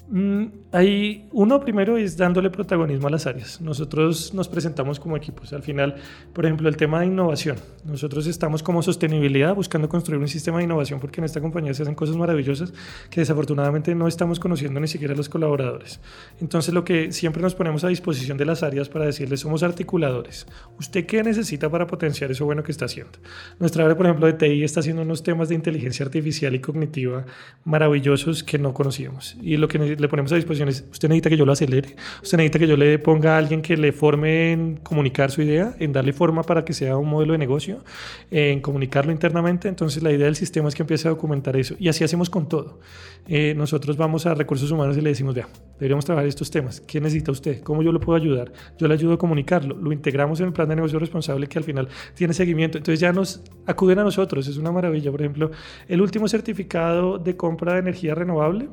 Mm, 0.10 0.46
ahí 0.72 1.28
uno 1.34 1.60
primero 1.60 1.98
es 1.98 2.16
dándole 2.16 2.50
protagonismo 2.50 3.08
a 3.08 3.12
las 3.12 3.28
áreas. 3.28 3.60
Nosotros 3.60 4.34
nos 4.34 4.48
presentamos 4.48 5.00
como 5.00 5.18
equipos. 5.18 5.52
Al 5.52 5.64
final, 5.64 5.96
por 6.34 6.46
ejemplo, 6.46 6.70
el 6.70 6.78
tema 6.78 7.02
de 7.02 7.08
innovación. 7.08 7.58
Nosotros 7.84 8.26
estamos 8.26 8.64
como 8.64 8.82
sostenibilidad 8.82 9.54
buscando 9.54 9.90
construir 9.90 10.22
un 10.22 10.30
sistema 10.30 10.60
de 10.60 10.64
innovación 10.64 11.00
porque 11.02 11.20
en 11.20 11.26
esta 11.26 11.42
compañía 11.42 11.74
se 11.74 11.84
hacen 11.84 11.96
cosas 11.96 12.16
maravillosas 12.16 12.74
que 13.10 13.20
desafortunadamente 13.20 13.94
no 13.96 14.08
estamos 14.08 14.40
conociendo 14.40 14.80
ni 14.80 14.88
siquiera 14.88 15.14
los 15.14 15.28
colaboradores. 15.28 16.00
Entonces, 16.40 16.74
lo 16.74 16.86
que 16.86 17.12
siempre 17.12 17.42
nos 17.42 17.56
ponemos 17.56 17.84
a 17.84 17.90
disposición 17.90 18.38
de 18.38 18.46
las 18.46 18.64
áreas 18.64 18.88
para 18.88 19.06
decirles 19.06 19.42
somos 19.42 19.62
articuladores. 19.64 20.48
¿Usted 20.80 21.06
qué 21.06 21.22
necesita 21.22 21.70
para 21.70 21.86
potenciar 21.86 22.32
eso 22.32 22.46
bueno 22.46 22.64
que 22.64 22.72
está 22.72 22.86
haciendo? 22.86 23.20
Nuestra 23.60 23.84
área, 23.84 23.98
por 23.98 24.06
ejemplo, 24.06 24.28
de 24.28 24.34
TI 24.34 24.64
está 24.64 24.80
haciendo 24.80 25.02
unos 25.02 25.24
temas 25.24 25.50
de 25.50 25.56
inteligencia 25.56 26.06
artificial 26.06 26.56
y 26.56 26.60
cognitiva 26.60 27.26
maravillosos 27.66 28.44
que 28.44 28.58
no 28.58 28.74
conocíamos. 28.74 29.36
Y 29.42 29.58
lo 29.58 29.68
que 29.68 29.97
le 29.98 30.08
ponemos 30.08 30.32
a 30.32 30.36
disposición 30.36 30.70
es, 30.70 30.86
usted 30.92 31.10
necesita 31.10 31.30
que 31.30 31.38
yo 31.38 31.46
lo 31.46 31.52
acelere, 31.52 31.96
usted 32.22 32.38
necesita 32.38 32.60
que 32.60 32.68
yo 32.68 32.78
le 32.78 33.00
ponga 33.00 33.36
a 33.36 33.38
alguien 33.38 33.62
que 33.62 33.78
le 33.78 33.92
forme 33.92 34.52
en 34.52 34.78
comunicar 34.78 35.32
su 35.32 35.42
idea, 35.42 35.76
en 35.80 35.94
darle 35.94 36.14
forma 36.14 36.44
para 36.44 36.64
que 36.66 36.74
sea 36.74 36.98
un 36.98 37.10
modelo 37.10 37.34
de 37.34 37.40
negocio, 37.40 37.84
en 38.32 38.62
comunicarlo 38.62 39.12
internamente. 39.12 39.68
Entonces 39.68 40.04
la 40.04 40.12
idea 40.12 40.26
del 40.26 40.36
sistema 40.36 40.70
es 40.70 40.76
que 40.76 40.84
empiece 40.84 41.08
a 41.08 41.12
documentar 41.12 41.56
eso. 41.56 41.76
Y 41.80 41.88
así 41.88 42.04
hacemos 42.04 42.30
con 42.30 42.48
todo. 42.48 42.80
Eh, 43.28 43.54
nosotros 43.56 43.98
vamos 43.98 44.26
a 44.26 44.34
recursos 44.34 44.72
humanos 44.72 44.98
y 44.98 45.02
le 45.02 45.10
decimos, 45.10 45.36
vea, 45.36 45.50
deberíamos 45.80 46.06
trabajar 46.06 46.28
estos 46.28 46.50
temas. 46.50 46.82
¿Qué 46.82 47.02
necesita 47.02 47.32
usted? 47.32 47.62
¿Cómo 47.62 47.84
yo 47.84 47.92
lo 47.92 48.00
puedo 48.00 48.18
ayudar? 48.18 48.52
Yo 48.78 48.88
le 48.88 48.94
ayudo 48.94 49.14
a 49.14 49.18
comunicarlo. 49.18 49.76
Lo 49.76 49.92
integramos 49.92 50.40
en 50.40 50.48
el 50.48 50.54
plan 50.54 50.70
de 50.70 50.76
negocio 50.76 51.00
responsable 51.00 51.48
que 51.48 51.58
al 51.58 51.64
final 51.64 51.88
tiene 52.14 52.34
seguimiento. 52.34 52.78
Entonces 52.78 53.00
ya 53.00 53.12
nos 53.12 53.42
acuden 53.66 54.00
a 54.00 54.04
nosotros. 54.04 54.48
Es 54.48 54.58
una 54.58 54.72
maravilla. 54.72 55.12
Por 55.12 55.22
ejemplo, 55.22 55.52
el 55.88 56.02
último 56.02 56.28
certificado 56.28 57.18
de 57.18 57.36
compra 57.36 57.74
de 57.74 57.80
energía 57.80 58.16
renovable 58.16 58.70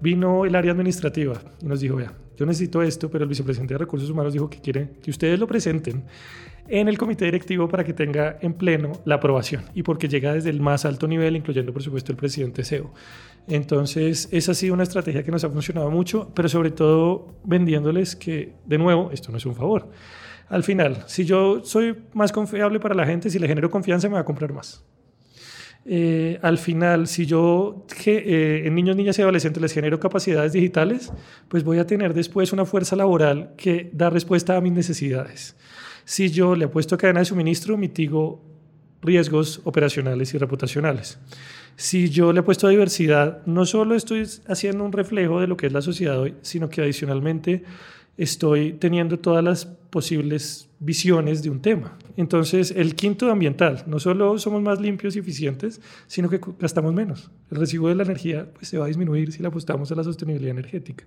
vino 0.00 0.44
el 0.44 0.54
área 0.54 0.72
administrativa 0.72 1.40
y 1.60 1.66
nos 1.66 1.80
dijo, 1.80 1.96
vea, 1.96 2.12
yo 2.36 2.46
necesito 2.46 2.82
esto, 2.82 3.10
pero 3.10 3.24
el 3.24 3.28
vicepresidente 3.28 3.74
de 3.74 3.78
Recursos 3.78 4.08
Humanos 4.10 4.32
dijo 4.32 4.48
que 4.48 4.60
quiere 4.60 4.90
que 5.02 5.10
ustedes 5.10 5.38
lo 5.38 5.46
presenten 5.46 6.04
en 6.68 6.86
el 6.86 6.98
comité 6.98 7.24
directivo 7.24 7.68
para 7.68 7.82
que 7.82 7.92
tenga 7.92 8.38
en 8.40 8.52
pleno 8.52 8.92
la 9.04 9.16
aprobación 9.16 9.64
y 9.74 9.82
porque 9.82 10.08
llega 10.08 10.34
desde 10.34 10.50
el 10.50 10.60
más 10.60 10.84
alto 10.84 11.08
nivel, 11.08 11.34
incluyendo 11.34 11.72
por 11.72 11.82
supuesto 11.82 12.12
el 12.12 12.18
presidente 12.18 12.62
CEO. 12.62 12.92
Entonces, 13.48 14.28
esa 14.30 14.52
ha 14.52 14.54
sido 14.54 14.74
una 14.74 14.82
estrategia 14.82 15.22
que 15.22 15.30
nos 15.30 15.42
ha 15.44 15.50
funcionado 15.50 15.90
mucho, 15.90 16.30
pero 16.34 16.48
sobre 16.48 16.70
todo 16.70 17.34
vendiéndoles 17.44 18.14
que, 18.14 18.54
de 18.66 18.78
nuevo, 18.78 19.10
esto 19.10 19.32
no 19.32 19.38
es 19.38 19.46
un 19.46 19.54
favor. 19.54 19.90
Al 20.48 20.62
final, 20.62 21.04
si 21.06 21.24
yo 21.24 21.64
soy 21.64 21.96
más 22.12 22.32
confiable 22.32 22.78
para 22.80 22.94
la 22.94 23.06
gente, 23.06 23.30
si 23.30 23.38
le 23.38 23.48
genero 23.48 23.70
confianza, 23.70 24.08
me 24.08 24.14
va 24.14 24.20
a 24.20 24.24
comprar 24.24 24.52
más. 24.52 24.84
Eh, 25.90 26.38
al 26.42 26.58
final, 26.58 27.06
si 27.06 27.24
yo 27.24 27.86
eh, 28.04 28.62
en 28.66 28.74
niños, 28.74 28.94
niñas 28.94 29.18
y 29.18 29.22
adolescentes 29.22 29.62
les 29.62 29.72
genero 29.72 29.98
capacidades 29.98 30.52
digitales, 30.52 31.10
pues 31.48 31.64
voy 31.64 31.78
a 31.78 31.86
tener 31.86 32.12
después 32.12 32.52
una 32.52 32.66
fuerza 32.66 32.94
laboral 32.94 33.54
que 33.56 33.88
da 33.94 34.10
respuesta 34.10 34.58
a 34.58 34.60
mis 34.60 34.72
necesidades. 34.72 35.56
Si 36.04 36.28
yo 36.28 36.54
le 36.56 36.66
apuesto 36.66 36.94
a 36.94 36.98
cadena 36.98 37.20
de 37.20 37.24
suministro, 37.24 37.78
mitigo 37.78 38.44
riesgos 39.00 39.62
operacionales 39.64 40.34
y 40.34 40.38
reputacionales. 40.38 41.18
Si 41.76 42.10
yo 42.10 42.34
le 42.34 42.40
apuesto 42.40 42.66
a 42.66 42.70
diversidad, 42.70 43.46
no 43.46 43.64
solo 43.64 43.94
estoy 43.94 44.26
haciendo 44.46 44.84
un 44.84 44.92
reflejo 44.92 45.40
de 45.40 45.46
lo 45.46 45.56
que 45.56 45.68
es 45.68 45.72
la 45.72 45.80
sociedad 45.80 46.20
hoy, 46.20 46.34
sino 46.42 46.68
que 46.68 46.82
adicionalmente 46.82 47.64
estoy 48.18 48.72
teniendo 48.72 49.18
todas 49.18 49.42
las 49.42 49.64
posibles 49.64 50.68
visiones 50.80 51.42
de 51.42 51.50
un 51.50 51.60
tema. 51.60 51.96
Entonces, 52.16 52.72
el 52.76 52.94
quinto 52.94 53.30
ambiental, 53.30 53.84
no 53.86 54.00
solo 54.00 54.38
somos 54.38 54.60
más 54.60 54.80
limpios 54.80 55.16
y 55.16 55.20
eficientes, 55.20 55.80
sino 56.08 56.28
que 56.28 56.40
gastamos 56.58 56.92
menos. 56.92 57.30
El 57.50 57.58
recibo 57.58 57.88
de 57.88 57.94
la 57.94 58.02
energía 58.02 58.48
pues, 58.52 58.68
se 58.68 58.76
va 58.76 58.84
a 58.84 58.88
disminuir 58.88 59.32
si 59.32 59.40
le 59.40 59.48
apostamos 59.48 59.90
a 59.92 59.94
la 59.94 60.04
sostenibilidad 60.04 60.50
energética. 60.50 61.04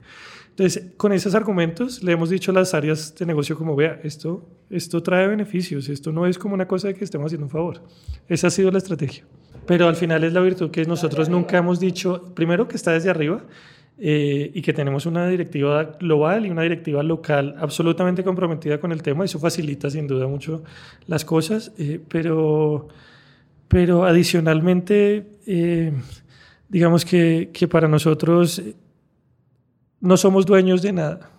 Entonces, 0.49 0.93
con 0.97 1.11
esos 1.11 1.35
argumentos 1.35 2.01
le 2.01 2.13
hemos 2.13 2.29
dicho 2.29 2.51
a 2.51 2.55
las 2.55 2.73
áreas 2.73 3.13
de 3.15 3.25
negocio 3.25 3.57
como, 3.57 3.75
vea, 3.75 3.99
esto, 4.03 4.47
esto 4.69 5.03
trae 5.03 5.27
beneficios, 5.27 5.89
esto 5.89 6.11
no 6.11 6.25
es 6.25 6.37
como 6.37 6.53
una 6.53 6.67
cosa 6.67 6.87
de 6.87 6.95
que 6.95 7.03
estemos 7.03 7.27
haciendo 7.27 7.45
un 7.45 7.51
favor. 7.51 7.83
Esa 8.27 8.47
ha 8.47 8.51
sido 8.51 8.71
la 8.71 8.77
estrategia. 8.77 9.25
Pero 9.67 9.87
al 9.87 9.95
final 9.95 10.23
es 10.23 10.33
la 10.33 10.41
virtud 10.41 10.71
que 10.71 10.85
nosotros 10.85 11.29
nunca 11.29 11.57
hemos 11.57 11.79
dicho, 11.79 12.33
primero 12.33 12.67
que 12.67 12.77
está 12.77 12.93
desde 12.93 13.09
arriba, 13.09 13.43
eh, 14.03 14.49
y 14.53 14.61
que 14.63 14.73
tenemos 14.73 15.05
una 15.05 15.27
directiva 15.27 15.83
global 15.99 16.47
y 16.47 16.49
una 16.49 16.63
directiva 16.63 17.03
local 17.03 17.55
absolutamente 17.59 18.23
comprometida 18.23 18.79
con 18.79 18.91
el 18.91 19.03
tema. 19.03 19.23
Eso 19.23 19.37
facilita 19.37 19.91
sin 19.91 20.07
duda 20.07 20.27
mucho 20.27 20.63
las 21.05 21.23
cosas, 21.23 21.71
eh, 21.77 21.99
pero, 22.07 22.87
pero 23.67 24.03
adicionalmente, 24.03 25.27
eh, 25.45 25.93
digamos 26.67 27.05
que, 27.05 27.51
que, 27.53 27.67
para 27.67 27.87
nosotros 27.87 28.61
no 29.99 30.17
somos 30.17 30.47
dueños 30.47 30.81
de 30.81 30.93
nada. 30.93 31.31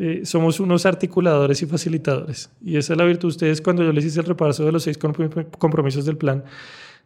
Eh, 0.00 0.20
somos 0.24 0.60
unos 0.60 0.86
articuladores 0.86 1.60
y 1.62 1.66
facilitadores. 1.66 2.50
Y 2.64 2.76
esa 2.76 2.92
es 2.92 2.98
la 2.98 3.04
virtud. 3.04 3.30
Ustedes, 3.30 3.60
cuando 3.60 3.82
yo 3.82 3.92
les 3.92 4.04
hice 4.04 4.20
el 4.20 4.26
repaso 4.26 4.64
de 4.64 4.70
los 4.70 4.84
seis 4.84 4.96
compromisos 4.96 6.04
del 6.04 6.16
plan, 6.16 6.44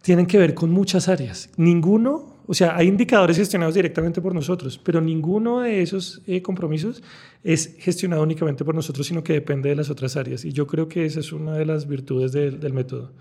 tienen 0.03 0.27
que 0.27 0.39
ver 0.39 0.55
con 0.55 0.71
muchas 0.71 1.09
áreas. 1.09 1.51
Ninguno, 1.57 2.37
o 2.47 2.55
sea, 2.55 2.77
hay 2.77 2.89
indicadores 2.89 3.37
gestionados 3.37 3.75
directamente 3.75 4.21
por 4.21 4.35
nosotros, 4.35 4.79
pero 4.79 5.01
ninguno 5.01 5.61
de 5.61 5.81
esos 5.81 6.23
eh, 6.27 6.43
compromisos 6.43 7.03
es 7.43 7.77
gestionado 7.79 8.23
únicamente 8.23 8.65
por 8.65 8.75
nosotros, 8.75 9.07
sino 9.07 9.23
que 9.23 9.33
depende 9.33 9.71
de 9.71 9.77
las 9.77 9.91
otras 9.91 10.17
áreas. 10.17 10.45
Y 10.45 10.53
yo 10.53 10.67
creo 10.67 10.89
que 10.89 11.07
esa 11.07 11.21
es 11.21 11.33
una 11.33 11.55
de 11.55 11.65
las 11.65 11.87
virtudes 11.87 12.33
del 12.33 12.73
método. 12.73 13.13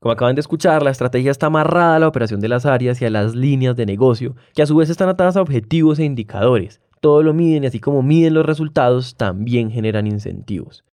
Como 0.00 0.12
acaban 0.12 0.36
de 0.36 0.40
escuchar, 0.40 0.82
la 0.84 0.92
estrategia 0.92 1.32
está 1.32 1.46
amarrada 1.46 1.96
a 1.96 1.98
la 1.98 2.06
operación 2.06 2.38
de 2.38 2.48
las 2.48 2.66
áreas 2.66 3.02
y 3.02 3.04
a 3.04 3.10
las 3.10 3.34
líneas 3.34 3.74
de 3.74 3.84
negocio, 3.84 4.36
que 4.54 4.62
a 4.62 4.66
su 4.66 4.76
vez 4.76 4.90
están 4.90 5.08
atadas 5.08 5.36
a 5.36 5.42
objetivos 5.42 5.98
e 5.98 6.04
indicadores. 6.04 6.80
Todo 7.00 7.22
lo 7.24 7.34
miden 7.34 7.64
y 7.64 7.66
así 7.66 7.80
como 7.80 8.02
miden 8.02 8.34
los 8.34 8.46
resultados, 8.46 9.16
también 9.16 9.70
generan 9.72 10.06
incentivos. 10.06 10.84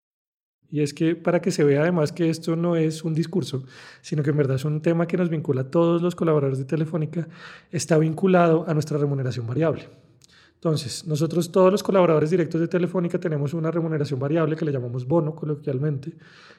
Y 0.71 0.81
es 0.81 0.93
que 0.93 1.15
para 1.15 1.41
que 1.41 1.51
se 1.51 1.63
vea 1.63 1.81
además 1.81 2.11
que 2.11 2.29
esto 2.29 2.55
no 2.55 2.75
es 2.75 3.03
un 3.03 3.13
discurso, 3.13 3.63
sino 4.01 4.23
que 4.23 4.31
en 4.31 4.37
verdad 4.37 4.55
es 4.55 4.65
un 4.65 4.81
tema 4.81 5.07
que 5.07 5.17
nos 5.17 5.29
vincula 5.29 5.61
a 5.61 5.71
todos 5.71 6.01
los 6.01 6.15
colaboradores 6.15 6.59
de 6.59 6.65
Telefónica, 6.65 7.27
está 7.71 7.97
vinculado 7.97 8.65
a 8.67 8.73
nuestra 8.73 8.97
remuneración 8.97 9.47
variable. 9.47 9.87
Entonces, 10.55 11.05
nosotros 11.05 11.51
todos 11.51 11.71
los 11.71 11.83
colaboradores 11.83 12.31
directos 12.31 12.59
de 12.59 12.67
Telefónica 12.67 13.19
tenemos 13.19 13.53
una 13.53 13.69
remuneración 13.69 14.19
variable 14.19 14.55
que 14.55 14.65
le 14.65 14.71
llamamos 14.71 15.07
bono 15.07 15.35
coloquialmente 15.35 16.13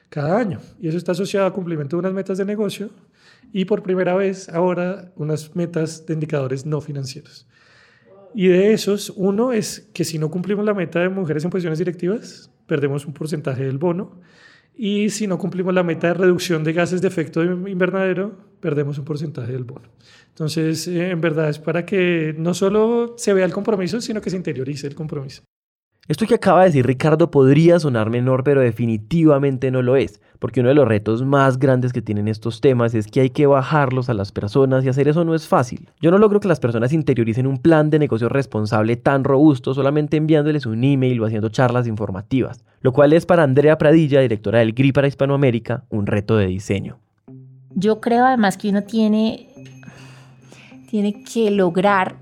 cada 0.07 0.37
año. 0.37 0.59
Y 0.79 0.87
eso 0.87 0.97
está 0.97 1.11
asociado 1.11 1.45
a 1.45 1.51
cumplimiento 1.51 1.97
de 1.97 1.99
unas 1.99 2.13
metas 2.13 2.37
de 2.37 2.45
negocio 2.45 2.89
y 3.51 3.65
por 3.65 3.83
primera 3.83 4.15
vez 4.15 4.47
ahora 4.47 5.11
unas 5.17 5.53
metas 5.57 6.05
de 6.05 6.13
indicadores 6.13 6.65
no 6.65 6.79
financieros. 6.79 7.47
Y 8.33 8.47
de 8.47 8.71
esos, 8.71 9.11
uno 9.15 9.51
es 9.51 9.89
que 9.93 10.05
si 10.05 10.17
no 10.17 10.29
cumplimos 10.29 10.63
la 10.63 10.73
meta 10.73 10.99
de 10.99 11.09
mujeres 11.09 11.43
en 11.43 11.49
posiciones 11.49 11.79
directivas, 11.79 12.49
perdemos 12.67 13.05
un 13.05 13.13
porcentaje 13.13 13.63
del 13.63 13.77
bono. 13.77 14.19
Y 14.75 15.09
si 15.09 15.25
no 15.25 15.39
cumplimos 15.39 15.73
la 15.73 15.81
meta 15.81 16.07
de 16.07 16.13
reducción 16.13 16.63
de 16.63 16.73
gases 16.73 17.01
de 17.01 17.07
efecto 17.07 17.43
invernadero, 17.43 18.37
perdemos 18.59 18.99
un 18.99 19.05
porcentaje 19.05 19.51
del 19.51 19.63
bono. 19.63 19.89
Entonces, 20.29 20.87
eh, 20.87 21.09
en 21.09 21.19
verdad 21.19 21.49
es 21.49 21.57
para 21.57 21.83
que 21.83 22.35
no 22.37 22.53
solo 22.53 23.15
se 23.17 23.33
vea 23.33 23.45
el 23.45 23.53
compromiso, 23.53 23.99
sino 24.01 24.21
que 24.21 24.29
se 24.29 24.37
interiorice 24.37 24.85
el 24.85 24.93
compromiso. 24.93 25.41
Esto 26.07 26.25
que 26.25 26.35
acaba 26.35 26.61
de 26.61 26.67
decir 26.67 26.87
Ricardo 26.87 27.29
podría 27.31 27.79
sonar 27.79 28.09
menor, 28.09 28.45
pero 28.45 28.61
definitivamente 28.61 29.71
no 29.71 29.81
lo 29.81 29.97
es, 29.97 30.21
porque 30.39 30.61
uno 30.61 30.69
de 30.69 30.75
los 30.75 30.87
retos 30.87 31.25
más 31.25 31.59
grandes 31.59 31.91
que 31.91 32.01
tienen 32.01 32.29
estos 32.29 32.61
temas 32.61 32.93
es 32.93 33.07
que 33.07 33.19
hay 33.19 33.29
que 33.29 33.45
bajarlos 33.45 34.09
a 34.09 34.13
las 34.13 34.31
personas 34.31 34.85
y 34.85 34.89
hacer 34.89 35.09
eso 35.09 35.25
no 35.25 35.35
es 35.35 35.49
fácil. 35.49 35.89
Yo 35.99 36.09
no 36.09 36.17
logro 36.17 36.39
que 36.39 36.47
las 36.47 36.61
personas 36.61 36.93
interioricen 36.93 37.45
un 37.45 37.57
plan 37.57 37.89
de 37.89 37.99
negocio 37.99 38.29
responsable 38.29 38.95
tan 38.95 39.25
robusto 39.25 39.73
solamente 39.73 40.15
enviándoles 40.15 40.65
un 40.65 40.81
email 40.85 41.19
o 41.19 41.25
haciendo 41.25 41.49
charlas 41.49 41.87
informativas, 41.87 42.63
lo 42.79 42.93
cual 42.93 43.11
es 43.11 43.25
para 43.25 43.43
Andrea 43.43 43.77
Pradilla, 43.77 44.21
directora 44.21 44.59
del 44.59 44.71
GRI 44.71 44.93
para 44.93 45.09
Hispanoamérica, 45.09 45.83
un 45.89 46.07
reto 46.07 46.37
de 46.37 46.47
diseño. 46.47 46.99
Yo 47.75 47.99
creo 47.99 48.25
además 48.25 48.55
que 48.55 48.69
uno 48.69 48.83
tiene, 48.83 49.49
tiene 50.89 51.21
que 51.25 51.51
lograr 51.51 52.15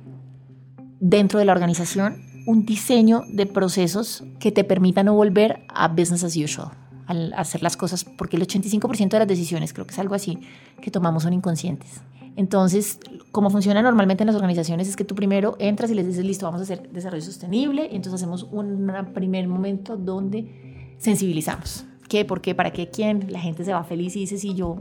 dentro 0.99 1.37
de 1.37 1.45
la 1.45 1.51
organización 1.51 2.24
un 2.45 2.65
diseño 2.65 3.23
de 3.27 3.45
procesos 3.45 4.23
que 4.39 4.51
te 4.51 4.63
permita 4.63 5.03
no 5.03 5.13
volver 5.13 5.65
a 5.67 5.87
business 5.87 6.23
as 6.23 6.35
usual, 6.37 6.71
al 7.07 7.33
hacer 7.33 7.63
las 7.63 7.77
cosas, 7.77 8.03
porque 8.03 8.37
el 8.37 8.47
85% 8.47 9.09
de 9.09 9.19
las 9.19 9.27
decisiones, 9.27 9.73
creo 9.73 9.85
que 9.85 9.93
es 9.93 9.99
algo 9.99 10.15
así, 10.15 10.39
que 10.81 10.91
tomamos 10.91 11.23
son 11.23 11.33
inconscientes. 11.33 12.01
Entonces, 12.35 12.99
como 13.31 13.49
funciona 13.49 13.81
normalmente 13.81 14.23
en 14.23 14.27
las 14.27 14.35
organizaciones 14.35 14.87
es 14.87 14.95
que 14.95 15.05
tú 15.05 15.15
primero 15.15 15.55
entras 15.59 15.89
y 15.89 15.95
les 15.95 16.05
dices, 16.05 16.25
listo, 16.25 16.45
vamos 16.45 16.61
a 16.61 16.63
hacer 16.63 16.89
desarrollo 16.91 17.23
sostenible, 17.23 17.89
y 17.91 17.95
entonces 17.95 18.21
hacemos 18.21 18.43
un 18.43 18.91
primer 19.13 19.47
momento 19.47 19.97
donde 19.97 20.95
sensibilizamos. 20.97 21.85
¿Qué? 22.09 22.25
¿Por 22.25 22.41
qué? 22.41 22.53
¿Para 22.53 22.71
qué? 22.71 22.89
¿Quién? 22.89 23.31
La 23.31 23.39
gente 23.39 23.63
se 23.65 23.73
va 23.73 23.83
feliz 23.83 24.15
y 24.15 24.21
dice, 24.21 24.37
sí, 24.37 24.53
yo 24.53 24.77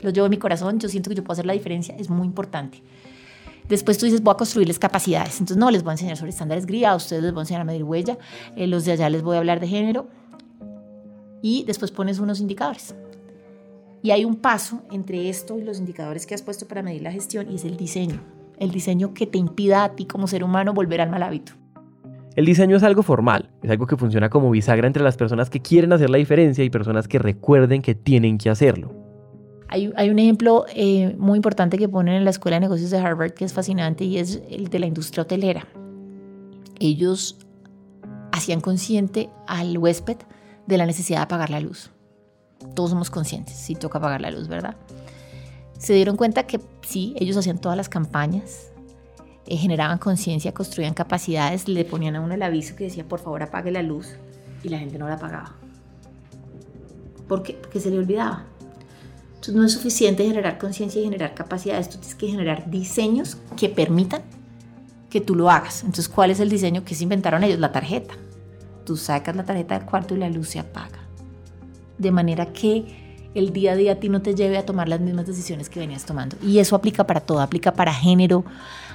lo 0.00 0.10
llevo 0.10 0.26
en 0.26 0.30
mi 0.30 0.36
corazón, 0.36 0.78
yo 0.78 0.88
siento 0.88 1.10
que 1.10 1.16
yo 1.16 1.24
puedo 1.24 1.32
hacer 1.32 1.46
la 1.46 1.54
diferencia, 1.54 1.96
es 1.98 2.10
muy 2.10 2.26
importante. 2.26 2.82
Después 3.68 3.98
tú 3.98 4.06
dices, 4.06 4.22
voy 4.22 4.32
a 4.32 4.36
construirles 4.36 4.78
capacidades. 4.78 5.34
Entonces, 5.40 5.56
no, 5.56 5.70
les 5.70 5.82
voy 5.82 5.90
a 5.90 5.94
enseñar 5.94 6.16
sobre 6.16 6.30
estándares 6.30 6.66
GRIA, 6.66 6.92
a 6.92 6.96
ustedes 6.96 7.22
les 7.22 7.32
voy 7.32 7.40
a 7.40 7.42
enseñar 7.42 7.62
a 7.62 7.64
medir 7.64 7.84
huella, 7.84 8.18
eh, 8.54 8.66
los 8.66 8.84
de 8.84 8.92
allá 8.92 9.10
les 9.10 9.22
voy 9.22 9.36
a 9.36 9.38
hablar 9.38 9.60
de 9.60 9.68
género. 9.68 10.08
Y 11.42 11.64
después 11.64 11.90
pones 11.90 12.18
unos 12.18 12.40
indicadores. 12.40 12.94
Y 14.02 14.10
hay 14.12 14.24
un 14.24 14.36
paso 14.36 14.82
entre 14.90 15.28
esto 15.28 15.58
y 15.58 15.62
los 15.62 15.78
indicadores 15.78 16.26
que 16.26 16.34
has 16.34 16.42
puesto 16.42 16.68
para 16.68 16.82
medir 16.82 17.02
la 17.02 17.10
gestión 17.10 17.50
y 17.50 17.56
es 17.56 17.64
el 17.64 17.76
diseño. 17.76 18.20
El 18.58 18.70
diseño 18.70 19.14
que 19.14 19.26
te 19.26 19.38
impida 19.38 19.84
a 19.84 19.96
ti 19.96 20.06
como 20.06 20.26
ser 20.28 20.44
humano 20.44 20.72
volver 20.72 21.00
al 21.00 21.10
mal 21.10 21.22
hábito. 21.22 21.52
El 22.36 22.44
diseño 22.44 22.76
es 22.76 22.82
algo 22.82 23.02
formal, 23.02 23.50
es 23.62 23.70
algo 23.70 23.86
que 23.86 23.96
funciona 23.96 24.28
como 24.28 24.50
bisagra 24.50 24.86
entre 24.86 25.02
las 25.02 25.16
personas 25.16 25.48
que 25.48 25.60
quieren 25.60 25.92
hacer 25.92 26.10
la 26.10 26.18
diferencia 26.18 26.62
y 26.62 26.70
personas 26.70 27.08
que 27.08 27.18
recuerden 27.18 27.80
que 27.80 27.94
tienen 27.94 28.36
que 28.36 28.50
hacerlo. 28.50 29.05
Hay, 29.68 29.88
un 29.88 30.18
ejemplo 30.18 30.64
eh, 30.74 31.14
muy 31.18 31.36
importante 31.36 31.76
que 31.76 31.88
ponen 31.88 32.14
en 32.14 32.24
la 32.24 32.30
Escuela 32.30 32.56
de 32.56 32.60
Negocios 32.60 32.90
de 32.90 32.98
Harvard 32.98 33.32
que 33.32 33.44
es 33.44 33.52
fascinante 33.52 34.04
y 34.04 34.18
es 34.18 34.40
el 34.48 34.68
de 34.68 34.78
la 34.78 34.86
industria 34.86 35.22
hotelera. 35.22 35.66
Ellos 36.78 37.36
hacían 38.32 38.60
consciente 38.60 39.28
al 39.46 39.76
huésped 39.76 40.18
de 40.66 40.78
la 40.78 40.86
necesidad 40.86 41.18
de 41.18 41.24
apagar 41.24 41.50
la 41.50 41.60
luz. 41.60 41.90
Todos 42.74 42.90
somos 42.90 43.10
conscientes, 43.10 43.56
si 43.56 43.74
toca 43.74 43.98
apagar 43.98 44.20
la 44.20 44.30
luz, 44.30 44.48
¿verdad? 44.48 44.76
Se 45.78 45.94
dieron 45.94 46.16
cuenta 46.16 46.46
que 46.46 46.60
sí, 46.82 47.14
ellos 47.18 47.36
hacían 47.36 47.58
todas 47.58 47.76
las 47.76 47.88
campañas, 47.88 48.72
eh, 49.46 49.56
generaban 49.56 49.98
conciencia, 49.98 50.52
construían 50.54 50.94
capacidades, 50.94 51.68
le 51.68 51.84
ponían 51.84 52.16
a 52.16 52.20
uno 52.20 52.34
el 52.34 52.42
aviso 52.42 52.76
que 52.76 52.84
decía, 52.84 53.06
por 53.06 53.18
favor, 53.18 53.42
apague 53.42 53.70
la 53.70 53.82
luz, 53.82 54.16
y 54.62 54.68
la 54.68 54.78
gente 54.78 54.98
no 54.98 55.08
la 55.08 55.14
apagaba. 55.14 55.54
¿Por 57.28 57.42
qué? 57.42 57.54
Porque 57.54 57.80
se 57.80 57.90
le 57.90 57.98
olvidaba 57.98 58.46
entonces 59.46 59.60
no 59.60 59.64
es 59.64 59.72
suficiente 59.72 60.26
generar 60.26 60.58
conciencia 60.58 61.00
y 61.00 61.04
generar 61.04 61.32
capacidades, 61.34 61.88
tú 61.88 61.98
tienes 61.98 62.16
que 62.16 62.26
generar 62.26 62.68
diseños 62.68 63.36
que 63.56 63.68
permitan 63.68 64.22
que 65.08 65.20
tú 65.20 65.36
lo 65.36 65.50
hagas. 65.50 65.82
Entonces, 65.82 66.08
¿cuál 66.08 66.32
es 66.32 66.40
el 66.40 66.50
diseño 66.50 66.84
que 66.84 66.96
se 66.96 67.04
inventaron 67.04 67.44
ellos? 67.44 67.60
La 67.60 67.70
tarjeta. 67.70 68.14
Tú 68.84 68.96
sacas 68.96 69.36
la 69.36 69.44
tarjeta 69.44 69.78
del 69.78 69.86
cuarto 69.86 70.16
y 70.16 70.18
la 70.18 70.28
luz 70.30 70.48
se 70.48 70.58
apaga. 70.58 70.98
De 71.96 72.10
manera 72.10 72.52
que 72.52 73.30
el 73.34 73.52
día 73.52 73.72
a 73.72 73.76
día 73.76 73.92
a 73.92 73.94
ti 73.96 74.08
no 74.08 74.20
te 74.20 74.34
lleve 74.34 74.58
a 74.58 74.66
tomar 74.66 74.88
las 74.88 75.00
mismas 75.00 75.26
decisiones 75.26 75.70
que 75.70 75.78
venías 75.78 76.04
tomando. 76.04 76.36
Y 76.42 76.58
eso 76.58 76.74
aplica 76.74 77.04
para 77.04 77.20
todo, 77.20 77.40
aplica 77.40 77.72
para 77.72 77.94
género, 77.94 78.44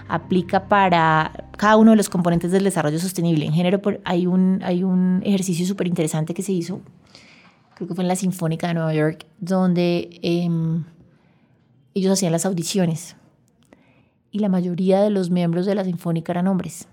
aplica 0.10 0.68
para 0.68 1.46
cada 1.56 1.78
uno 1.78 1.92
de 1.92 1.98
los 1.98 2.10
componentes 2.10 2.52
del 2.52 2.66
desarrollo 2.66 3.00
sostenible. 3.00 3.46
En 3.46 3.54
género 3.54 3.80
hay 4.04 4.28
un, 4.28 4.60
hay 4.64 4.84
un 4.84 5.22
ejercicio 5.24 5.66
súper 5.66 5.88
interesante 5.88 6.34
que 6.34 6.42
se 6.42 6.52
hizo 6.52 6.82
creo 7.82 7.88
que 7.88 7.96
fue 7.96 8.04
en 8.04 8.10
la 8.10 8.16
Sinfónica 8.16 8.68
de 8.68 8.76
Nueva 8.76 8.94
York, 8.94 9.26
donde 9.40 10.20
em, 10.22 10.84
ellos 11.96 12.14
hacían 12.14 12.32
las 12.32 12.46
audiciones. 12.46 13.16
Y 14.30 14.38
la 14.38 14.50
mayoría 14.50 15.02
de 15.02 15.10
los 15.10 15.32
miembros 15.32 15.66
de 15.66 15.74
la 15.74 15.84
Sinfónica 15.84 16.32
eran 16.32 16.48
hombres. 16.48 16.88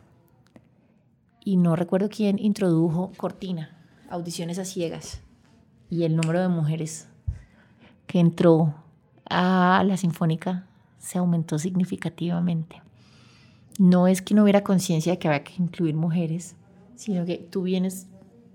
Y 1.44 1.58
no 1.58 1.76
recuerdo 1.76 2.08
quién 2.08 2.38
introdujo 2.38 3.12
Cortina, 3.18 3.76
audiciones 4.08 4.58
a 4.58 4.64
ciegas. 4.64 5.20
Y 5.90 6.04
el 6.04 6.16
número 6.16 6.40
de 6.40 6.48
mujeres 6.48 7.06
que 8.06 8.18
entró 8.18 8.74
a 9.28 9.84
la 9.86 9.98
Sinfónica 9.98 10.68
se 10.96 11.18
aumentó 11.18 11.58
significativamente. 11.58 12.80
No 13.78 14.06
es 14.08 14.22
que 14.22 14.34
no 14.34 14.44
hubiera 14.44 14.64
conciencia 14.64 15.12
de 15.12 15.18
que 15.18 15.28
había 15.28 15.44
que 15.44 15.62
incluir 15.62 15.94
mujeres, 15.94 16.56
sino 16.96 17.26
que 17.26 17.36
tú 17.36 17.64
vienes 17.64 18.06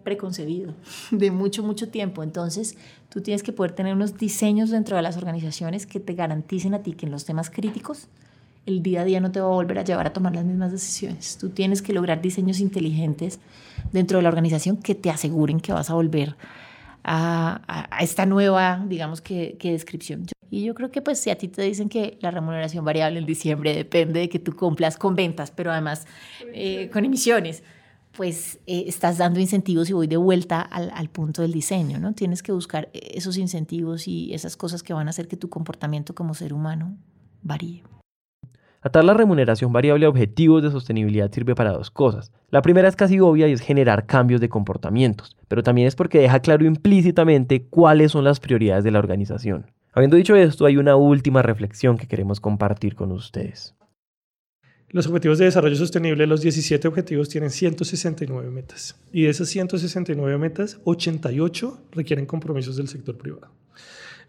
preconcebido 0.03 0.73
de 1.11 1.31
mucho, 1.31 1.63
mucho 1.63 1.89
tiempo. 1.89 2.23
Entonces, 2.23 2.77
tú 3.09 3.21
tienes 3.21 3.43
que 3.43 3.53
poder 3.53 3.71
tener 3.71 3.93
unos 3.93 4.17
diseños 4.17 4.69
dentro 4.69 4.95
de 4.95 5.01
las 5.01 5.17
organizaciones 5.17 5.85
que 5.85 5.99
te 5.99 6.13
garanticen 6.13 6.73
a 6.73 6.83
ti 6.83 6.93
que 6.93 7.05
en 7.05 7.11
los 7.11 7.25
temas 7.25 7.49
críticos 7.49 8.07
el 8.65 8.81
día 8.81 9.01
a 9.01 9.05
día 9.05 9.19
no 9.19 9.31
te 9.31 9.39
va 9.39 9.47
a 9.47 9.49
volver 9.49 9.79
a 9.79 9.83
llevar 9.83 10.07
a 10.07 10.13
tomar 10.13 10.33
las 10.33 10.45
mismas 10.45 10.71
decisiones. 10.71 11.37
Tú 11.37 11.49
tienes 11.49 11.81
que 11.81 11.93
lograr 11.93 12.21
diseños 12.21 12.59
inteligentes 12.59 13.39
dentro 13.91 14.17
de 14.17 14.23
la 14.23 14.29
organización 14.29 14.77
que 14.77 14.95
te 14.95 15.09
aseguren 15.09 15.59
que 15.59 15.73
vas 15.73 15.89
a 15.89 15.93
volver 15.93 16.35
a, 17.03 17.89
esta 17.99 18.25
nueva, 18.25 18.83
digamos 18.87 19.19
que, 19.19 19.57
descripción. 19.61 20.25
Y 20.49 20.63
yo 20.63 20.75
creo 20.75 20.91
que 20.91 21.01
pues 21.01 21.19
si 21.19 21.29
a 21.29 21.37
ti 21.37 21.47
te 21.47 21.63
dicen 21.63 21.89
que 21.89 22.17
la 22.21 22.31
remuneración 22.31 22.85
variable 22.85 23.19
en 23.19 23.25
diciembre 23.25 23.75
depende 23.75 24.21
de 24.21 24.29
que 24.29 24.39
tú 24.39 24.55
cumplas 24.55 24.97
con 24.97 25.15
ventas, 25.15 25.51
pero 25.51 25.71
además 25.71 26.05
eh, 26.53 26.89
con 26.93 27.03
emisiones 27.03 27.63
pues 28.15 28.59
eh, 28.67 28.85
estás 28.87 29.17
dando 29.17 29.39
incentivos 29.39 29.89
y 29.89 29.93
voy 29.93 30.07
de 30.07 30.17
vuelta 30.17 30.61
al, 30.61 31.09
punto 31.09 31.41
del 31.41 31.51
diseño, 31.51 31.99
¿no? 31.99 32.13
Tienes 32.13 32.43
que 32.43 32.51
buscar 32.51 32.89
esos 32.93 33.37
incentivos 33.37 34.07
y 34.07 34.33
esas 34.33 34.55
cosas 34.55 34.83
que 34.83 34.93
van 34.93 35.07
a 35.07 35.09
hacer 35.09 35.27
que 35.27 35.37
tu 35.37 35.49
comportamiento 35.49 36.13
como 36.13 36.33
ser 36.33 36.53
humano 36.53 36.95
varíe. 37.41 37.83
Atar 38.81 39.05
la 39.05 39.13
remuneración 39.13 39.71
variable 39.71 40.05
a 40.05 40.09
objetivos 40.09 40.61
de 40.61 40.69
sostenibilidad 40.69 41.31
sirve 41.31 41.55
para 41.55 41.71
dos 41.71 41.89
cosas. 41.89 42.31
La 42.49 42.61
primera 42.61 42.87
es 42.89 42.97
casi 42.97 43.19
obvia 43.19 43.47
y 43.47 43.53
es 43.53 43.61
generar 43.61 44.05
cambios 44.05 44.41
de 44.41 44.49
comportamientos, 44.49 45.37
pero 45.47 45.63
también 45.63 45.87
es 45.87 45.95
porque 45.95 46.19
deja 46.19 46.41
claro 46.41 46.65
implícitamente 46.65 47.65
cuáles 47.65 48.11
son 48.11 48.25
las 48.25 48.39
prioridades 48.39 48.83
de 48.83 48.91
la 48.91 48.99
organización. 48.99 49.71
Habiendo 49.93 50.17
dicho 50.17 50.35
esto, 50.35 50.65
hay 50.65 50.77
una 50.77 50.95
última 50.97 51.41
reflexión 51.41 51.97
que 51.97 52.07
queremos 52.07 52.41
compartir 52.41 52.95
con 52.95 53.11
ustedes. 53.11 53.73
Los 54.93 55.07
objetivos 55.07 55.39
de 55.39 55.45
desarrollo 55.45 55.75
sostenible, 55.75 56.27
los 56.27 56.41
17 56.41 56.87
objetivos, 56.87 57.27
tienen 57.27 57.49
169 57.49 58.51
metas. 58.51 58.95
Y 59.11 59.23
de 59.23 59.29
esas 59.31 59.49
169 59.49 60.37
metas, 60.37 60.79
88 60.83 61.81
requieren 61.93 62.27
compromisos 62.27 62.77
del 62.77 62.87
sector 62.87 63.17
privado. 63.17 63.49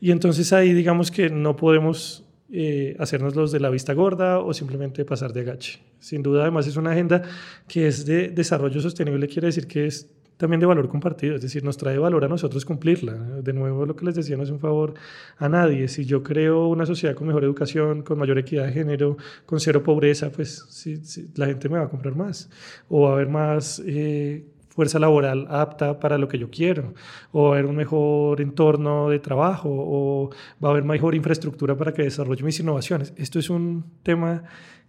Y 0.00 0.10
entonces 0.10 0.54
ahí 0.54 0.72
digamos 0.72 1.10
que 1.10 1.28
no 1.28 1.54
podemos 1.54 2.24
eh, 2.50 2.96
hacernos 2.98 3.36
los 3.36 3.52
de 3.52 3.60
la 3.60 3.68
vista 3.68 3.92
gorda 3.92 4.38
o 4.38 4.54
simplemente 4.54 5.04
pasar 5.04 5.34
de 5.34 5.42
agache. 5.42 5.80
Sin 5.98 6.22
duda, 6.22 6.42
además, 6.42 6.66
es 6.66 6.78
una 6.78 6.92
agenda 6.92 7.20
que 7.68 7.86
es 7.86 8.06
de 8.06 8.28
desarrollo 8.30 8.80
sostenible, 8.80 9.28
quiere 9.28 9.48
decir 9.48 9.66
que 9.66 9.86
es 9.86 10.13
también 10.36 10.60
de 10.60 10.66
valor 10.66 10.88
compartido, 10.88 11.36
es 11.36 11.42
decir, 11.42 11.62
nos 11.64 11.76
trae 11.76 11.98
valor 11.98 12.24
a 12.24 12.28
nosotros 12.28 12.64
cumplirla. 12.64 13.14
De 13.14 13.52
nuevo, 13.52 13.86
lo 13.86 13.94
que 13.94 14.04
les 14.04 14.14
decía 14.14 14.36
no 14.36 14.42
es 14.42 14.50
un 14.50 14.58
favor 14.58 14.94
a 15.38 15.48
nadie. 15.48 15.88
Si 15.88 16.04
yo 16.04 16.22
creo 16.22 16.68
una 16.68 16.86
sociedad 16.86 17.14
con 17.14 17.26
mejor 17.26 17.44
educación, 17.44 18.02
con 18.02 18.18
mayor 18.18 18.38
equidad 18.38 18.66
de 18.66 18.72
género, 18.72 19.16
con 19.46 19.60
cero 19.60 19.82
pobreza, 19.82 20.30
pues 20.30 20.66
sí, 20.70 21.00
la 21.36 21.46
gente 21.46 21.68
me 21.68 21.78
va 21.78 21.84
a 21.84 21.88
comprar 21.88 22.14
más 22.16 22.50
o 22.88 23.02
va 23.02 23.10
a 23.10 23.12
haber 23.14 23.28
más 23.28 23.82
eh, 23.86 24.44
fuerza 24.68 24.98
laboral 24.98 25.46
apta 25.48 26.00
para 26.00 26.18
lo 26.18 26.26
que 26.26 26.38
yo 26.38 26.50
quiero, 26.50 26.94
o 27.30 27.44
va 27.44 27.48
a 27.50 27.52
haber 27.52 27.66
un 27.66 27.76
mejor 27.76 28.40
entorno 28.40 29.08
de 29.08 29.20
trabajo, 29.20 29.68
o 29.70 30.30
va 30.62 30.68
a 30.68 30.72
haber 30.72 30.84
mejor 30.84 31.14
infraestructura 31.14 31.76
para 31.76 31.94
que 31.94 32.02
desarrolle 32.02 32.42
mis 32.42 32.58
innovaciones. 32.58 33.12
Esto 33.16 33.38
es 33.38 33.50
un 33.50 33.84
tema 34.02 34.42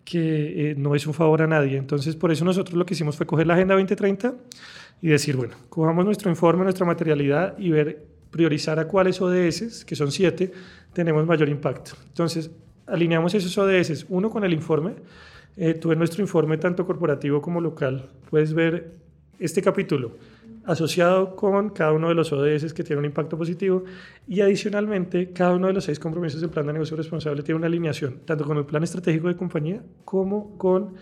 que 0.03 0.71
eh, 0.71 0.75
no 0.75 0.95
es 0.95 1.05
un 1.07 1.13
favor 1.13 1.41
a 1.41 1.47
nadie. 1.47 1.77
Entonces, 1.77 2.15
por 2.15 2.31
eso 2.31 2.45
nosotros 2.45 2.77
lo 2.77 2.85
que 2.85 2.93
hicimos 2.93 3.17
fue 3.17 3.25
coger 3.25 3.47
la 3.47 3.55
Agenda 3.55 3.73
2030 3.73 4.35
y 5.01 5.09
decir, 5.09 5.35
bueno, 5.35 5.55
cojamos 5.69 6.05
nuestro 6.05 6.29
informe, 6.29 6.63
nuestra 6.63 6.85
materialidad 6.85 7.57
y 7.57 7.69
ver, 7.69 8.05
priorizar 8.31 8.79
a 8.79 8.87
cuáles 8.87 9.21
ODS, 9.21 9.85
que 9.85 9.95
son 9.95 10.11
siete, 10.11 10.51
tenemos 10.93 11.25
mayor 11.25 11.49
impacto. 11.49 11.91
Entonces, 12.07 12.51
alineamos 12.87 13.33
esos 13.33 13.57
ODS, 13.57 14.05
uno 14.09 14.29
con 14.29 14.43
el 14.43 14.53
informe. 14.53 14.93
Eh, 15.57 15.73
tú 15.73 15.91
en 15.91 15.99
nuestro 15.99 16.21
informe, 16.21 16.57
tanto 16.57 16.85
corporativo 16.85 17.41
como 17.41 17.61
local, 17.61 18.09
puedes 18.29 18.53
ver 18.53 18.91
este 19.39 19.61
capítulo 19.61 20.13
asociado 20.65 21.35
con 21.35 21.69
cada 21.69 21.91
uno 21.91 22.09
de 22.09 22.15
los 22.15 22.31
ODS 22.33 22.73
que 22.73 22.83
tiene 22.83 22.99
un 22.99 23.05
impacto 23.05 23.37
positivo 23.37 23.83
y 24.27 24.41
adicionalmente 24.41 25.31
cada 25.31 25.53
uno 25.53 25.67
de 25.67 25.73
los 25.73 25.83
seis 25.83 25.99
compromisos 25.99 26.41
del 26.41 26.49
plan 26.49 26.65
de 26.65 26.73
negocio 26.73 26.97
responsable 26.97 27.43
tiene 27.43 27.57
una 27.57 27.67
alineación 27.67 28.21
tanto 28.25 28.45
con 28.45 28.57
el 28.57 28.65
plan 28.65 28.83
estratégico 28.83 29.27
de 29.27 29.35
compañía 29.35 29.83
como 30.03 30.57
con 30.57 30.95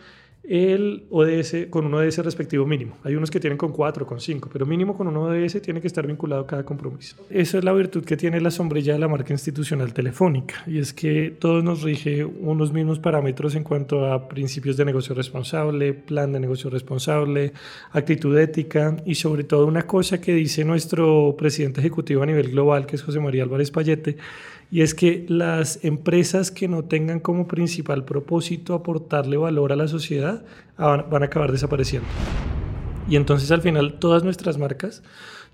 el 0.44 1.06
ODS 1.10 1.68
con 1.70 1.86
un 1.86 1.94
ODS 1.94 2.18
respectivo 2.20 2.66
mínimo. 2.66 2.98
Hay 3.04 3.16
unos 3.16 3.32
que 3.32 3.40
tienen 3.40 3.58
con 3.58 3.72
cuatro, 3.72 4.06
con 4.06 4.20
cinco, 4.20 4.50
pero 4.52 4.66
mínimo 4.66 4.96
con 4.96 5.08
un 5.08 5.16
ODS 5.18 5.62
tiene 5.62 5.80
que 5.80 5.88
estar 5.88 6.06
vinculado 6.06 6.46
cada 6.46 6.66
compromiso. 6.66 7.16
Esa 7.30 7.58
es 7.58 7.64
la 7.64 7.72
virtud 7.72 8.04
que 8.04 8.18
tiene 8.18 8.42
la 8.42 8.52
sombrilla 8.52 8.94
de 8.94 9.00
la 9.00 9.08
marca 9.08 9.34
institucional 9.34 9.94
telefónica 9.94 10.64
y 10.68 10.80
es 10.80 10.94
que 10.94 11.36
todos 11.40 11.64
nos 11.64 11.82
rige 11.82 12.26
unos 12.26 12.74
mismos 12.74 13.00
parámetros 13.00 13.56
en 13.56 13.64
cuanto 13.64 14.06
a 14.12 14.28
principios 14.28 14.76
de 14.78 14.86
negocio 14.86 15.16
responsable, 15.16 15.94
plan 15.94 16.34
de 16.34 16.40
negocio 16.40 16.70
responsable, 16.70 17.54
actitud 17.92 18.38
ética 18.38 18.98
y 19.06 19.16
sobre 19.16 19.46
todo 19.46 19.66
una 19.66 19.88
cosa 19.88 20.20
que 20.20 20.34
dice 20.34 20.66
nuestro 20.66 21.36
presidente 21.38 21.80
ejecutivo 21.80 22.24
a 22.24 22.26
nivel 22.26 22.52
global, 22.52 22.86
que 22.86 22.98
es 22.98 23.04
José 23.04 23.20
María 23.20 23.44
Álvarez 23.44 23.72
Payete, 23.72 24.18
y 24.74 24.82
es 24.82 24.96
que 24.96 25.24
las 25.30 25.86
empresas 25.86 26.50
que 26.50 26.68
no 26.68 26.86
tengan 26.86 27.20
como 27.20 27.48
principal 27.48 28.06
propósito 28.06 28.74
aportarle 28.74 29.38
valor 29.38 29.72
a 29.72 29.76
la 29.76 29.88
sociedad 29.88 30.44
ah, 30.80 31.06
van 31.12 31.22
a 31.22 31.28
acabar 31.28 31.52
desapareciendo. 31.52 32.08
Y 33.08 33.16
entonces 33.16 33.52
al 33.52 33.62
final 33.62 34.00
todas 34.00 34.24
nuestras 34.24 34.58
marcas, 34.58 35.04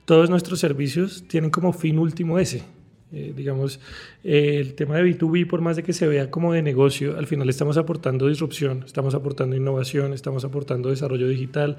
todos 0.05 0.29
nuestros 0.29 0.61
servicios 0.61 1.25
tienen 1.27 1.49
como 1.49 1.73
fin 1.73 1.99
último 1.99 2.39
ese. 2.39 2.63
Eh, 3.11 3.33
digamos, 3.35 3.81
eh, 4.23 4.59
el 4.61 4.75
tema 4.75 4.95
de 4.95 5.03
B2B, 5.03 5.49
por 5.49 5.59
más 5.59 5.75
de 5.75 5.83
que 5.83 5.91
se 5.91 6.07
vea 6.07 6.31
como 6.31 6.53
de 6.53 6.61
negocio, 6.61 7.17
al 7.17 7.27
final 7.27 7.49
estamos 7.49 7.75
aportando 7.75 8.29
disrupción, 8.29 8.83
estamos 8.85 9.15
aportando 9.15 9.57
innovación, 9.57 10.13
estamos 10.13 10.45
aportando 10.45 10.91
desarrollo 10.91 11.27
digital, 11.27 11.75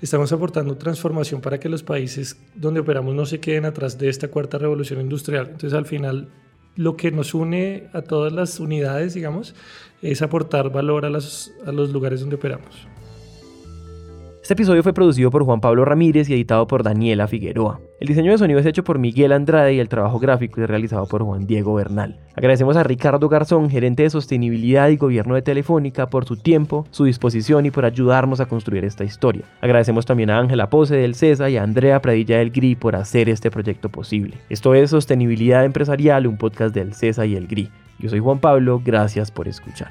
estamos 0.00 0.32
aportando 0.32 0.76
transformación 0.76 1.40
para 1.40 1.58
que 1.58 1.68
los 1.68 1.82
países 1.82 2.38
donde 2.54 2.78
operamos 2.78 3.16
no 3.16 3.26
se 3.26 3.40
queden 3.40 3.64
atrás 3.64 3.98
de 3.98 4.08
esta 4.10 4.28
cuarta 4.28 4.58
revolución 4.58 5.00
industrial. 5.00 5.46
Entonces 5.46 5.72
al 5.72 5.86
final 5.86 6.28
lo 6.76 6.96
que 6.96 7.10
nos 7.10 7.34
une 7.34 7.88
a 7.92 8.02
todas 8.02 8.32
las 8.32 8.60
unidades, 8.60 9.14
digamos, 9.14 9.54
es 10.02 10.22
aportar 10.22 10.70
valor 10.70 11.04
a, 11.04 11.10
los 11.10 11.52
lugares 11.92 12.20
donde 12.20 12.36
operamos. 12.36 12.86
Este 14.44 14.52
episodio 14.52 14.82
fue 14.82 14.92
producido 14.92 15.30
por 15.30 15.42
Juan 15.42 15.62
Pablo 15.62 15.86
Ramírez 15.86 16.28
y 16.28 16.34
editado 16.34 16.66
por 16.66 16.82
Daniela 16.82 17.26
Figueroa. 17.26 17.80
El 17.98 18.08
diseño 18.08 18.30
de 18.30 18.36
sonido 18.36 18.60
es 18.60 18.66
hecho 18.66 18.84
por 18.84 18.98
Miguel 18.98 19.32
Andrade 19.32 19.72
y 19.72 19.80
el 19.80 19.88
trabajo 19.88 20.18
gráfico 20.18 20.60
es 20.60 20.68
realizado 20.68 21.06
por 21.06 21.22
Juan 21.22 21.46
Diego 21.46 21.72
Bernal. 21.72 22.20
Agradecemos 22.36 22.76
a 22.76 22.82
Ricardo 22.82 23.30
Garzón, 23.30 23.70
gerente 23.70 24.02
de 24.02 24.10
sostenibilidad 24.10 24.90
y 24.90 24.98
gobierno 24.98 25.34
de 25.34 25.40
Telefónica, 25.40 26.08
por 26.08 26.26
su 26.26 26.36
tiempo, 26.36 26.86
su 26.90 27.04
disposición 27.04 27.64
y 27.64 27.70
por 27.70 27.86
ayudarnos 27.86 28.40
a 28.40 28.44
construir 28.44 28.84
esta 28.84 29.02
historia. 29.02 29.46
Agradecemos 29.62 30.04
también 30.04 30.28
a 30.28 30.38
Ángela 30.38 30.68
Pose 30.68 30.94
del 30.94 31.14
CESA 31.14 31.48
y 31.48 31.56
a 31.56 31.62
Andrea 31.62 32.02
Pradilla 32.02 32.36
del 32.36 32.50
GRI 32.50 32.76
por 32.76 32.96
hacer 32.96 33.30
este 33.30 33.50
proyecto 33.50 33.88
posible. 33.88 34.36
Esto 34.50 34.74
es 34.74 34.90
Sostenibilidad 34.90 35.64
Empresarial, 35.64 36.26
un 36.26 36.36
podcast 36.36 36.74
del 36.74 36.92
CESA 36.92 37.24
y 37.24 37.36
el 37.36 37.46
GRI. 37.46 37.70
Yo 37.98 38.10
soy 38.10 38.20
Juan 38.20 38.40
Pablo, 38.40 38.82
gracias 38.84 39.30
por 39.30 39.48
escuchar. 39.48 39.88